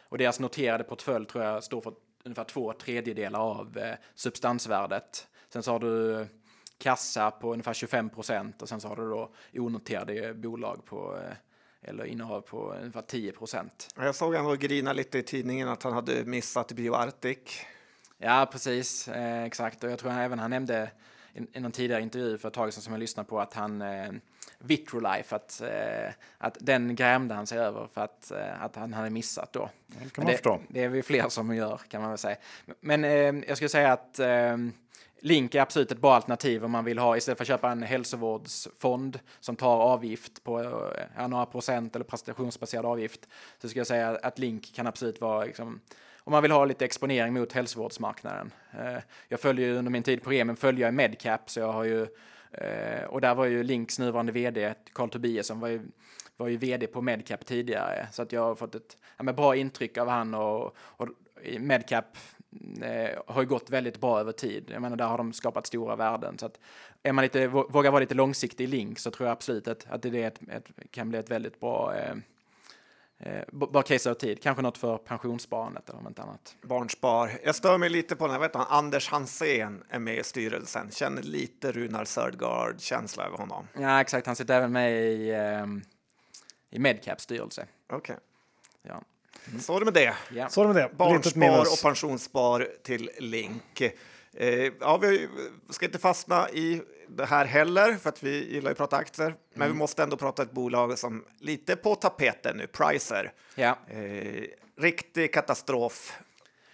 [0.10, 1.94] Och deras noterade portfölj tror jag står för
[2.24, 5.28] ungefär två tredjedelar av eh, substansvärdet.
[5.50, 6.28] Sen så har du
[6.78, 11.36] kassa på ungefär 25 procent och sen så har du då onoterade bolag på eh,
[11.90, 13.88] eller innehav på ungefär 10 procent.
[13.96, 17.66] Jag såg honom grina lite i tidningen att han hade missat BioArctic.
[18.18, 19.08] Ja, precis.
[19.08, 19.84] Eh, exakt.
[19.84, 20.92] Och jag tror även han nämnde
[21.34, 24.12] i, någon tidigare intervju för ett tag sedan som jag lyssnade på att han eh,
[24.60, 29.10] Vitrolife, att, eh, att den grämde han sig över för att, eh, att han hade
[29.10, 29.70] missat då.
[29.88, 30.60] Det kan man förstå.
[30.68, 32.36] Det är vi fler som gör kan man väl säga.
[32.80, 33.12] Men eh,
[33.48, 34.58] jag skulle säga att eh,
[35.24, 37.84] Link är absolut ett bra alternativ om man vill ha, istället för att köpa en
[37.84, 40.64] hälsovårdsfond som tar avgift på
[41.18, 43.28] ja, några procent eller prestationsbaserad avgift,
[43.62, 45.80] så skulle jag säga att Link kan absolut vara liksom,
[46.32, 48.52] om man vill ha lite exponering mot hälsovårdsmarknaden.
[48.72, 48.98] Eh,
[49.28, 52.02] jag följer ju under min tid på Remen följer jag Medcap, så jag har ju
[52.52, 55.82] eh, och där var ju Links nuvarande vd, Carl Tobiasson, var ju,
[56.38, 58.08] var ju vd på Medcap tidigare.
[58.12, 61.08] Så att jag har fått ett ja, bra intryck av han och, och
[61.60, 62.18] Medcap
[62.82, 64.70] eh, har ju gått väldigt bra över tid.
[64.74, 66.38] Jag menar, där har de skapat stora värden.
[66.38, 66.60] Så att
[67.04, 70.02] är man lite, vågar vara lite långsiktig i Link så tror jag absolut att, att
[70.02, 72.16] det ett, ett, kan bli ett väldigt bra eh,
[73.24, 76.56] Eh, bara case av tid, kanske något för pensionssparandet eller något annat.
[76.62, 77.40] Barnspar.
[77.44, 80.92] Jag stör mig lite på den här, vet du, Anders Hansén är med i styrelsen.
[80.92, 83.68] Känner lite Runar Sördgaard-känsla över honom.
[83.80, 84.28] Ja, exakt.
[84.28, 85.66] Han sitter även med i, eh,
[86.72, 87.68] i Medcaps styrelse.
[87.90, 87.98] Okej.
[87.98, 88.16] Okay.
[88.82, 89.02] Ja.
[89.48, 89.60] Mm.
[89.60, 90.14] Så är det med det.
[90.32, 90.50] Ja.
[90.50, 90.96] Så är det med det.
[90.96, 93.82] Barnspar och pensionsspar till Link.
[94.34, 95.30] Eh, ja, vi
[95.70, 96.82] ska inte fastna i
[97.16, 99.36] det här heller, för att vi gillar att prata aktier.
[99.54, 99.72] Men mm.
[99.72, 103.34] vi måste ändå prata ett bolag som lite på tapeten nu, Pricer.
[103.56, 103.78] Ja.
[103.88, 104.44] Eh,
[104.78, 106.20] riktig katastrof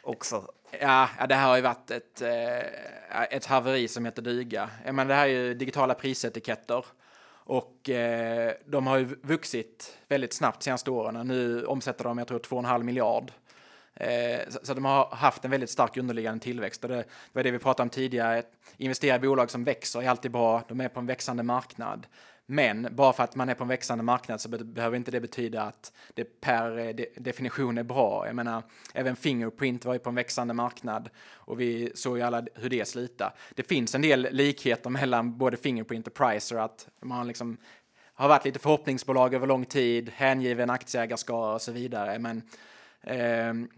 [0.02, 0.52] också.
[0.80, 4.70] Ja, ja, det här har ju varit ett, eh, ett haveri som heter duga.
[4.86, 6.86] Menar, det här är ju digitala prisetiketter.
[7.30, 11.28] Och eh, de har ju vuxit väldigt snabbt senaste åren.
[11.28, 13.32] Nu omsätter de, jag tror, 2,5 miljard.
[13.99, 16.84] Eh, så, de har haft en väldigt stark underliggande tillväxt.
[16.84, 18.44] Och det, det var det vi pratade om tidigare.
[18.78, 20.64] Investera i bolag som växer är alltid bra.
[20.68, 22.07] De är på en växande marknad.
[22.49, 25.61] Men bara för att man är på en växande marknad så behöver inte det betyda
[25.61, 28.28] att det per eh, definition är bra.
[28.28, 28.64] Jag menar,
[28.94, 32.88] även Fingerprint var ju på en växande marknad och vi såg ju alla hur det
[32.88, 33.32] slutade.
[33.56, 37.57] Det finns en del likheter mellan både Fingerprint och Pricer, att man liksom
[38.14, 42.19] har varit lite förhoppningsbolag över lång tid, hängiven aktieägarskara och så vidare.
[42.19, 42.41] Men,
[43.03, 43.69] Ehm,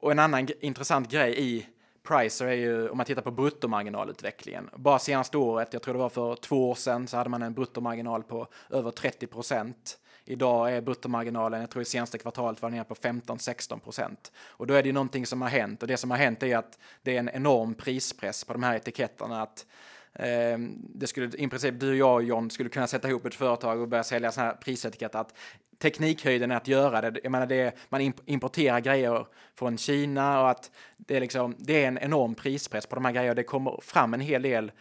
[0.00, 1.66] och en annan intressant grej i
[2.06, 4.70] Pricer är ju om man tittar på bruttomarginalutvecklingen.
[4.76, 7.54] Bara senaste året, jag tror det var för två år sedan, så hade man en
[7.54, 9.98] bruttomarginal på över 30 procent.
[10.24, 14.32] Idag är bruttomarginalen, jag tror i senaste kvartalet var nere på 15-16 procent.
[14.48, 16.56] Och då är det ju någonting som har hänt och det som har hänt är
[16.56, 19.42] att det är en enorm prispress på de här etiketterna.
[19.42, 19.66] Att
[20.14, 23.80] ehm, det skulle i princip du, jag och John skulle kunna sätta ihop ett företag
[23.80, 25.18] och börja sälja sådana här prisetiketter.
[25.18, 25.34] Att
[25.78, 27.20] teknikhöjden att göra det.
[27.22, 31.84] Jag menar, det är, man importerar grejer från Kina och att det är, liksom, det
[31.84, 33.34] är en enorm prispress på de här grejerna.
[33.34, 34.72] Det kommer fram en hel del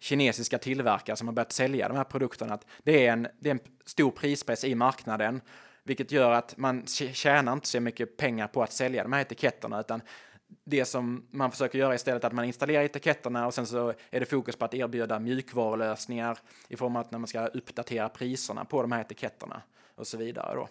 [0.00, 2.54] kinesiska tillverkare som har börjat sälja de här produkterna.
[2.54, 5.40] Att det, är en, det är en stor prispress i marknaden,
[5.82, 9.80] vilket gör att man tjänar inte så mycket pengar på att sälja de här etiketterna,
[9.80, 10.00] utan
[10.64, 14.20] det som man försöker göra istället är att man installerar etiketterna och sen så är
[14.20, 16.38] det fokus på att erbjuda mjukvarulösningar
[16.68, 19.62] i form av att när man ska uppdatera priserna på de här etiketterna
[20.02, 20.54] och så vidare.
[20.54, 20.68] Då.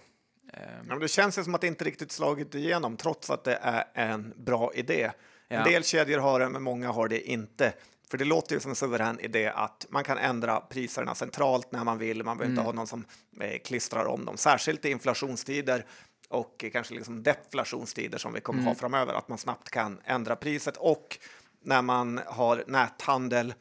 [0.53, 0.85] Ehm.
[0.89, 3.83] Ja, det känns ju som att det inte riktigt slagit igenom trots att det är
[3.93, 5.11] en bra idé.
[5.47, 5.57] Ja.
[5.57, 7.73] En del kedjor har det, men många har det inte.
[8.09, 11.83] För det låter ju som en suverän idé att man kan ändra priserna centralt när
[11.83, 12.23] man vill.
[12.23, 12.59] Man behöver mm.
[12.59, 13.05] inte ha någon som
[13.39, 15.85] eh, klistrar om dem, särskilt i inflationstider
[16.29, 18.67] och kanske liksom deflationstider som vi kommer mm.
[18.67, 21.17] ha framöver, att man snabbt kan ändra priset och
[21.63, 23.53] när man har näthandel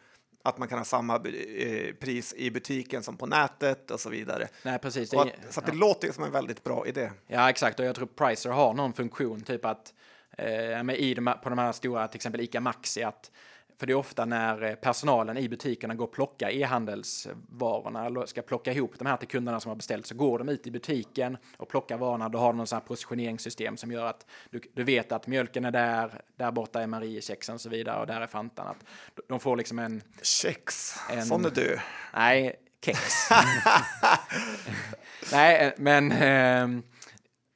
[0.43, 4.49] att man kan ha samma eh, pris i butiken som på nätet och så vidare.
[4.63, 5.15] Nej, precis.
[5.15, 5.75] Att, så det ja.
[5.75, 7.11] låter som en väldigt bra idé.
[7.27, 7.81] Ja, exakt.
[7.81, 9.95] Och jag tror Pricer har någon funktion, typ att
[10.39, 13.31] eh, med i de, på de här stora, till exempel ICA Maxi, att
[13.81, 18.43] för det är ofta när eh, personalen i butikerna går och plockar e-handelsvarorna eller ska
[18.43, 21.37] plocka ihop de här till kunderna som har beställt så går de ut i butiken
[21.57, 22.29] och plockar varorna.
[22.29, 25.65] Då har de någon sån här positioneringssystem som gör att du, du vet att mjölken
[25.65, 28.67] är där, där borta är Mariekexen och så vidare och där är Fantan.
[28.67, 28.85] Att
[29.29, 30.03] de får liksom en...
[30.23, 31.79] Kex, en, sån är du.
[32.15, 32.99] Nej, kex.
[35.33, 36.83] nej, eh, men eh,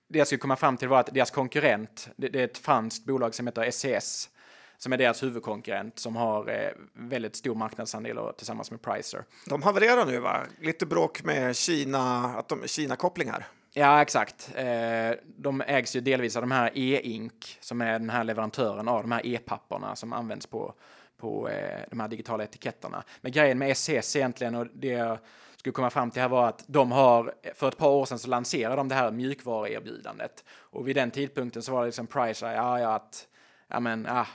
[0.09, 3.05] det jag skulle komma fram till var att deras konkurrent, det, det är ett franskt
[3.05, 4.31] bolag som heter SCS
[4.79, 9.25] som är deras huvudkonkurrent som har eh, väldigt stor marknadsandel och, tillsammans med Pricer.
[9.47, 10.41] De havererar nu va?
[10.61, 13.47] Lite bråk med Kina, att de Kina-kopplingar.
[13.77, 14.51] Ja, exakt.
[14.55, 19.03] Eh, de ägs ju delvis av de här E-Ink som är den här leverantören av
[19.03, 20.75] de här e-papperna som används på,
[21.17, 23.03] på eh, de här digitala etiketterna.
[23.21, 25.19] Men grejen med SCS egentligen och det jag
[25.57, 28.29] skulle komma fram till här var att de har för ett par år sedan så
[28.29, 32.81] lanserade de det här mjukvaruerbjudandet och vid den tidpunkten så var det liksom Pricer, ja,
[32.81, 33.29] ja, att
[33.69, 34.27] ja, men, ja,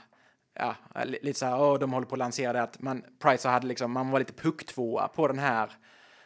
[0.59, 3.49] ja, eh, lite så här, oh, de håller på att lansera det att man, Pricer
[3.49, 5.71] hade liksom, man var lite pucktvåa på den här,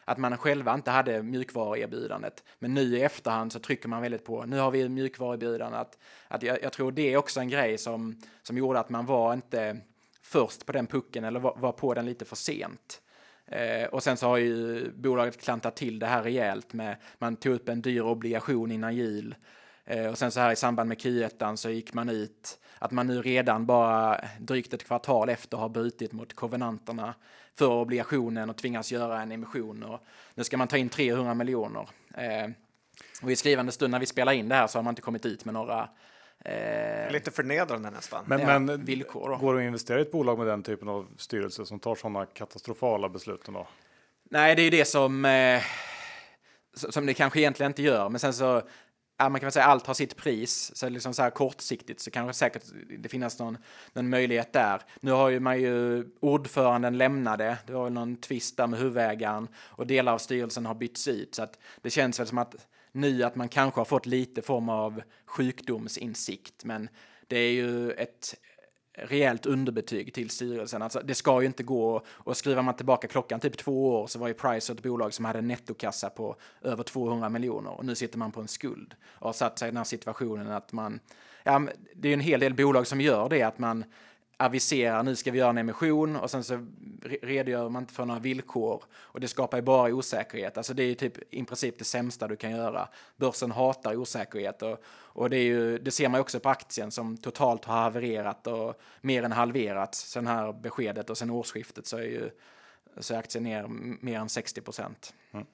[0.05, 2.43] att man själva inte hade mjukvaruerbjudandet.
[2.59, 5.97] Men nu i efterhand så trycker man väldigt på, nu har vi mjukvaruerbjudande, att,
[6.27, 9.33] att jag, jag, tror det är också en grej som, som gjorde att man var
[9.33, 9.77] inte
[10.21, 13.01] först på den pucken eller var, var på den lite för sent.
[13.45, 17.53] Eh, och sen så har ju bolaget klantat till det här rejält med, man tog
[17.53, 19.35] upp en dyr obligation innan jul
[20.11, 23.21] och sen så här i samband med Q1 så gick man ut att man nu
[23.21, 27.15] redan bara drygt ett kvartal efter har brutit mot kovenanterna
[27.57, 29.83] för obligationen och tvingas göra en emission.
[29.83, 29.99] Och
[30.35, 31.89] nu ska man ta in 300 miljoner.
[32.17, 32.51] Eh,
[33.23, 35.25] och i skrivande stund när vi spelar in det här så har man inte kommit
[35.25, 35.89] ut med några
[36.45, 38.23] Eh, Lite förnedrande nästan.
[38.27, 39.37] Men, ja, men villkor då.
[39.37, 42.25] går det att investera i ett bolag med den typen av styrelse som tar sådana
[42.25, 43.45] katastrofala beslut?
[43.45, 43.67] Då?
[44.29, 45.61] Nej, det är ju det som, eh,
[46.73, 48.09] som det kanske egentligen inte gör.
[48.09, 48.61] Men sen så
[49.17, 50.71] ja, man kan väl säga allt har sitt pris.
[50.75, 52.63] Så liksom så här kortsiktigt så kanske säkert
[52.99, 53.57] det finns någon,
[53.93, 54.81] någon möjlighet där.
[55.01, 57.57] Nu har ju man ju ordföranden lämnade.
[57.67, 61.35] Det var någon tvist där med huvudägaren och delar av styrelsen har bytts ut.
[61.35, 62.55] Så att det känns väl som att
[62.91, 66.65] nu att man kanske har fått lite form av sjukdomsinsikt.
[66.65, 66.89] Men
[67.27, 68.35] det är ju ett
[68.93, 70.81] rejält underbetyg till styrelsen.
[70.81, 74.19] Alltså, det ska ju inte gå och skriver man tillbaka klockan typ två år så
[74.19, 77.95] var ju Pricer ett bolag som hade en nettokassa på över 200 miljoner och nu
[77.95, 80.99] sitter man på en skuld och har satt sig i den här situationen att man,
[81.43, 83.85] ja, det är ju en hel del bolag som gör det att man
[84.37, 86.65] aviserar nu ska vi göra en emission och sen så
[87.21, 90.57] redogör man inte för några villkor och det skapar ju bara osäkerhet.
[90.57, 92.87] Alltså det är ju typ i princip det sämsta du kan göra.
[93.17, 97.17] Börsen hatar osäkerhet och, och det, är ju, det ser man också på aktien som
[97.17, 102.03] totalt har havererat och mer än halverats sen här beskedet och sen årsskiftet så är
[102.03, 102.29] ju
[102.97, 103.67] så är aktien ner
[104.01, 105.13] mer än 60 procent.
[105.31, 105.45] Mm.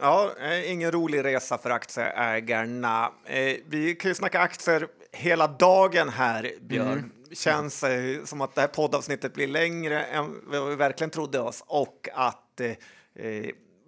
[0.00, 3.12] Ja, eh, ingen rolig resa för aktieägarna.
[3.24, 6.92] Eh, vi kan ju snacka aktier hela dagen här, Björn.
[6.92, 11.40] Mm känns eh, som att det här poddavsnittet blir längre än vad vi verkligen trodde
[11.40, 12.72] oss och att eh,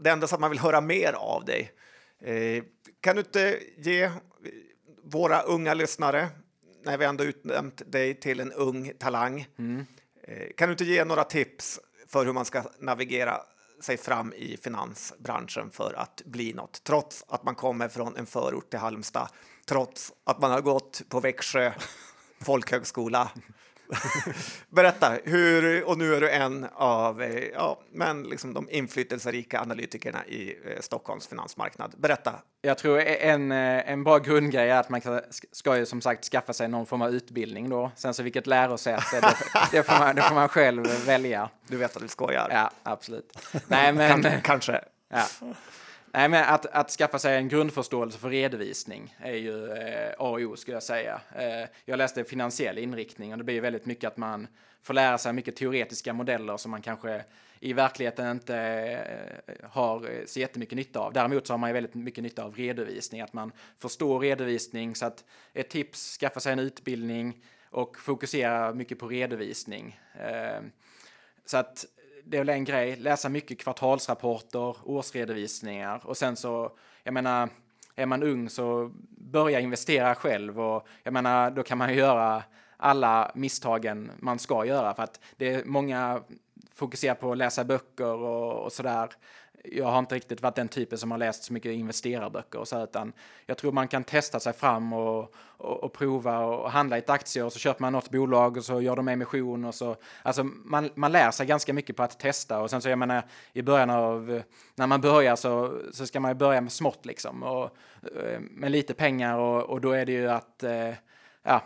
[0.01, 1.72] det enda att man vill höra mer av dig.
[2.20, 2.64] Eh,
[3.01, 4.10] kan du inte ge
[5.02, 6.28] våra unga lyssnare,
[6.85, 9.86] när vi ändå utnämnt dig till en ung talang, mm.
[10.22, 13.40] Eh, kan du inte ge några tips för hur man ska navigera
[13.80, 18.70] sig fram i finansbranschen för att bli något, trots att man kommer från en förort
[18.70, 19.28] till Halmstad,
[19.66, 21.72] trots att man har gått på Växjö
[22.40, 23.30] folkhögskola.
[24.69, 30.27] Berätta, hur, och nu är du en av eh, ja, men liksom de inflytelserika analytikerna
[30.27, 31.94] i eh, Stockholms finansmarknad.
[31.97, 32.35] Berätta.
[32.62, 35.01] Jag tror en, eh, en bra grundgrej är att man
[35.52, 37.90] ska, ju som sagt skaffa sig någon form av utbildning då.
[37.97, 39.36] Sen så vilket lärosäte, det,
[39.73, 41.51] det, får man, det får man själv välja.
[41.66, 42.48] Du vet att du skojar.
[42.51, 43.39] Ja, absolut.
[43.66, 44.23] Nej, men...
[44.23, 44.40] Kanske.
[44.44, 44.81] kanske.
[45.09, 45.24] Ja.
[46.19, 50.40] Nej, men att, att skaffa sig en grundförståelse för redovisning är ju eh, A och
[50.40, 51.20] O skulle jag säga.
[51.36, 54.47] Eh, jag läste finansiell inriktning och det blir ju väldigt mycket att man
[54.82, 57.24] får lära sig mycket teoretiska modeller som man kanske
[57.61, 58.57] i verkligheten inte
[59.47, 61.12] eh, har eh, så jättemycket nytta av.
[61.12, 64.95] Däremot så har man ju väldigt mycket nytta av redovisning, att man förstår redovisning.
[64.95, 70.01] Så att ett tips, skaffa sig en utbildning och fokusera mycket på redovisning.
[70.20, 70.61] Eh,
[71.47, 71.86] så att
[72.28, 76.72] det är väl en grej, läsa mycket kvartalsrapporter, årsredovisningar och sen så,
[77.02, 77.48] jag menar,
[77.94, 82.42] är man ung så börja investera själv och jag menar, då kan man ju göra
[82.76, 86.22] alla misstagen man ska göra för att det är många
[86.74, 89.09] fokuserar på att läsa böcker och, och sådär
[89.64, 92.85] jag har inte riktigt varit den typen som har läst så mycket investerarböcker och så,
[92.85, 93.12] utan
[93.47, 97.10] jag tror man kan testa sig fram och, och, och prova och handla i ett
[97.10, 99.97] aktier och så köper man något bolag och så gör de emission och så.
[100.22, 103.22] Alltså man, man lär sig ganska mycket på att testa och sen så jag menar
[103.52, 104.43] i början av
[104.74, 107.76] när man börjar så, så ska man ju börja med smått liksom och
[108.22, 110.94] eh, med lite pengar och, och då är det ju att eh,
[111.43, 111.62] ja,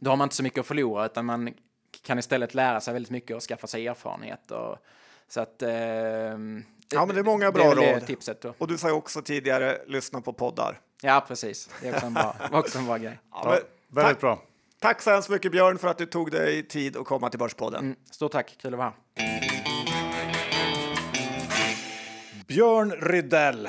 [0.00, 1.54] då har man inte så mycket att förlora utan man
[2.02, 4.76] kan istället lära sig väldigt mycket och skaffa sig erfarenhet och
[5.28, 6.38] så att eh,
[6.92, 8.06] Ja, men det är många bra det är råd.
[8.06, 8.54] tipset då.
[8.58, 10.80] Och du sa ju också tidigare, lyssna på poddar.
[11.02, 11.70] Ja, precis.
[11.80, 13.18] Det är också en bra, också en bra grej.
[13.32, 13.52] Ja, men,
[13.88, 14.42] väldigt tack, bra.
[14.80, 17.80] tack så hemskt mycket Björn för att du tog dig tid att komma till Börspodden.
[17.84, 19.42] Mm, stort tack, kul att vara här.
[22.46, 23.68] Björn Rydell.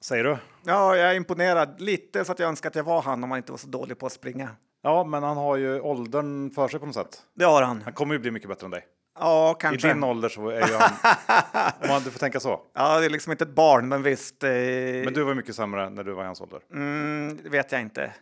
[0.00, 0.38] Säger du?
[0.64, 1.80] Ja, jag är imponerad.
[1.80, 3.98] Lite så att jag önskar att jag var han om han inte var så dålig
[3.98, 4.48] på att springa.
[4.82, 7.22] Ja, men han har ju åldern för sig på något sätt.
[7.34, 7.82] Det har han.
[7.82, 8.86] Han kommer ju bli mycket bättre än dig.
[9.20, 9.88] Ja, I kanske.
[9.88, 10.90] din ålder så är han...
[11.82, 12.60] om man, du får tänka så.
[12.74, 14.44] Ja, det är liksom inte ett barn, men visst.
[14.44, 16.60] Eh, Men du var mycket sämre när du var i hans ålder.
[16.72, 18.12] mm, det vet jag inte.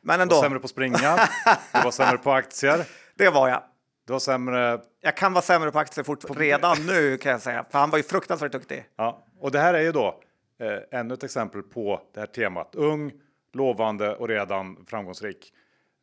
[0.00, 1.28] Men Du ändå, var sämre på springa,
[1.72, 2.84] du var sämre på aktier,
[3.14, 3.62] det var jag.
[4.06, 4.80] du var sämre...
[5.00, 7.98] Jag kan vara sämre på aktier fort, redan nu kan jag säga, för han var
[7.98, 8.84] ju fruktansvärt duktig.
[8.96, 9.26] Ja.
[9.40, 10.20] Och det här är ju då
[10.60, 12.74] eh, ännu ett exempel på det här temat.
[12.74, 13.12] Ung,
[13.52, 15.52] lovande och redan framgångsrik.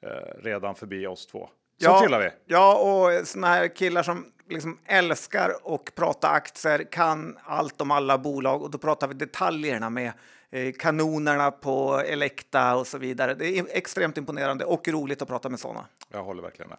[0.06, 0.10] Eh,
[0.44, 1.50] redan förbi oss två.
[1.78, 2.30] Så ja, gillar vi.
[2.46, 8.18] Ja, och såna här killar som liksom älskar och prata aktier, kan allt om alla
[8.18, 10.12] bolag och då pratar vi detaljerna med
[10.52, 13.34] eh, kanonerna på Elekta och så vidare.
[13.34, 15.86] Det är extremt imponerande och roligt att prata med sådana.
[16.12, 16.78] Jag håller verkligen med.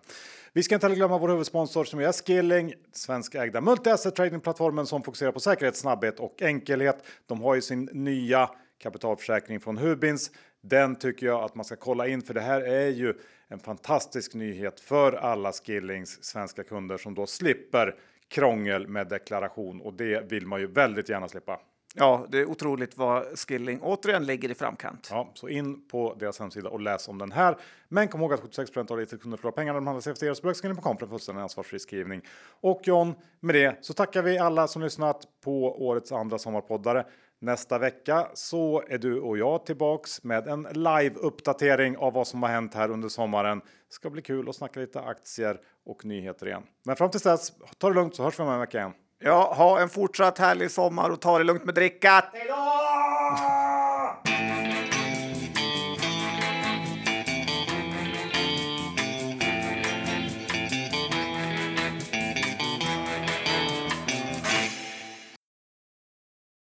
[0.53, 5.41] Vi ska inte glömma vår huvudsponsor som är Skilling, svenskägda multi-asset tradingplattformen som fokuserar på
[5.41, 7.05] säkerhet, snabbhet och enkelhet.
[7.27, 8.51] De har ju sin nya
[8.83, 10.31] kapitalförsäkring från Hubins.
[10.63, 13.15] Den tycker jag att man ska kolla in för det här är ju
[13.49, 17.95] en fantastisk nyhet för alla Skillings svenska kunder som då slipper
[18.29, 21.61] krångel med deklaration och det vill man ju väldigt gärna slippa.
[21.99, 25.09] Ja, det är otroligt vad Skilling återigen ligger i framkant.
[25.11, 27.57] Ja, så in på deras hemsida och läs om den här.
[27.89, 30.37] Men kom ihåg att 76 av ditt kunder förlorar pengar när de handlar CFD och
[30.37, 32.23] Spökskilling.com för en fullständig ansvarsfri skrivning.
[32.61, 37.07] Och John, med det så tackar vi alla som lyssnat på årets andra sommarpoddare.
[37.41, 42.51] Nästa vecka så är du och jag tillbaks med en live-uppdatering av vad som har
[42.51, 43.61] hänt här under sommaren.
[43.89, 46.63] Ska bli kul att snacka lite aktier och nyheter igen.
[46.85, 48.93] Men fram tills dess, ta det lugnt så hörs vi om en vecka igen.
[49.19, 52.25] Ja, ha en fortsatt härlig sommar och ta det lugnt med drickat.
[52.33, 53.56] Hej då!